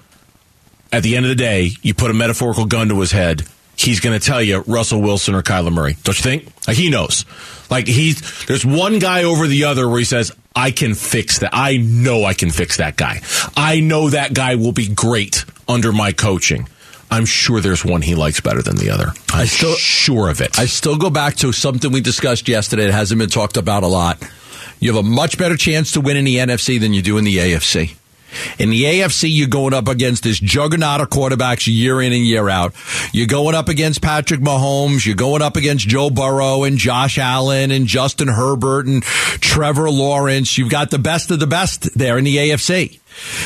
at 0.92 1.04
the 1.04 1.16
end 1.16 1.26
of 1.26 1.30
the 1.30 1.36
day, 1.36 1.72
you 1.82 1.94
put 1.94 2.12
a 2.12 2.14
metaphorical 2.14 2.66
gun 2.66 2.90
to 2.90 3.00
his 3.00 3.12
head, 3.12 3.44
he's 3.76 4.00
going 4.00 4.20
to 4.20 4.26
tell 4.26 4.42
you 4.42 4.60
Russell 4.68 5.02
Wilson 5.02 5.36
or 5.36 5.42
Kyler 5.42 5.72
Murray. 5.72 5.96
Don't 6.04 6.18
you 6.18 6.24
think? 6.24 6.52
Like 6.68 6.78
he 6.78 6.90
knows. 6.90 7.26
Like 7.70 7.88
he's 7.88 8.46
there's 8.46 8.66
one 8.66 9.00
guy 9.00 9.24
over 9.24 9.48
the 9.48 9.66
other 9.66 9.88
where 9.88 10.00
he 10.00 10.06
says, 10.06 10.32
"I 10.56 10.72
can 10.72 10.96
fix 10.96 11.40
that. 11.40 11.52
I 11.54 11.78
know 11.78 12.26
I 12.26 12.34
can 12.34 12.50
fix 12.52 12.78
that 12.78 12.98
guy. 12.98 13.22
I 13.56 13.80
know 13.80 14.10
that 14.10 14.34
guy 14.34 14.56
will 14.56 14.72
be 14.72 14.88
great 14.88 15.46
under 15.68 15.92
my 15.92 16.12
coaching." 16.12 16.68
I'm 17.12 17.26
sure 17.26 17.60
there's 17.60 17.84
one 17.84 18.04
he 18.04 18.14
likes 18.14 18.40
better 18.40 18.62
than 18.62 18.76
the 18.76 18.92
other. 18.92 19.08
I'm 19.34 19.42
I 19.42 19.46
still- 19.46 19.76
sure 19.76 20.30
of 20.30 20.42
it. 20.42 20.60
I 20.60 20.68
still 20.68 20.96
go 20.96 21.10
back 21.10 21.38
to 21.38 21.52
something 21.52 21.92
we 21.92 22.02
discussed 22.02 22.48
yesterday 22.48 22.86
that 22.86 22.92
hasn't 22.94 23.18
been 23.18 23.30
talked 23.32 23.58
about 23.58 23.82
a 23.82 23.88
lot. 23.88 24.20
You 24.80 24.94
have 24.94 25.04
a 25.04 25.08
much 25.08 25.38
better 25.40 25.58
chance 25.58 25.92
to 25.94 26.02
win 26.02 26.18
in 26.18 26.26
the 26.26 26.36
NFC 26.38 26.80
than 26.80 26.94
you 26.94 27.02
do 27.02 27.18
in 27.18 27.24
the 27.24 27.38
AFC. 27.38 27.96
In 28.58 28.70
the 28.70 28.84
AFC, 28.84 29.30
you're 29.32 29.48
going 29.48 29.74
up 29.74 29.88
against 29.88 30.24
this 30.24 30.40
juggernaut 30.40 31.02
of 31.02 31.10
quarterbacks 31.10 31.68
year 31.68 32.02
in 32.02 32.14
and 32.14 32.26
year 32.26 32.50
out. 32.50 32.74
You're 33.14 33.28
going 33.28 33.56
up 33.56 33.70
against 33.70 34.02
Patrick 34.02 34.42
Mahomes. 34.42 35.06
You're 35.06 35.16
going 35.16 35.42
up 35.42 35.56
against 35.56 35.88
Joe 35.88 36.10
Burrow 36.10 36.64
and 36.64 36.78
Josh 36.78 37.18
Allen 37.18 37.72
and 37.72 37.88
Justin 37.88 38.28
Herbert 38.28 38.86
and 38.86 39.04
Trevor 39.04 39.90
Lawrence. 39.90 40.58
You've 40.58 40.70
got 40.72 40.92
the 40.92 41.00
best 41.00 41.32
of 41.32 41.40
the 41.40 41.48
best 41.48 41.98
there 41.98 42.18
in 42.18 42.24
the 42.24 42.38
AFC. 42.38 43.00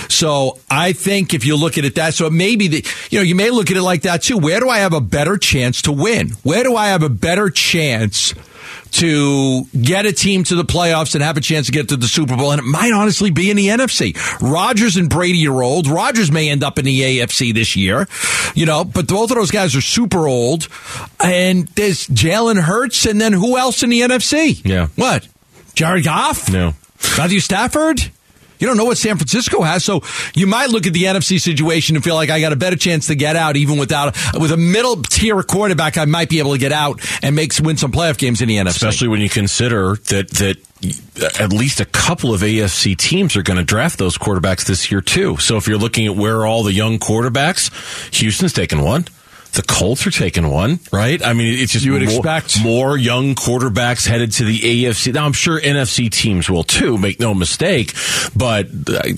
So 0.10 0.60
I 0.70 0.94
think 0.94 1.34
if 1.34 1.46
you 1.46 1.56
look 1.56 1.78
at 1.78 1.86
it 1.86 1.96
that, 1.96 2.14
so 2.14 2.28
it 2.28 2.34
may 2.34 2.56
be 2.56 2.68
that, 2.70 3.12
you 3.12 3.20
know, 3.20 3.24
you 3.24 3.36
may 3.36 3.50
look 3.50 3.72
at 3.72 3.78
it 3.78 3.82
like 3.82 4.04
that 4.04 4.22
too. 4.22 4.38
Where 4.38 4.60
do 4.60 4.70
I 4.70 4.80
have 4.80 4.94
a 4.94 5.02
better 5.02 5.38
chance 5.38 5.82
to 5.84 5.92
win? 5.92 6.30
Where 6.44 6.64
do 6.64 6.76
I 6.76 6.88
have 6.88 7.04
a 7.04 7.10
better 7.10 7.50
chance 7.50 8.34
to 8.92 9.64
get 9.82 10.06
a 10.06 10.12
team 10.14 10.44
to 10.46 10.56
the 10.56 10.64
playoffs 10.66 11.16
and 11.16 11.24
have 11.24 11.38
a 11.38 11.42
chance 11.42 11.68
to 11.68 11.72
get 11.72 11.90
to 11.90 11.98
the 11.98 12.08
Super 12.08 12.36
Bowl? 12.36 12.52
And 12.52 12.60
it 12.60 12.66
might 12.66 12.92
honestly 12.94 13.32
be 13.32 13.50
in 13.50 13.58
the 13.58 13.68
NFC. 13.68 14.16
Rodgers 14.42 14.98
and 14.98 15.10
Brady 15.10 15.48
are 15.48 15.64
old. 15.64 15.88
Rodgers 15.88 16.32
may 16.32 16.50
end 16.50 16.64
up 16.64 16.78
in 16.80 16.86
the 16.86 17.02
AFC 17.02 17.54
this 17.54 17.76
year, 17.76 18.08
you 18.56 18.66
know, 18.66 18.84
but 18.84 19.08
both 19.08 19.32
of 19.32 19.38
those 19.38 19.52
guys 19.52 19.76
are 19.76 19.82
super 19.82 20.28
old. 20.28 20.68
And 21.24 21.68
there's 21.70 22.08
Jalen 22.08 22.62
Hurts 22.62 23.06
and 23.06 23.20
then 23.20 23.34
who 23.34 23.58
else 23.58 23.84
in 23.84 23.90
the 23.90 24.02
NFC? 24.02 24.62
Yeah. 24.66 24.88
What? 24.96 25.28
Jared 25.76 26.04
Goff? 26.04 26.52
no. 26.52 26.74
Matthew 27.18 27.40
Stafford? 27.42 28.00
You 28.64 28.70
don't 28.70 28.78
know 28.78 28.86
what 28.86 28.98
San 28.98 29.18
Francisco 29.18 29.62
has, 29.62 29.84
so 29.84 30.04
you 30.36 30.48
might 30.48 30.70
look 30.70 30.88
at 30.88 30.94
the 30.94 31.04
NFC 31.04 31.38
situation 31.38 31.98
and 31.98 32.04
feel 32.04 32.16
like 32.16 32.30
I 32.30 32.40
got 32.40 32.54
a 32.54 32.56
better 32.56 32.78
chance 32.78 33.08
to 33.08 33.16
get 33.16 33.36
out, 33.36 33.58
even 33.58 33.78
without 33.78 34.16
with 34.40 34.54
a 34.54 34.58
middle 34.58 35.02
tier 35.02 35.44
quarterback. 35.44 35.98
I 35.98 36.06
might 36.06 36.30
be 36.30 36.40
able 36.40 36.54
to 36.54 36.58
get 36.58 36.72
out 36.72 37.02
and 37.22 37.36
make 37.36 37.52
win 37.62 37.76
some 37.76 37.92
playoff 37.92 38.18
games 38.18 38.42
in 38.42 38.48
the 38.48 38.56
NFC. 38.56 38.68
Especially 38.68 39.10
when 39.10 39.20
you 39.20 39.28
consider 39.28 39.98
that 40.08 40.30
that 40.30 41.42
at 41.42 41.52
least 41.52 41.82
a 41.82 41.86
couple 41.86 42.34
of 42.34 42.40
AFC 42.40 42.96
teams 42.96 43.36
are 43.36 43.44
going 43.44 43.58
to 43.58 43.66
draft 43.66 44.00
those 44.00 44.18
quarterbacks 44.18 44.66
this 44.66 44.90
year 44.90 45.02
too. 45.02 45.36
So 45.40 45.58
if 45.58 45.68
you're 45.68 45.78
looking 45.78 46.06
at 46.06 46.16
where 46.16 46.46
all 46.46 46.64
the 46.64 46.72
young 46.72 47.00
quarterbacks, 47.00 47.70
Houston's 48.16 48.54
taking 48.54 48.82
one. 48.82 49.08
The 49.54 49.62
Colts 49.62 50.08
are 50.08 50.12
taking 50.12 50.50
one, 50.50 50.80
right? 50.92 51.24
I 51.24 51.34
mean, 51.34 51.60
it's 51.60 51.72
just 51.74 51.86
You 51.86 51.94
would 51.94 52.02
more, 52.02 52.18
expect. 52.28 52.64
more 52.64 52.98
young 52.98 53.36
quarterbacks 53.36 54.08
headed 54.08 54.32
to 54.34 54.46
the 54.46 54.58
AFC. 54.58 55.14
Now, 55.14 55.26
I'm 55.26 55.34
sure 55.34 55.60
NFC 55.62 56.10
teams 56.10 56.50
will 56.50 56.64
too. 56.64 56.98
Make 56.98 57.20
no 57.20 57.36
mistake. 57.36 57.94
But 58.36 58.68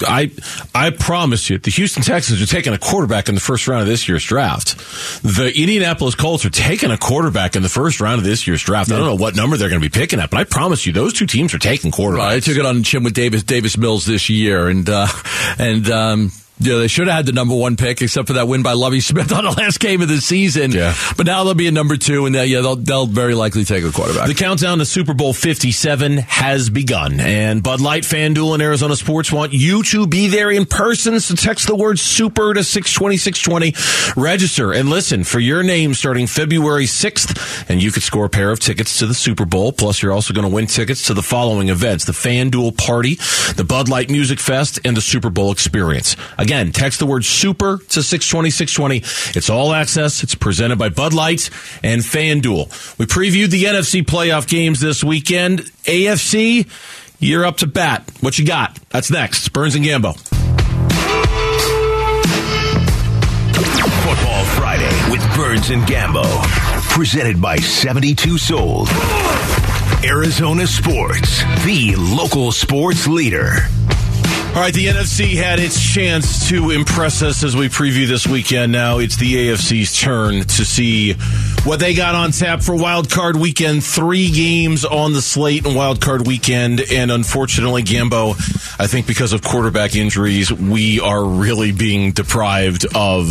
I, 0.05 0.31
I 0.73 0.89
promise 0.89 1.49
you, 1.49 1.57
the 1.57 1.71
Houston 1.71 2.03
Texans 2.03 2.41
are 2.41 2.45
taking 2.45 2.73
a 2.73 2.77
quarterback 2.77 3.29
in 3.29 3.35
the 3.35 3.41
first 3.41 3.67
round 3.69 3.81
of 3.83 3.87
this 3.87 4.09
year's 4.09 4.25
draft. 4.25 4.77
The 5.23 5.53
Indianapolis 5.55 6.15
Colts 6.15 6.45
are 6.45 6.49
taking 6.49 6.91
a 6.91 6.97
quarterback 6.97 7.55
in 7.55 7.63
the 7.63 7.69
first 7.69 8.01
round 8.01 8.19
of 8.19 8.25
this 8.25 8.45
year's 8.45 8.61
draft. 8.61 8.91
I 8.91 8.97
don't 8.97 9.05
know 9.07 9.15
what 9.15 9.35
number 9.37 9.55
they're 9.55 9.69
going 9.69 9.81
to 9.81 9.89
be 9.89 9.97
picking 9.97 10.19
at, 10.19 10.29
but 10.31 10.39
I 10.39 10.43
promise 10.43 10.85
you, 10.85 10.91
those 10.91 11.13
two 11.13 11.27
teams 11.27 11.53
are 11.53 11.59
taking 11.59 11.91
quarterbacks. 11.91 12.17
Right, 12.17 12.33
I 12.35 12.39
took 12.41 12.57
it 12.57 12.65
on 12.65 12.77
the 12.77 12.83
chin 12.83 13.03
with 13.03 13.13
Davis 13.13 13.43
Davis 13.43 13.77
Mills 13.77 14.05
this 14.05 14.29
year, 14.29 14.67
and 14.67 14.89
uh, 14.89 15.07
and 15.57 15.89
um, 15.89 16.31
yeah, 16.59 16.77
they 16.77 16.87
should 16.87 17.07
have 17.07 17.17
had 17.17 17.25
the 17.25 17.31
number 17.33 17.53
one 17.55 17.75
pick, 17.75 18.01
except 18.01 18.27
for 18.27 18.33
that 18.33 18.47
win 18.47 18.63
by 18.63 18.73
Lovie 18.73 19.01
Smith 19.01 19.31
on 19.33 19.43
the 19.43 19.51
last 19.51 19.79
game 19.79 20.01
of 20.01 20.07
the 20.07 20.17
season. 20.17 20.71
Yeah. 20.71 20.95
but 21.17 21.25
now 21.25 21.43
they'll 21.43 21.53
be 21.53 21.67
a 21.67 21.71
number 21.71 21.97
two, 21.97 22.25
and 22.25 22.33
they, 22.33 22.45
yeah, 22.47 22.61
they'll 22.61 22.75
they'll 22.75 23.05
very 23.05 23.35
likely 23.35 23.65
take 23.65 23.83
a 23.83 23.91
quarterback. 23.91 24.27
The 24.27 24.33
countdown 24.33 24.77
to 24.79 24.85
Super 24.85 25.13
Bowl 25.13 25.33
57 25.33 26.17
has 26.17 26.69
begun, 26.69 27.19
and 27.19 27.61
Bud 27.61 27.81
Light, 27.81 28.03
FanDuel, 28.03 28.53
and 28.53 28.63
Arizona 28.63 28.95
Sports 28.95 29.31
want 29.31 29.53
you 29.53 29.83
to 29.83 30.07
be 30.07 30.27
there 30.27 30.49
in 30.49 30.65
person. 30.65 31.19
So 31.19 31.35
text 31.35 31.67
the 31.67 31.75
word 31.75 31.99
SUPER 31.99 32.53
to 32.53 32.63
620 32.63 33.17
620. 33.17 34.21
Register 34.21 34.71
and 34.71 34.89
listen 34.89 35.23
for 35.23 35.39
your 35.39 35.63
name 35.63 35.93
starting 35.93 36.27
February 36.27 36.85
6th, 36.85 37.69
and 37.69 37.81
you 37.83 37.91
could 37.91 38.03
score 38.03 38.25
a 38.25 38.29
pair 38.29 38.51
of 38.51 38.59
tickets 38.59 38.99
to 38.99 39.05
the 39.05 39.13
Super 39.13 39.45
Bowl. 39.45 39.71
Plus, 39.71 40.01
you're 40.01 40.13
also 40.13 40.33
going 40.33 40.47
to 40.47 40.53
win 40.53 40.67
tickets 40.67 41.07
to 41.07 41.13
the 41.13 41.23
following 41.23 41.69
events 41.69 42.05
the 42.05 42.13
FanDuel 42.13 42.77
Party, 42.77 43.15
the 43.55 43.65
Bud 43.67 43.89
Light 43.89 44.09
Music 44.09 44.39
Fest, 44.39 44.79
and 44.85 44.95
the 44.95 45.01
Super 45.01 45.29
Bowl 45.29 45.51
Experience. 45.51 46.15
Again, 46.45 46.71
text 46.71 46.99
the 46.99 47.07
word 47.07 47.25
SUPER 47.25 47.79
to 47.89 48.03
620 48.03 48.51
620. 48.51 48.97
It's 49.35 49.49
all 49.49 49.73
access. 49.73 50.21
It's 50.21 50.35
presented 50.35 50.77
by 50.77 50.89
Bud 50.89 51.11
Light 51.11 51.49
and 51.81 52.03
FanDuel. 52.03 52.99
We 52.99 53.07
previewed 53.07 53.49
the 53.49 53.63
NFC 53.63 54.03
playoff 54.03 54.47
games 54.47 54.79
this 54.79 55.03
weekend. 55.03 55.61
AFC, 55.85 56.69
you're 57.19 57.47
up 57.47 57.57
to 57.57 57.65
bat. 57.65 58.07
What 58.21 58.37
you 58.37 58.45
got? 58.45 58.77
That's 58.89 59.09
next. 59.09 59.49
Burns 59.53 59.73
and 59.73 59.83
Gambo. 59.83 60.15
Football 64.03 64.45
Friday 64.53 65.11
with 65.11 65.21
Burns 65.35 65.71
and 65.71 65.81
Gambo. 65.87 66.25
Presented 66.91 67.41
by 67.41 67.57
72 67.57 68.37
Sold. 68.37 68.87
Arizona 70.03 70.67
Sports, 70.67 71.43
the 71.65 71.95
local 71.97 72.51
sports 72.51 73.07
leader. 73.07 73.67
All 74.55 74.61
right, 74.61 74.73
the 74.73 74.85
NFC 74.85 75.33
had 75.33 75.59
its 75.59 75.77
chance 75.93 76.47
to 76.47 76.71
impress 76.71 77.21
us 77.21 77.43
as 77.43 77.57
we 77.57 77.67
preview 77.67 78.07
this 78.07 78.25
weekend. 78.25 78.71
Now 78.71 78.99
it's 78.99 79.17
the 79.17 79.49
AFC's 79.49 79.99
turn 79.99 80.43
to 80.43 80.63
see 80.63 81.11
what 81.65 81.81
they 81.81 81.93
got 81.93 82.15
on 82.15 82.31
tap 82.31 82.61
for 82.61 82.73
Wild 82.73 83.11
Card 83.11 83.35
Weekend. 83.35 83.83
Three 83.83 84.31
games 84.31 84.85
on 84.85 85.11
the 85.11 85.21
slate 85.21 85.65
in 85.65 85.75
Wild 85.75 85.99
Card 85.99 86.25
Weekend, 86.25 86.79
and 86.89 87.11
unfortunately, 87.11 87.83
Gambo, 87.83 88.31
I 88.79 88.87
think 88.87 89.07
because 89.07 89.33
of 89.33 89.43
quarterback 89.43 89.93
injuries, 89.93 90.53
we 90.53 91.01
are 91.01 91.25
really 91.25 91.73
being 91.73 92.13
deprived 92.13 92.85
of 92.95 93.25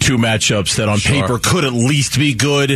two 0.00 0.16
matchups 0.16 0.76
that 0.76 0.88
on 0.88 0.98
paper 0.98 1.38
could 1.38 1.64
at 1.64 1.74
least 1.74 2.18
be 2.18 2.32
good. 2.32 2.70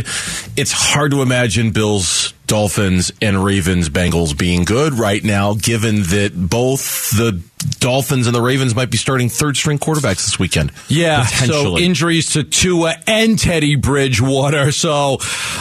It's 0.55 0.71
hard 0.71 1.09
to 1.09 1.23
imagine 1.23 1.71
Bills 1.71 2.35
Dolphins 2.49 3.11
and 3.21 3.45
Ravens 3.45 3.89
Bengals 3.89 4.35
being 4.35 4.63
good 4.63 4.93
right 4.93 5.23
now, 5.23 5.53
given 5.53 5.97
that 6.03 6.31
both 6.35 7.11
the 7.11 7.39
Dolphins 7.79 8.25
and 8.25 8.35
the 8.35 8.41
Ravens 8.41 8.73
might 8.73 8.89
be 8.89 8.97
starting 8.97 9.27
third 9.27 9.57
string 9.57 9.79
quarterbacks 9.79 10.25
this 10.25 10.39
weekend. 10.39 10.71
Yeah, 10.87 11.25
so 11.25 11.77
injuries 11.77 12.31
to 12.31 12.43
Tua 12.43 12.95
and 13.05 13.37
Teddy 13.37 13.75
Bridgewater. 13.75 14.71
So, 14.79 15.17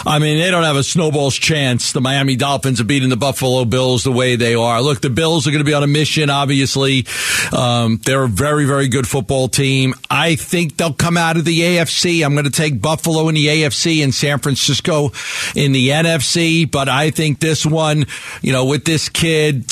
I 0.06 0.20
mean, 0.20 0.38
they 0.38 0.50
don't 0.50 0.62
have 0.62 0.76
a 0.76 0.82
snowball's 0.84 1.34
chance. 1.34 1.92
The 1.92 2.00
Miami 2.00 2.36
Dolphins 2.36 2.80
are 2.80 2.84
beating 2.84 3.08
the 3.08 3.16
Buffalo 3.16 3.64
Bills 3.64 4.04
the 4.04 4.12
way 4.12 4.36
they 4.36 4.54
are. 4.54 4.80
Look, 4.80 5.00
the 5.00 5.10
Bills 5.10 5.46
are 5.46 5.50
going 5.50 5.62
to 5.62 5.68
be 5.68 5.74
on 5.74 5.82
a 5.82 5.88
mission, 5.88 6.30
obviously. 6.30 7.04
Um, 7.52 7.96
they're 8.04 8.24
a 8.24 8.28
very, 8.28 8.64
very 8.64 8.86
good 8.88 9.08
football 9.08 9.48
team. 9.48 9.94
I 10.08 10.36
think 10.36 10.76
they'll 10.76 10.92
come 10.92 11.16
out 11.16 11.36
of 11.36 11.44
the 11.44 11.60
AFC. 11.60 12.24
I'm 12.24 12.34
going 12.34 12.44
to 12.44 12.50
take 12.50 12.80
Buffalo 12.80 13.28
in 13.28 13.34
the 13.34 13.46
AFC 13.46 14.04
and 14.04 14.14
San 14.14 14.38
Francisco 14.38 15.10
in 15.56 15.72
the 15.72 15.88
NFC. 15.88 16.70
But 16.70 16.88
I 16.88 17.10
think 17.10 17.40
this 17.40 17.66
one, 17.66 18.06
you 18.40 18.52
know, 18.52 18.66
with 18.66 18.84
this 18.84 19.08
kid, 19.08 19.68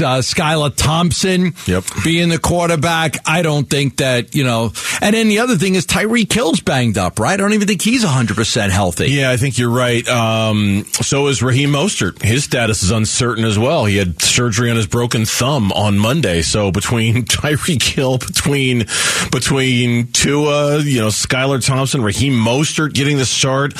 uh, 0.00 0.18
Skylar 0.18 0.74
Thompson 0.74 1.54
Yep. 1.66 1.84
being 2.04 2.28
the 2.28 2.38
quarterback, 2.38 3.16
I 3.28 3.42
don't 3.42 3.68
think 3.68 3.96
that, 3.98 4.34
you 4.34 4.44
know. 4.44 4.72
And 5.00 5.14
then 5.14 5.28
the 5.28 5.40
other 5.40 5.56
thing 5.56 5.74
is 5.74 5.86
Tyreek 5.86 6.32
Hill's 6.32 6.60
banged 6.60 6.98
up, 6.98 7.18
right? 7.18 7.34
I 7.34 7.36
don't 7.36 7.52
even 7.52 7.66
think 7.68 7.82
he's 7.82 8.04
100% 8.04 8.70
healthy. 8.70 9.10
Yeah, 9.10 9.30
I 9.30 9.36
think 9.36 9.58
you're 9.58 9.70
right. 9.70 10.06
Um, 10.08 10.84
so 10.92 11.26
is 11.28 11.42
Raheem 11.42 11.70
Mostert. 11.70 12.22
His 12.22 12.44
status 12.44 12.82
is 12.82 12.90
uncertain 12.90 13.44
as 13.44 13.58
well. 13.58 13.84
He 13.84 13.96
had 13.96 14.20
surgery 14.22 14.70
on 14.70 14.76
his 14.76 14.86
broken 14.86 15.24
thumb 15.24 15.72
on 15.72 15.98
Monday. 15.98 16.42
So 16.42 16.70
between 16.70 17.24
Tyreek 17.24 17.82
Hill, 17.82 18.18
between 18.18 18.86
between 19.30 20.08
Tua, 20.12 20.78
you 20.80 21.00
know, 21.00 21.08
Skylar 21.08 21.64
Thompson, 21.64 22.02
Raheem 22.02 22.32
Mostert 22.34 22.94
getting 22.94 23.18
the 23.18 23.26
start, 23.26 23.72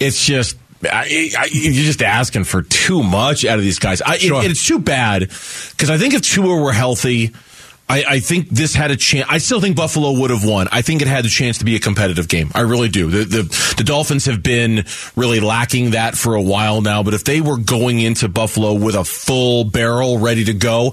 it's 0.00 0.24
just. 0.24 0.56
I, 0.82 1.30
I, 1.36 1.48
you're 1.50 1.72
just 1.84 2.02
asking 2.02 2.44
for 2.44 2.62
too 2.62 3.02
much 3.02 3.44
out 3.44 3.58
of 3.58 3.64
these 3.64 3.78
guys. 3.78 4.00
I, 4.02 4.18
Sure. 4.18 4.44
it, 4.44 4.50
it's 4.50 4.66
too 4.66 4.78
bad 4.78 5.22
because 5.22 5.90
I 5.90 5.98
think 5.98 6.14
if 6.14 6.22
Tua 6.22 6.60
were 6.60 6.72
healthy, 6.72 7.32
I, 7.88 8.04
I 8.06 8.20
think 8.20 8.50
this 8.50 8.74
had 8.74 8.90
a 8.90 8.96
chance. 8.96 9.26
I 9.30 9.38
still 9.38 9.60
think 9.60 9.74
Buffalo 9.74 10.12
would 10.20 10.30
have 10.30 10.44
won. 10.44 10.68
I 10.70 10.82
think 10.82 11.00
it 11.00 11.08
had 11.08 11.24
the 11.24 11.30
chance 11.30 11.58
to 11.58 11.64
be 11.64 11.74
a 11.74 11.78
competitive 11.78 12.28
game. 12.28 12.50
I 12.54 12.60
really 12.60 12.90
do. 12.90 13.08
The, 13.08 13.24
the 13.24 13.74
the 13.78 13.84
Dolphins 13.84 14.26
have 14.26 14.42
been 14.42 14.84
really 15.16 15.40
lacking 15.40 15.92
that 15.92 16.16
for 16.16 16.34
a 16.34 16.42
while 16.42 16.82
now. 16.82 17.02
But 17.02 17.14
if 17.14 17.24
they 17.24 17.40
were 17.40 17.56
going 17.56 18.00
into 18.00 18.28
Buffalo 18.28 18.74
with 18.74 18.94
a 18.94 19.04
full 19.04 19.64
barrel 19.64 20.18
ready 20.18 20.44
to 20.44 20.54
go, 20.54 20.88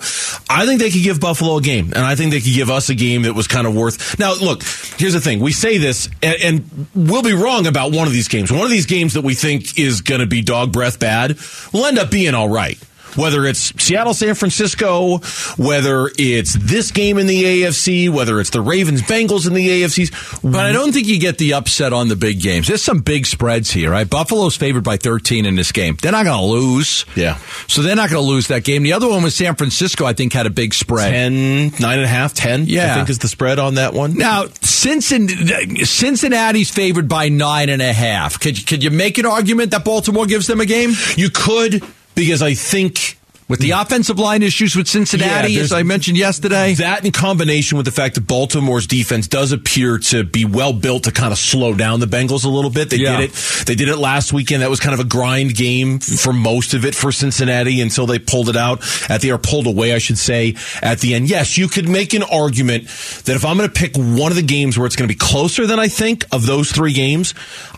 I 0.49 0.65
think 0.65 0.79
they 0.79 0.89
could 0.89 1.03
give 1.03 1.19
Buffalo 1.19 1.57
a 1.57 1.61
game, 1.61 1.87
and 1.87 2.05
I 2.05 2.15
think 2.15 2.31
they 2.31 2.39
could 2.39 2.53
give 2.53 2.69
us 2.69 2.87
a 2.89 2.95
game 2.95 3.23
that 3.23 3.33
was 3.33 3.47
kind 3.47 3.67
of 3.67 3.75
worth. 3.75 4.17
Now, 4.17 4.33
look, 4.35 4.63
here's 4.97 5.13
the 5.13 5.21
thing: 5.21 5.41
we 5.41 5.51
say 5.51 5.77
this, 5.77 6.07
and, 6.23 6.35
and 6.41 6.87
we'll 6.95 7.23
be 7.23 7.33
wrong 7.33 7.67
about 7.67 7.91
one 7.91 8.07
of 8.07 8.13
these 8.13 8.29
games. 8.29 8.53
One 8.53 8.63
of 8.63 8.69
these 8.69 8.85
games 8.85 9.15
that 9.15 9.21
we 9.21 9.33
think 9.33 9.77
is 9.77 9.99
going 9.99 10.21
to 10.21 10.27
be 10.27 10.41
dog 10.41 10.71
breath 10.71 10.97
bad 10.97 11.37
will 11.73 11.85
end 11.85 11.99
up 11.99 12.09
being 12.09 12.33
all 12.33 12.49
right 12.49 12.79
whether 13.15 13.45
it's 13.45 13.73
Seattle, 13.83 14.13
San 14.13 14.35
Francisco, 14.35 15.19
whether 15.57 16.09
it's 16.17 16.53
this 16.59 16.91
game 16.91 17.17
in 17.17 17.27
the 17.27 17.43
AFC, 17.63 18.09
whether 18.09 18.39
it's 18.39 18.49
the 18.49 18.61
Ravens, 18.61 19.01
Bengals 19.01 19.47
in 19.47 19.53
the 19.53 19.67
AFCs. 19.83 20.41
But 20.43 20.65
I 20.65 20.71
don't 20.71 20.91
think 20.91 21.07
you 21.07 21.19
get 21.19 21.37
the 21.37 21.53
upset 21.53 21.93
on 21.93 22.07
the 22.07 22.15
big 22.15 22.41
games. 22.41 22.67
There's 22.67 22.83
some 22.83 22.99
big 22.99 23.25
spreads 23.25 23.71
here, 23.71 23.91
right? 23.91 24.09
Buffalo's 24.09 24.55
favored 24.55 24.83
by 24.83 24.97
13 24.97 25.45
in 25.45 25.55
this 25.55 25.71
game. 25.71 25.97
They're 26.01 26.11
not 26.11 26.25
going 26.25 26.39
to 26.39 26.45
lose. 26.45 27.05
Yeah. 27.15 27.37
So 27.67 27.81
they're 27.81 27.95
not 27.95 28.09
going 28.09 28.23
to 28.23 28.27
lose 28.27 28.47
that 28.47 28.63
game. 28.63 28.83
The 28.83 28.93
other 28.93 29.07
one 29.07 29.23
was 29.23 29.35
San 29.35 29.55
Francisco, 29.55 30.05
I 30.05 30.13
think, 30.13 30.33
had 30.33 30.45
a 30.45 30.49
big 30.49 30.73
spread. 30.73 31.11
10, 31.11 31.33
nine 31.79 31.97
and 31.99 32.03
a 32.05 32.07
half, 32.07 32.33
10, 32.33 32.65
Yeah. 32.67 32.91
I 32.91 32.95
think 32.97 33.09
is 33.09 33.19
the 33.19 33.27
spread 33.27 33.59
on 33.59 33.75
that 33.75 33.93
one. 33.93 34.15
Now, 34.17 34.45
Cincinnati, 34.61 35.85
Cincinnati's 35.85 36.69
favored 36.71 37.07
by 37.07 37.29
nine 37.29 37.69
and 37.69 37.81
a 37.81 37.93
half. 37.93 38.39
Could, 38.39 38.65
could 38.67 38.83
you 38.83 38.91
make 38.91 39.17
an 39.17 39.25
argument 39.25 39.71
that 39.71 39.83
Baltimore 39.85 40.25
gives 40.25 40.47
them 40.47 40.59
a 40.61 40.65
game? 40.65 40.91
You 41.15 41.29
could, 41.29 41.83
because 42.15 42.41
I 42.41 42.53
think 42.53 43.17
With 43.47 43.59
the 43.59 43.73
hmm. 43.73 43.79
offensive 43.79 44.17
line 44.17 44.41
issues 44.41 44.75
with 44.75 44.87
Cincinnati, 44.87 45.53
Yeah, 45.53 45.61
as 45.61 45.71
I 45.71 45.83
mentioned 45.83 46.17
yesterday. 46.17 46.73
That 46.73 47.05
in 47.05 47.11
combination 47.11 47.77
with 47.77 47.85
the 47.85 47.91
fact 47.91 48.15
that 48.15 48.25
Baltimore's 48.25 48.87
defense 48.87 49.27
does 49.27 49.51
appear 49.51 49.99
to 49.99 50.23
be 50.23 50.45
well 50.45 50.73
built 50.73 51.03
to 51.03 51.11
kind 51.11 51.31
of 51.31 51.37
slow 51.37 51.75
down 51.75 51.99
the 51.99 52.07
Bengals 52.07 52.43
a 52.43 52.49
little 52.49 52.71
bit. 52.71 52.89
They 52.89 52.97
Yeah. 52.97 53.17
did 53.21 53.29
it. 53.29 53.65
They 53.67 53.75
did 53.75 53.87
it 53.87 53.97
last 53.97 54.33
weekend. 54.33 54.63
That 54.63 54.71
was 54.71 54.79
kind 54.79 54.95
of 54.95 54.99
a 54.99 55.03
grind 55.03 55.53
game 55.55 55.99
for 55.99 56.33
most 56.33 56.73
of 56.73 56.85
it 56.85 56.95
for 56.95 57.11
Cincinnati 57.11 57.81
until 57.81 58.07
they 58.07 58.17
pulled 58.17 58.49
it 58.49 58.55
out 58.57 58.81
at 59.11 59.21
the 59.21 59.29
or 59.29 59.37
pulled 59.37 59.67
away, 59.67 59.93
I 59.93 59.99
should 59.99 60.17
say, 60.17 60.55
at 60.81 61.01
the 61.01 61.13
end. 61.13 61.29
Yes, 61.29 61.55
you 61.55 61.67
could 61.67 61.87
make 61.87 62.15
an 62.15 62.23
argument 62.23 62.87
that 63.25 63.35
if 63.35 63.45
I'm 63.45 63.57
going 63.57 63.69
to 63.69 63.79
pick 63.79 63.95
one 63.95 64.31
of 64.31 64.37
the 64.37 64.41
games 64.41 64.75
where 64.75 64.87
it's 64.87 64.95
going 64.95 65.07
to 65.07 65.13
be 65.13 65.19
closer 65.19 65.67
than 65.67 65.77
I 65.79 65.87
think 65.87 66.25
of 66.31 66.47
those 66.47 66.71
three 66.71 66.93
games, 66.93 67.35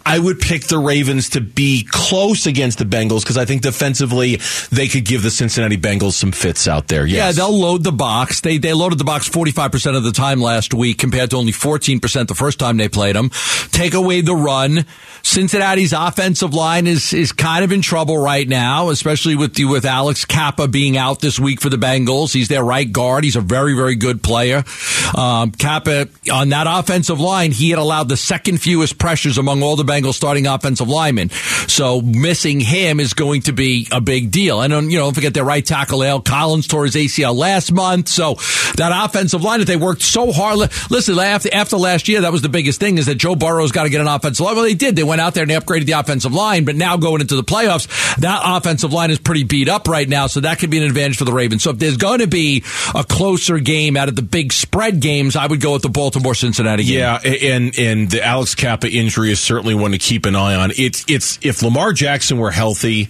I 0.08 0.20
would 0.20 0.40
pick 0.40 0.64
the 0.64 0.78
Ravens 0.78 1.32
to 1.32 1.42
be 1.42 1.86
close 1.90 2.46
against 2.46 2.78
the 2.78 2.86
Bengals 2.86 3.24
because 3.24 3.38
I 3.38 3.44
think 3.44 3.62
defensively 3.62 4.40
they 4.72 4.88
could 4.88 5.04
give 5.04 5.22
the 5.22 5.30
Cincinnati 5.30 5.76
Bengals 5.76 6.14
some 6.14 6.32
fits 6.32 6.66
out 6.66 6.88
there. 6.88 7.06
Yeah, 7.06 7.34
they'll 7.34 7.52
load 7.52 7.84
the 7.84 7.92
box. 7.92 8.40
They 8.40 8.58
they 8.58 8.72
loaded 8.72 9.00
the 9.00 9.04
box 9.04 9.28
45% 9.28 9.98
of 9.98 10.04
the 10.06 10.14
time 10.14 10.40
last 10.40 10.74
week 10.74 10.98
compared 10.98 11.32
to 11.32 11.36
only 11.36 11.52
14% 11.52 12.30
the 12.30 12.36
first 12.36 12.58
time 12.58 12.78
they 12.78 12.88
played 12.88 13.18
them. 13.18 13.32
Take 13.72 13.94
away 13.94 14.22
the 14.22 14.34
run. 14.34 14.86
Cincinnati's 15.24 15.92
offensive 15.92 16.54
line 16.54 16.88
is 16.88 17.12
is 17.12 17.34
kind 17.34 17.66
of 17.66 17.74
in 17.74 17.82
trouble 17.82 18.18
right 18.18 18.48
now, 18.48 18.90
especially 18.90 19.36
with 19.36 19.56
the, 19.56 19.66
with 19.66 19.84
Alex 19.84 20.24
Cappa 20.24 20.70
being 20.70 20.96
out 20.96 21.20
this 21.20 21.38
week 21.38 21.60
for 21.60 21.70
the 21.70 21.76
Bengals. 21.76 22.34
He's 22.34 22.48
their 22.48 22.64
right 22.64 22.90
guard. 22.90 23.26
He's 23.26 23.36
a 23.36 23.42
very 23.42 23.76
very 23.76 23.98
good 23.98 24.24
player. 24.24 24.64
Um, 25.14 25.52
Cappa 25.52 26.08
on 26.32 26.48
that 26.50 26.66
offensive 26.70 27.20
line, 27.20 27.52
he 27.52 27.72
had 27.72 27.80
allowed 27.80 28.08
the 28.08 28.16
second 28.16 28.62
fewest 28.62 28.98
pressures 28.98 29.38
among 29.38 29.64
all 29.64 29.76
the 29.76 29.84
Bengals 29.84 29.97
starting 30.14 30.48
offensive 30.48 30.88
lineman. 30.88 31.30
So 31.68 32.02
missing 32.02 32.60
him 32.60 33.00
is 33.00 33.14
going 33.14 33.42
to 33.44 33.54
be 33.54 33.88
a 33.92 34.02
big 34.02 34.32
deal. 34.32 34.62
And 34.62 34.74
um, 34.74 34.90
you 34.90 34.98
know, 34.98 35.06
don't 35.06 35.14
forget 35.14 35.34
their 35.34 35.44
right 35.44 35.66
tackle 35.66 36.00
La'el 36.00 36.24
Collins 36.24 36.68
tore 36.68 36.86
his 36.86 36.96
ACL 36.96 37.36
last 37.36 37.72
month. 37.72 38.08
So 38.10 38.36
that 38.76 38.92
offensive 39.06 39.44
line 39.44 39.60
that 39.60 39.66
they 39.66 39.76
worked 39.78 40.02
so 40.02 40.32
hard. 40.32 40.58
li- 40.58 40.68
Listen, 40.90 41.18
after 41.20 41.54
after 41.54 41.78
last 41.78 42.08
year, 42.08 42.22
that 42.22 42.32
was 42.32 42.42
the 42.42 42.50
biggest 42.50 42.80
thing 42.80 42.98
is 42.98 43.06
that 43.08 43.16
Joe 43.16 43.36
Burrow's 43.36 43.72
got 43.72 43.84
to 43.84 43.90
get 43.90 44.02
an 44.02 44.08
offensive 44.08 44.46
line. 44.46 44.56
Well, 44.56 44.66
they 44.66 44.74
did. 44.76 44.96
They 44.96 45.04
went 45.04 45.22
out 45.22 45.34
there 45.34 45.44
and 45.44 45.50
they 45.52 45.56
upgraded 45.56 45.86
the 45.86 45.94
offensive 45.94 46.34
line. 46.34 46.66
But 46.66 46.76
now 46.76 46.98
going 46.98 47.22
into 47.22 47.36
the 47.36 47.44
playoffs, 47.44 47.88
that 48.18 48.42
offensive 48.44 48.94
line 48.94 49.12
is 49.12 49.20
pretty 49.20 49.44
beat 49.44 49.70
up 49.70 49.88
right 49.88 50.08
now. 50.08 50.28
So 50.28 50.42
that 50.42 50.60
could 50.60 50.70
be 50.70 50.78
an 50.78 50.84
advantage 50.84 51.18
for 51.18 51.26
the 51.26 51.34
Ravens. 51.34 51.64
So 51.64 51.72
if 51.72 51.80
there's 51.80 51.98
going 51.98 52.20
to 52.20 52.28
be 52.28 52.64
a 52.96 53.04
closer 53.04 53.60
game 53.60 53.98
out 53.98 54.10
of 54.10 54.16
the 54.16 54.22
big 54.22 54.54
spread 54.54 55.00
games, 55.00 55.36
I 55.36 55.48
would 55.48 55.62
go 55.62 55.74
with 55.74 55.82
the 55.82 55.90
Baltimore 55.90 56.36
Cincinnati 56.36 56.84
game. 56.84 57.00
Yeah, 57.00 57.18
and 57.18 57.78
and 57.78 58.10
the 58.10 58.24
Alex 58.24 58.56
Cappa 58.56 58.90
injury 58.90 59.32
is 59.32 59.40
certainly 59.40 59.76
one 59.76 59.87
to 59.92 59.98
keep 59.98 60.26
an 60.26 60.36
eye 60.36 60.56
on. 60.56 60.72
It's 60.78 61.06
it's 61.08 61.40
if 61.42 61.62
Lamar 61.62 61.94
Jackson 61.94 62.38
were 62.38 62.52
healthy, 62.52 63.10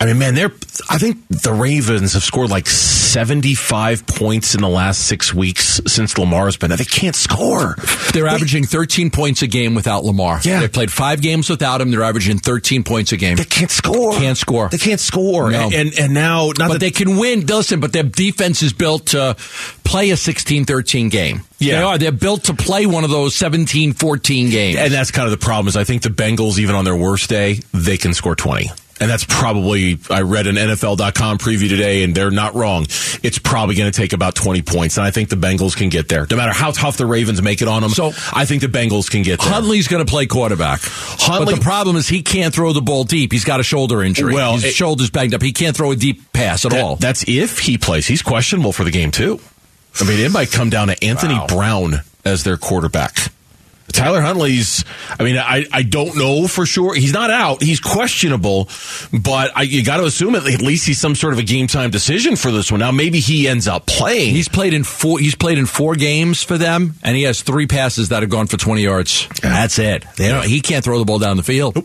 I 0.00 0.06
mean, 0.06 0.18
man, 0.18 0.34
they're 0.34 0.52
I 0.90 0.98
think 0.98 1.26
the 1.28 1.52
Ravens 1.52 2.12
have 2.14 2.22
scored 2.22 2.50
like 2.50 2.66
seventy 2.66 3.54
five 3.54 4.06
points 4.06 4.54
in 4.54 4.60
the 4.60 4.68
last 4.68 5.06
six 5.06 5.32
weeks 5.34 5.80
since 5.86 6.16
Lamar's 6.18 6.56
been. 6.56 6.68
there. 6.70 6.76
They 6.76 6.84
can't 6.84 7.16
score. 7.16 7.76
They're 8.12 8.26
averaging 8.28 8.64
13 8.64 9.10
points 9.10 9.42
a 9.42 9.46
game 9.46 9.74
without 9.74 10.04
Lamar. 10.04 10.40
Yeah. 10.44 10.60
They 10.60 10.68
played 10.68 10.92
five 10.92 11.20
games 11.20 11.48
without 11.50 11.80
him. 11.80 11.90
They're 11.90 12.02
averaging 12.02 12.38
13 12.38 12.84
points 12.84 13.12
a 13.12 13.16
game. 13.16 13.36
They 13.36 13.44
can't 13.44 13.70
score. 13.70 14.12
Can't 14.12 14.36
score. 14.38 14.68
They 14.68 14.78
can't 14.78 15.00
score. 15.00 15.50
No. 15.50 15.64
And, 15.64 15.74
and 15.74 15.98
and 15.98 16.14
now 16.14 16.52
not 16.58 16.68
but 16.68 16.80
they 16.80 16.90
can 16.90 17.16
win. 17.16 17.46
Listen, 17.46 17.80
but 17.80 17.92
their 17.92 18.02
defense 18.02 18.62
is 18.62 18.72
built 18.72 19.06
to 19.08 19.34
play 19.84 20.10
a 20.10 20.14
16-13 20.14 21.10
game. 21.10 21.40
Yeah. 21.58 21.76
They 21.78 21.82
are. 21.82 21.98
They're 21.98 22.12
built 22.12 22.44
to 22.44 22.54
play 22.54 22.86
one 22.86 23.04
of 23.04 23.10
those 23.10 23.34
17-14 23.36 24.50
games. 24.50 24.76
And 24.78 24.92
that's 24.92 25.10
kind 25.10 25.26
of 25.26 25.32
the 25.32 25.44
problem 25.44 25.68
is 25.68 25.76
I 25.76 25.84
think 25.84 26.02
the 26.02 26.08
Bengals, 26.10 26.58
even 26.58 26.74
on 26.74 26.84
their 26.84 26.96
worst 26.96 27.28
day, 27.28 27.60
they 27.72 27.96
can 27.96 28.14
score 28.14 28.36
20. 28.36 28.70
And 29.00 29.08
that's 29.08 29.24
probably, 29.24 29.96
I 30.10 30.22
read 30.22 30.48
an 30.48 30.56
NFL.com 30.56 31.38
preview 31.38 31.68
today, 31.68 32.02
and 32.02 32.16
they're 32.16 32.32
not 32.32 32.56
wrong. 32.56 32.82
It's 33.22 33.38
probably 33.38 33.76
going 33.76 33.88
to 33.92 33.96
take 33.96 34.12
about 34.12 34.34
20 34.34 34.62
points. 34.62 34.96
And 34.96 35.06
I 35.06 35.12
think 35.12 35.28
the 35.28 35.36
Bengals 35.36 35.76
can 35.76 35.88
get 35.88 36.08
there. 36.08 36.26
No 36.28 36.36
matter 36.36 36.52
how 36.52 36.72
tough 36.72 36.96
the 36.96 37.06
Ravens 37.06 37.40
make 37.40 37.62
it 37.62 37.68
on 37.68 37.82
them, 37.82 37.92
So- 37.92 38.12
I 38.32 38.44
think 38.44 38.60
the 38.60 38.66
Bengals 38.66 39.08
can 39.08 39.22
get 39.22 39.40
there. 39.40 39.52
Huntley's 39.52 39.86
going 39.86 40.04
to 40.04 40.10
play 40.10 40.26
quarterback. 40.26 40.80
Huntley- 40.82 41.44
but 41.54 41.58
the 41.60 41.62
problem 41.64 41.94
is 41.94 42.08
he 42.08 42.22
can't 42.22 42.52
throw 42.52 42.72
the 42.72 42.82
ball 42.82 43.04
deep. 43.04 43.30
He's 43.30 43.44
got 43.44 43.60
a 43.60 43.62
shoulder 43.62 44.02
injury. 44.02 44.34
Well, 44.34 44.54
his 44.54 44.64
it- 44.64 44.74
shoulder's 44.74 45.10
banged 45.10 45.32
up. 45.32 45.42
He 45.42 45.52
can't 45.52 45.76
throw 45.76 45.92
a 45.92 45.96
deep 45.96 46.32
pass 46.32 46.64
at 46.64 46.72
That- 46.72 46.82
all. 46.82 46.96
That's 46.96 47.24
if 47.28 47.60
he 47.60 47.78
plays. 47.78 48.04
He's 48.08 48.22
questionable 48.22 48.72
for 48.72 48.82
the 48.82 48.90
game, 48.90 49.12
too. 49.12 49.38
I 50.00 50.04
mean, 50.08 50.20
it 50.20 50.30
might 50.32 50.50
come 50.50 50.70
down 50.70 50.88
to 50.88 51.04
Anthony 51.04 51.34
Wow. 51.34 51.46
Brown 51.46 51.94
as 52.24 52.44
their 52.44 52.56
quarterback. 52.56 53.32
Tyler 53.90 54.20
Huntley's, 54.20 54.84
I 55.18 55.24
mean, 55.24 55.38
I, 55.38 55.64
I 55.72 55.82
don't 55.82 56.14
know 56.16 56.46
for 56.46 56.66
sure. 56.66 56.94
He's 56.94 57.14
not 57.14 57.30
out. 57.30 57.62
He's 57.62 57.80
questionable, 57.80 58.68
but 59.12 59.50
I, 59.56 59.62
you 59.62 59.82
got 59.82 59.96
to 59.96 60.04
assume 60.04 60.34
at 60.34 60.44
least 60.44 60.86
he's 60.86 60.98
some 61.00 61.14
sort 61.14 61.32
of 61.32 61.38
a 61.38 61.42
game 61.42 61.68
time 61.68 61.90
decision 61.90 62.36
for 62.36 62.50
this 62.50 62.70
one. 62.70 62.80
Now, 62.80 62.90
maybe 62.92 63.18
he 63.18 63.48
ends 63.48 63.66
up 63.66 63.86
playing. 63.86 64.34
He's 64.34 64.48
played 64.48 64.74
in 64.74 64.84
four. 64.84 65.18
He's 65.18 65.34
played 65.34 65.56
in 65.56 65.64
four 65.64 65.94
games 65.94 66.42
for 66.42 66.58
them, 66.58 66.94
and 67.02 67.16
he 67.16 67.22
has 67.22 67.40
three 67.40 67.66
passes 67.66 68.10
that 68.10 68.22
have 68.22 68.30
gone 68.30 68.46
for 68.46 68.58
twenty 68.58 68.82
yards. 68.82 69.26
That's 69.40 69.78
it. 69.78 70.04
They 70.16 70.28
don't, 70.28 70.44
he 70.44 70.60
can't 70.60 70.84
throw 70.84 70.98
the 70.98 71.06
ball 71.06 71.18
down 71.18 71.38
the 71.38 71.42
field. 71.42 71.82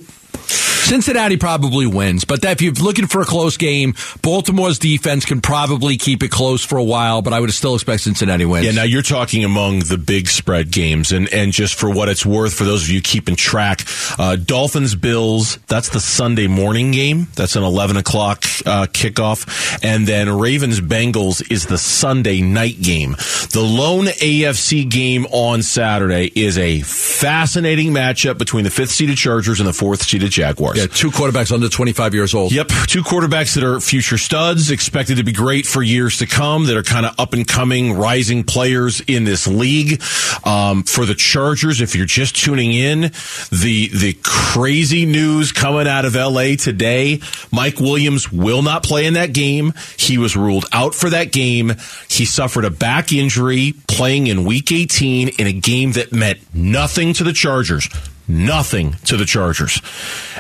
Cincinnati 0.84 1.38
probably 1.38 1.88
wins, 1.88 2.26
but 2.26 2.44
if 2.44 2.62
you're 2.62 2.74
looking 2.74 3.08
for 3.08 3.22
a 3.22 3.26
close 3.26 3.58
game, 3.58 3.94
Baltimore's 4.22 4.80
defense 4.80 5.26
can 5.26 5.42
probably 5.42 5.98
keep 5.98 6.24
it 6.24 6.30
close 6.30 6.64
for 6.64 6.78
a 6.78 6.84
while, 6.84 7.22
but 7.22 7.34
I 7.34 7.40
would 7.40 7.52
still 7.54 7.76
expect 7.76 8.02
Cincinnati 8.02 8.46
wins. 8.46 8.66
Yeah, 8.66 8.72
now 8.74 8.84
you're 8.84 9.02
talking 9.02 9.44
among 9.44 9.80
the 9.80 9.98
big 9.98 10.28
spread 10.28 10.72
games, 10.72 11.12
and, 11.12 11.32
and 11.34 11.52
just 11.52 11.76
for 11.76 11.90
what 11.90 12.10
it's 12.10 12.26
worth, 12.26 12.54
for 12.54 12.64
those 12.66 12.84
of 12.84 12.90
you 12.90 13.02
keeping 13.02 13.36
track, 13.36 13.82
uh, 14.20 14.36
Dolphins 14.36 14.96
Bills, 14.96 15.58
that's 15.68 15.90
the 15.90 16.00
Sunday 16.00 16.48
morning 16.48 16.92
game. 16.92 17.28
That's 17.36 17.56
an 17.56 17.64
11 17.64 17.98
o'clock 17.98 18.44
uh, 18.66 18.88
kickoff. 18.88 19.80
And 19.84 20.08
then 20.08 20.38
Ravens 20.38 20.80
Bengals 20.82 21.50
is 21.52 21.66
the 21.66 21.78
Sunday 21.78 22.42
night 22.42 22.82
game. 22.82 23.12
The 23.52 23.62
lone 23.62 24.06
AFC 24.06 24.90
game 24.90 25.26
on 25.32 25.62
Saturday 25.62 26.32
is 26.36 26.58
a 26.58 26.82
fascinating 26.82 27.92
matchup 27.92 28.38
between 28.38 28.64
the 28.64 28.70
fifth 28.70 28.92
seeded 28.92 29.18
Chargers 29.18 29.60
and 29.60 29.68
the 29.68 29.74
fourth 29.74 30.04
seeded 30.04 30.32
Jaguars. 30.32 30.78
Yeah, 30.78 30.83
two 30.88 31.12
quarterbacks 31.12 31.52
under 31.52 31.70
25 31.70 32.14
years 32.14 32.34
old. 32.34 32.52
Yep, 32.52 32.68
two 32.88 33.04
quarterbacks 33.04 33.56
that 33.56 33.64
are 33.64 33.80
future 33.80 34.18
studs, 34.18 34.72
expected 34.72 35.18
to 35.18 35.24
be 35.24 35.32
great 35.32 35.66
for 35.66 35.82
years 35.82 36.18
to 36.20 36.26
come, 36.26 36.66
that 36.66 36.78
are 36.78 36.84
kind 36.84 37.06
of 37.06 37.20
up 37.20 37.34
and 37.34 37.48
coming, 37.48 37.94
rising 37.94 38.44
players 38.44 39.02
in 39.02 39.24
this 39.24 39.48
league. 39.48 40.02
Um, 40.46 40.84
for 40.84 41.06
the 41.06 41.16
Chargers, 41.16 41.82
if 41.82 41.96
you're 41.96 42.06
just 42.06 42.36
tuning 42.36 42.74
in, 42.74 43.02
the 43.02 43.90
the 43.94 44.18
crazy 44.24 45.06
news 45.06 45.52
coming 45.52 45.88
out 45.88 46.06
of 46.06 46.16
LA 46.16 46.56
today, 46.56 47.20
Mike 47.52 47.80
Williams 47.80 48.32
will 48.32 48.62
not 48.62 48.84
play 48.84 49.06
in 49.06 49.14
that 49.14 49.34
game. 49.34 49.74
He 49.98 50.18
was 50.18 50.36
ruled 50.36 50.66
out 50.72 50.96
for 50.96 51.10
that 51.10 51.32
game. 51.32 51.74
He 52.10 52.26
suffered 52.26 52.66
a 52.66 52.70
back 52.70 53.12
injury 53.14 53.74
playing 53.88 54.28
in 54.28 54.46
week 54.46 54.72
18 54.72 55.30
in 55.30 55.48
a 55.48 55.54
game 55.54 55.94
that 55.94 56.12
meant 56.12 56.40
nothing 56.54 57.14
to 57.14 57.24
the 57.24 57.34
Chargers 57.34 57.90
nothing 58.28 58.94
to 59.06 59.18
the 59.18 59.26
Chargers. 59.26 59.82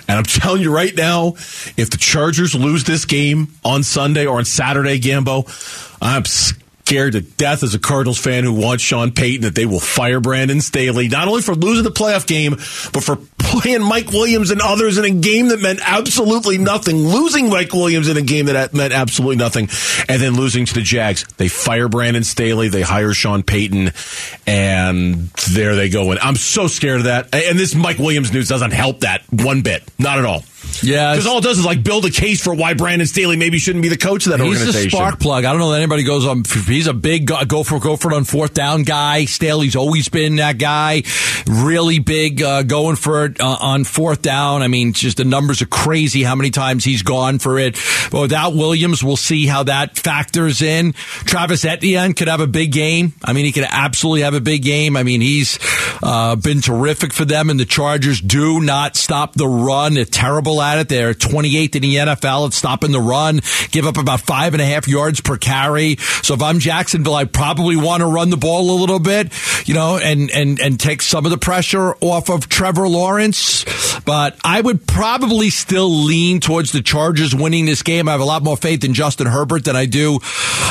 And 0.07 0.17
I'm 0.17 0.23
telling 0.23 0.61
you 0.61 0.73
right 0.73 0.95
now, 0.95 1.33
if 1.77 1.89
the 1.89 1.97
Chargers 1.97 2.55
lose 2.55 2.83
this 2.83 3.05
game 3.05 3.49
on 3.63 3.83
Sunday 3.83 4.25
or 4.25 4.37
on 4.37 4.45
Saturday, 4.45 4.99
Gambo, 4.99 5.47
I'm 6.01 6.25
scared 6.85 7.13
to 7.13 7.21
death 7.21 7.63
as 7.63 7.73
a 7.73 7.79
Cardinals 7.79 8.19
fan 8.19 8.43
who 8.43 8.53
wants 8.53 8.83
Sean 8.83 9.11
Payton 9.11 9.43
that 9.43 9.55
they 9.55 9.65
will 9.65 9.79
fire 9.79 10.19
Brandon 10.19 10.59
Staley, 10.59 11.07
not 11.07 11.29
only 11.29 11.41
for 11.41 11.55
losing 11.55 11.85
the 11.85 11.91
playoff 11.91 12.27
game, 12.27 12.51
but 12.91 13.03
for 13.03 13.17
playing 13.37 13.81
Mike 13.81 14.11
Williams 14.11 14.51
and 14.51 14.61
others 14.61 14.97
in 14.97 15.05
a 15.05 15.09
game 15.09 15.47
that 15.47 15.61
meant 15.61 15.79
absolutely 15.81 16.57
nothing, 16.57 16.97
losing 16.97 17.49
Mike 17.49 17.71
Williams 17.71 18.09
in 18.09 18.17
a 18.17 18.21
game 18.21 18.47
that 18.47 18.73
meant 18.73 18.93
absolutely 18.93 19.37
nothing, 19.37 19.69
and 20.09 20.21
then 20.21 20.33
losing 20.33 20.65
to 20.65 20.73
the 20.73 20.81
Jags. 20.81 21.23
They 21.37 21.47
fire 21.47 21.87
Brandon 21.87 22.23
Staley, 22.23 22.67
they 22.67 22.81
hire 22.81 23.13
Sean 23.13 23.43
Payton, 23.43 23.91
and 24.45 25.29
there 25.51 25.75
they 25.75 25.89
go. 25.89 26.11
And 26.11 26.19
I'm 26.19 26.35
so 26.35 26.67
scared 26.67 26.97
of 26.97 27.03
that. 27.05 27.33
And 27.33 27.57
this 27.57 27.75
Mike 27.75 27.97
Williams 27.97 28.33
news 28.33 28.49
doesn't 28.49 28.71
help 28.71 29.01
that 29.01 29.23
one 29.31 29.61
bit. 29.61 29.83
Not 29.97 30.19
at 30.19 30.25
all. 30.25 30.43
Yeah, 30.81 31.13
because 31.13 31.27
all 31.27 31.37
it 31.37 31.43
does 31.43 31.59
is 31.59 31.65
like 31.65 31.83
build 31.83 32.05
a 32.05 32.09
case 32.09 32.43
for 32.43 32.53
why 32.53 32.73
Brandon 32.73 33.07
Staley 33.07 33.37
maybe 33.37 33.57
shouldn't 33.59 33.83
be 33.83 33.89
the 33.89 33.97
coach 33.97 34.25
of 34.25 34.31
that 34.31 34.39
he's 34.39 34.59
organization. 34.59 34.83
He's 34.83 34.93
a 34.93 34.97
spark 34.97 35.19
plug. 35.19 35.45
I 35.45 35.51
don't 35.51 35.59
know 35.59 35.71
that 35.71 35.77
anybody 35.77 36.03
goes 36.03 36.25
on. 36.25 36.43
He's 36.65 36.87
a 36.87 36.93
big 36.93 37.27
go 37.27 37.63
for 37.63 37.79
go 37.79 37.95
for 37.95 38.11
it 38.11 38.15
on 38.15 38.23
fourth 38.23 38.53
down 38.53 38.83
guy. 38.83 39.25
Staley's 39.25 39.75
always 39.75 40.09
been 40.09 40.37
that 40.37 40.57
guy. 40.57 41.03
Really 41.47 41.99
big 41.99 42.41
uh, 42.41 42.63
going 42.63 42.95
for 42.95 43.25
it 43.25 43.39
uh, 43.39 43.57
on 43.59 43.83
fourth 43.83 44.21
down. 44.21 44.61
I 44.61 44.67
mean, 44.67 44.93
just 44.93 45.17
the 45.17 45.23
numbers 45.23 45.61
are 45.61 45.67
crazy. 45.67 46.23
How 46.23 46.35
many 46.35 46.49
times 46.49 46.83
he's 46.83 47.03
gone 47.03 47.39
for 47.39 47.59
it? 47.59 47.77
But 48.11 48.21
without 48.21 48.53
Williams, 48.53 49.03
we'll 49.03 49.17
see 49.17 49.45
how 49.45 49.63
that 49.63 49.97
factors 49.97 50.61
in. 50.61 50.93
Travis 50.93 51.65
Etienne 51.65 52.13
could 52.13 52.27
have 52.27 52.41
a 52.41 52.47
big 52.47 52.71
game. 52.71 53.13
I 53.23 53.33
mean, 53.33 53.45
he 53.45 53.51
could 53.51 53.67
absolutely 53.69 54.21
have 54.21 54.33
a 54.33 54.41
big 54.41 54.63
game. 54.63 54.97
I 54.97 55.03
mean, 55.03 55.21
he's 55.21 55.59
uh, 56.01 56.35
been 56.35 56.61
terrific 56.61 57.13
for 57.13 57.25
them, 57.25 57.49
and 57.49 57.59
the 57.59 57.65
Chargers 57.65 58.21
do 58.21 58.61
not 58.61 58.95
stop 58.95 59.33
the 59.33 59.47
run. 59.47 59.93
They're 59.95 60.05
terrible 60.05 60.52
at 60.61 60.79
it. 60.79 60.89
They're 60.89 61.13
28th 61.13 61.75
in 61.75 61.81
the 61.81 61.95
NFL 61.95 62.47
at 62.47 62.53
stopping 62.53 62.91
the 62.91 63.01
run, 63.01 63.41
give 63.71 63.85
up 63.85 63.97
about 63.97 64.21
five 64.21 64.53
and 64.53 64.61
a 64.61 64.65
half 64.65 64.87
yards 64.87 65.21
per 65.21 65.37
carry. 65.37 65.97
So 66.21 66.33
if 66.33 66.41
I'm 66.41 66.59
Jacksonville, 66.59 67.15
I 67.15 67.25
probably 67.25 67.75
want 67.75 68.01
to 68.01 68.07
run 68.07 68.29
the 68.29 68.37
ball 68.37 68.71
a 68.71 68.77
little 68.79 68.99
bit, 68.99 69.31
you 69.67 69.73
know, 69.73 69.97
and, 69.97 70.29
and, 70.31 70.59
and 70.59 70.79
take 70.79 71.01
some 71.01 71.25
of 71.25 71.31
the 71.31 71.37
pressure 71.37 71.95
off 72.01 72.29
of 72.29 72.49
Trevor 72.49 72.87
Lawrence. 72.87 73.65
But 74.01 74.37
I 74.43 74.61
would 74.61 74.85
probably 74.87 75.49
still 75.49 75.89
lean 75.89 76.39
towards 76.39 76.71
the 76.71 76.81
Chargers 76.81 77.33
winning 77.33 77.65
this 77.65 77.83
game. 77.83 78.07
I 78.07 78.11
have 78.11 78.21
a 78.21 78.25
lot 78.25 78.43
more 78.43 78.57
faith 78.57 78.83
in 78.83 78.93
Justin 78.93 79.27
Herbert 79.27 79.65
than 79.65 79.75
I 79.75 79.85
do 79.85 80.19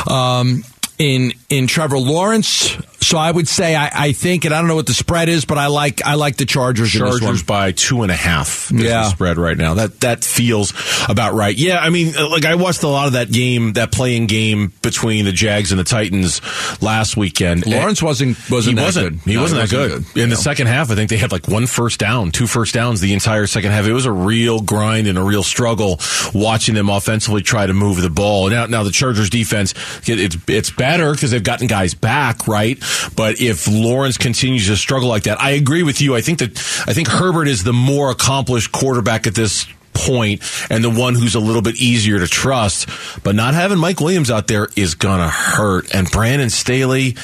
um, 0.09 0.65
in 0.99 1.33
in 1.49 1.67
Trevor 1.67 1.99
Lawrence. 1.99 2.77
So 3.03 3.19
I 3.19 3.31
would 3.31 3.49
say 3.49 3.75
I, 3.75 3.91
I, 3.93 4.13
think, 4.13 4.45
and 4.45 4.55
I 4.55 4.59
don't 4.59 4.69
know 4.69 4.75
what 4.75 4.87
the 4.87 4.95
spread 4.95 5.29
is, 5.29 5.45
but 5.45 5.59
I 5.59 5.67
like 5.67 6.05
I 6.05 6.15
like 6.15 6.37
the 6.37 6.47
Chargers. 6.47 6.91
Chargers 6.93 7.43
by 7.43 7.73
two 7.73 8.03
and 8.03 8.11
a 8.11 8.17
half. 8.17 8.71
yeah, 8.73 9.05
spread 9.05 9.39
right 9.39 9.57
now. 9.57 9.75
That 9.75 10.01
that 10.01 10.25
feels 10.25 10.73
about 11.09 11.35
right. 11.35 11.57
Yeah, 11.57 11.79
I 11.79 11.91
mean, 11.91 12.15
uh, 12.17 12.29
like 12.29 12.45
I 12.45 12.55
watched 12.55 12.83
a 12.83 12.89
lot 12.89 13.09
of 13.09 13.15
that 13.15 13.31
game, 13.31 13.75
that 13.75 13.93
playing 13.93 14.27
game 14.27 14.73
between 14.83 15.25
the 15.25 15.33
Jags 15.33 15.73
and 15.73 15.79
the 15.79 15.85
Titans 15.85 16.41
last 16.81 17.17
weekend. 17.17 17.67
Lawrence 17.67 18.03
wasn't 18.03 18.39
wasn't 18.51 18.79
he 18.79 18.85
wasn't 18.85 19.23
good. 19.23 19.31
he 19.31 19.35
no, 19.35 19.43
wasn't 19.43 19.69
that 19.69 19.77
wasn't 19.77 20.05
good. 20.05 20.15
good. 20.15 20.23
In 20.23 20.31
the 20.31 20.37
second 20.37 20.69
half, 20.69 20.91
I 20.91 20.95
think 20.95 21.11
they 21.11 21.17
had 21.17 21.33
like 21.33 21.49
one 21.49 21.67
first 21.67 21.99
down, 21.99 22.31
two 22.31 22.47
first 22.47 22.75
downs 22.75 23.01
the 23.01 23.13
entire 23.13 23.47
second 23.47 23.73
half. 23.73 23.87
It 23.87 23.93
was 23.93 24.07
a 24.07 24.13
real 24.13 24.61
grind 24.61 25.07
and 25.07 25.19
a 25.19 25.23
real 25.23 25.43
struggle 25.43 25.99
watching 26.35 26.75
them 26.75 26.89
offensively 26.89 27.43
try 27.43 27.67
to 27.67 27.75
move 27.75 28.01
the 28.01 28.11
ball. 28.11 28.49
Now, 28.51 28.67
now 28.67 28.83
the 28.83 28.91
Chargers 28.91 29.31
defense, 29.31 29.75
it's 30.07 30.37
it's 30.47 30.71
better 30.71 31.13
because 31.13 31.31
they've 31.31 31.43
gotten 31.43 31.67
guys 31.67 31.95
back, 31.95 32.47
right? 32.47 32.79
But 33.17 33.41
if 33.41 33.69
Lawrence 33.69 34.19
continues 34.19 34.67
to 34.67 34.77
struggle 34.77 35.09
like 35.09 35.25
that, 35.25 35.41
I 35.41 35.51
agree 35.51 35.83
with 35.83 36.01
you. 36.01 36.15
I 36.15 36.21
think 36.21 36.39
that 36.39 36.59
I 36.87 36.93
think 36.93 37.09
Herbert 37.09 37.49
is 37.49 37.65
the 37.65 37.73
more 37.73 38.11
accomplished 38.11 38.73
quarterback 38.73 39.27
at 39.27 39.35
this 39.35 39.67
point 39.95 40.43
and 40.71 40.83
the 40.83 40.91
one 40.91 41.15
who's 41.15 41.35
a 41.35 41.41
little 41.41 41.63
bit 41.63 41.77
easier 41.77 42.19
to 42.19 42.27
trust. 42.27 42.89
But 43.23 43.35
not 43.35 43.55
having 43.55 43.79
Mike 43.79 44.01
Williams 44.01 44.31
out 44.31 44.47
there 44.47 44.69
is 44.77 44.95
gonna 44.95 45.29
hurt. 45.29 45.95
And 45.95 46.11
Brandon 46.11 46.51
Staley, 46.51 47.17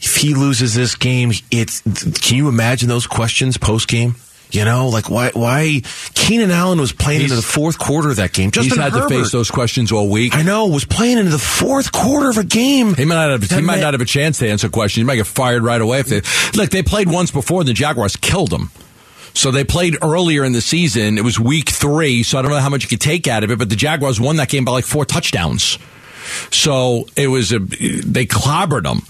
if 0.00 0.16
he 0.16 0.34
loses 0.34 0.74
this 0.74 0.94
game, 0.94 1.32
it's 1.50 1.80
can 2.20 2.36
you 2.36 2.48
imagine 2.48 2.88
those 2.88 3.06
questions 3.06 3.56
post 3.56 3.88
game? 3.88 4.16
You 4.50 4.64
know, 4.64 4.88
like 4.88 5.10
why? 5.10 5.30
Why 5.34 5.82
Keenan 6.14 6.50
Allen 6.50 6.80
was 6.80 6.92
playing 6.92 7.22
he's, 7.22 7.32
into 7.32 7.42
the 7.44 7.46
fourth 7.46 7.78
quarter 7.78 8.10
of 8.10 8.16
that 8.16 8.32
game. 8.32 8.52
Justin 8.52 8.70
he's 8.70 8.78
had 8.78 8.92
Herbert, 8.92 9.08
to 9.08 9.18
face 9.22 9.32
those 9.32 9.50
questions 9.50 9.90
all 9.90 10.08
week. 10.08 10.34
I 10.34 10.42
know 10.42 10.68
was 10.68 10.84
playing 10.84 11.18
into 11.18 11.32
the 11.32 11.38
fourth 11.38 11.90
quarter 11.90 12.30
of 12.30 12.38
a 12.38 12.44
game. 12.44 12.94
He 12.94 13.04
might 13.04 13.16
not 13.16 13.30
have. 13.30 13.50
He 13.50 13.60
might 13.60 13.80
not 13.80 13.94
have 13.94 14.00
a 14.00 14.06
chance 14.06 14.38
to 14.38 14.48
answer 14.48 14.68
questions. 14.68 15.02
He 15.02 15.04
might 15.04 15.16
get 15.16 15.26
fired 15.26 15.62
right 15.62 15.80
away 15.80 16.00
if 16.00 16.06
they 16.06 16.22
look. 16.56 16.70
They 16.70 16.82
played 16.82 17.08
once 17.10 17.30
before, 17.30 17.62
and 17.62 17.68
the 17.68 17.74
Jaguars 17.74 18.16
killed 18.16 18.50
them. 18.50 18.70
So 19.34 19.50
they 19.50 19.64
played 19.64 19.98
earlier 20.00 20.44
in 20.44 20.52
the 20.52 20.62
season. 20.62 21.18
It 21.18 21.24
was 21.24 21.38
week 21.38 21.68
three, 21.68 22.22
so 22.22 22.38
I 22.38 22.42
don't 22.42 22.50
know 22.50 22.60
how 22.60 22.70
much 22.70 22.84
you 22.84 22.88
could 22.88 23.02
take 23.02 23.26
out 23.26 23.44
of 23.44 23.50
it. 23.50 23.58
But 23.58 23.68
the 23.68 23.76
Jaguars 23.76 24.18
won 24.18 24.36
that 24.36 24.48
game 24.48 24.64
by 24.64 24.72
like 24.72 24.86
four 24.86 25.04
touchdowns. 25.04 25.78
So 26.50 27.06
it 27.16 27.26
was 27.26 27.52
a 27.52 27.58
they 27.58 28.26
clobbered 28.26 28.84
them. 28.84 29.02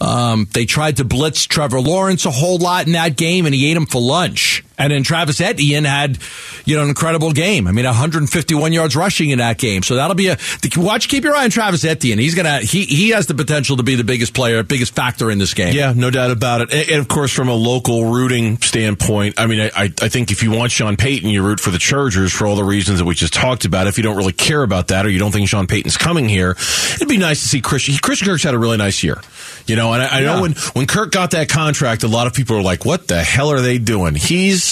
Um, 0.00 0.48
they 0.52 0.64
tried 0.64 0.96
to 0.96 1.04
blitz 1.04 1.46
Trevor 1.46 1.80
Lawrence 1.80 2.24
a 2.24 2.30
whole 2.30 2.58
lot 2.58 2.86
in 2.86 2.92
that 2.92 3.16
game, 3.16 3.46
and 3.46 3.54
he 3.54 3.70
ate 3.70 3.76
him 3.76 3.86
for 3.86 4.00
lunch. 4.00 4.64
And 4.80 4.92
then 4.92 5.02
Travis 5.02 5.40
Etienne 5.40 5.84
had, 5.84 6.18
you 6.64 6.76
know, 6.76 6.82
an 6.82 6.88
incredible 6.88 7.32
game. 7.32 7.66
I 7.66 7.72
mean, 7.72 7.84
151 7.84 8.72
yards 8.72 8.96
rushing 8.96 9.30
in 9.30 9.38
that 9.38 9.58
game. 9.58 9.82
So 9.82 9.96
that'll 9.96 10.14
be 10.14 10.28
a 10.28 10.38
watch. 10.76 11.08
Keep 11.08 11.24
your 11.24 11.34
eye 11.34 11.44
on 11.44 11.50
Travis 11.50 11.84
Etienne. 11.84 12.18
He's 12.18 12.34
gonna 12.34 12.60
he 12.60 12.84
he 12.84 13.10
has 13.10 13.26
the 13.26 13.34
potential 13.34 13.76
to 13.76 13.82
be 13.82 13.94
the 13.94 14.04
biggest 14.04 14.34
player, 14.34 14.62
biggest 14.62 14.94
factor 14.94 15.30
in 15.30 15.38
this 15.38 15.54
game. 15.54 15.74
Yeah, 15.74 15.92
no 15.94 16.10
doubt 16.10 16.30
about 16.30 16.62
it. 16.62 16.72
And, 16.72 16.90
and 16.90 17.00
of 17.00 17.08
course, 17.08 17.32
from 17.32 17.48
a 17.48 17.54
local 17.54 18.06
rooting 18.06 18.58
standpoint, 18.58 19.38
I 19.38 19.46
mean, 19.46 19.60
I 19.60 19.92
I 20.00 20.08
think 20.08 20.30
if 20.30 20.42
you 20.42 20.50
want 20.50 20.72
Sean 20.72 20.96
Payton, 20.96 21.28
you 21.28 21.42
root 21.42 21.60
for 21.60 21.70
the 21.70 21.78
Chargers 21.78 22.32
for 22.32 22.46
all 22.46 22.56
the 22.56 22.64
reasons 22.64 22.98
that 22.98 23.04
we 23.04 23.14
just 23.14 23.34
talked 23.34 23.64
about. 23.64 23.86
If 23.86 23.98
you 23.98 24.02
don't 24.02 24.16
really 24.16 24.32
care 24.32 24.62
about 24.62 24.88
that, 24.88 25.04
or 25.04 25.10
you 25.10 25.18
don't 25.18 25.32
think 25.32 25.48
Sean 25.48 25.66
Payton's 25.66 25.96
coming 25.96 26.28
here, 26.28 26.52
it'd 26.94 27.08
be 27.08 27.18
nice 27.18 27.42
to 27.42 27.48
see 27.48 27.60
Christian. 27.60 27.96
Christian 27.96 28.28
Kirk's 28.28 28.42
had 28.42 28.54
a 28.54 28.58
really 28.58 28.76
nice 28.76 29.02
year. 29.02 29.20
You 29.66 29.76
know, 29.76 29.92
and 29.92 30.02
I, 30.02 30.06
I 30.06 30.20
yeah. 30.20 30.26
know 30.26 30.42
when 30.42 30.52
when 30.72 30.86
Kirk 30.86 31.12
got 31.12 31.32
that 31.32 31.48
contract, 31.48 32.02
a 32.02 32.08
lot 32.08 32.26
of 32.26 32.34
people 32.34 32.56
are 32.56 32.62
like, 32.62 32.84
"What 32.84 33.08
the 33.08 33.22
hell 33.22 33.50
are 33.50 33.60
they 33.60 33.78
doing?" 33.78 34.14
He's 34.14 34.69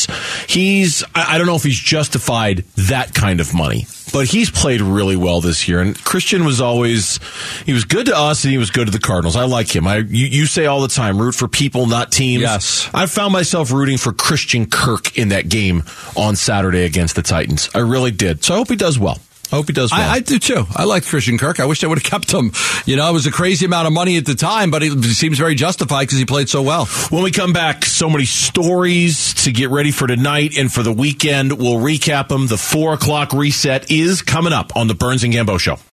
he's 0.48 1.02
I, 1.14 1.34
I 1.34 1.38
don't 1.38 1.46
know 1.46 1.56
if 1.56 1.62
he's 1.62 1.78
justified 1.78 2.58
that 2.76 3.14
kind 3.14 3.40
of 3.40 3.54
money, 3.54 3.86
but 4.12 4.26
he's 4.26 4.50
played 4.50 4.80
really 4.80 5.16
well 5.16 5.40
this 5.40 5.68
year. 5.68 5.80
And 5.80 6.02
Christian 6.04 6.44
was 6.44 6.60
always 6.60 7.18
he 7.66 7.72
was 7.72 7.84
good 7.84 8.06
to 8.06 8.16
us, 8.16 8.44
and 8.44 8.52
he 8.52 8.58
was 8.58 8.70
good 8.70 8.86
to 8.86 8.92
the 8.92 8.98
Cardinals. 8.98 9.36
I 9.36 9.44
like 9.44 9.74
him. 9.74 9.86
I 9.86 9.98
you, 9.98 10.26
you 10.26 10.46
say 10.46 10.66
all 10.66 10.80
the 10.80 10.88
time, 10.88 11.18
root 11.18 11.34
for 11.34 11.48
people, 11.48 11.86
not 11.86 12.12
teams. 12.12 12.42
Yes, 12.42 12.88
I 12.94 13.06
found 13.06 13.32
myself 13.32 13.72
rooting 13.72 13.98
for 13.98 14.12
Christian 14.12 14.66
Kirk 14.66 15.16
in 15.18 15.28
that 15.30 15.48
game 15.48 15.82
on 16.16 16.36
Saturday 16.36 16.84
against 16.84 17.16
the 17.16 17.22
Titans. 17.22 17.70
I 17.74 17.78
really 17.78 18.10
did. 18.10 18.44
So 18.44 18.54
I 18.54 18.56
hope 18.58 18.68
he 18.68 18.76
does 18.76 18.98
well. 18.98 19.18
I 19.50 19.56
hope 19.56 19.66
he 19.66 19.72
does 19.72 19.90
well. 19.90 20.00
I, 20.00 20.14
I, 20.14 20.20
do 20.20 20.38
too. 20.38 20.66
I 20.76 20.84
like 20.84 21.06
Christian 21.06 21.38
Kirk. 21.38 21.58
I 21.58 21.64
wish 21.64 21.80
they 21.80 21.86
would 21.86 21.98
have 21.98 22.04
kept 22.10 22.30
him. 22.30 22.52
You 22.84 22.96
know, 22.96 23.08
it 23.08 23.12
was 23.12 23.26
a 23.26 23.30
crazy 23.30 23.64
amount 23.64 23.86
of 23.86 23.92
money 23.94 24.18
at 24.18 24.26
the 24.26 24.34
time, 24.34 24.70
but 24.70 24.82
it 24.82 25.02
seems 25.04 25.38
very 25.38 25.54
justified 25.54 26.02
because 26.02 26.18
he 26.18 26.26
played 26.26 26.48
so 26.50 26.62
well. 26.62 26.84
When 27.10 27.22
we 27.22 27.30
come 27.30 27.52
back, 27.54 27.84
so 27.84 28.10
many 28.10 28.26
stories 28.26 29.32
to 29.44 29.52
get 29.52 29.70
ready 29.70 29.90
for 29.90 30.06
tonight 30.06 30.58
and 30.58 30.70
for 30.70 30.82
the 30.82 30.92
weekend. 30.92 31.52
We'll 31.58 31.78
recap 31.78 32.28
them. 32.28 32.46
The 32.46 32.58
four 32.58 32.92
o'clock 32.92 33.32
reset 33.32 33.90
is 33.90 34.20
coming 34.20 34.52
up 34.52 34.76
on 34.76 34.86
the 34.86 34.94
Burns 34.94 35.24
and 35.24 35.32
Gambo 35.32 35.58
show. 35.58 35.78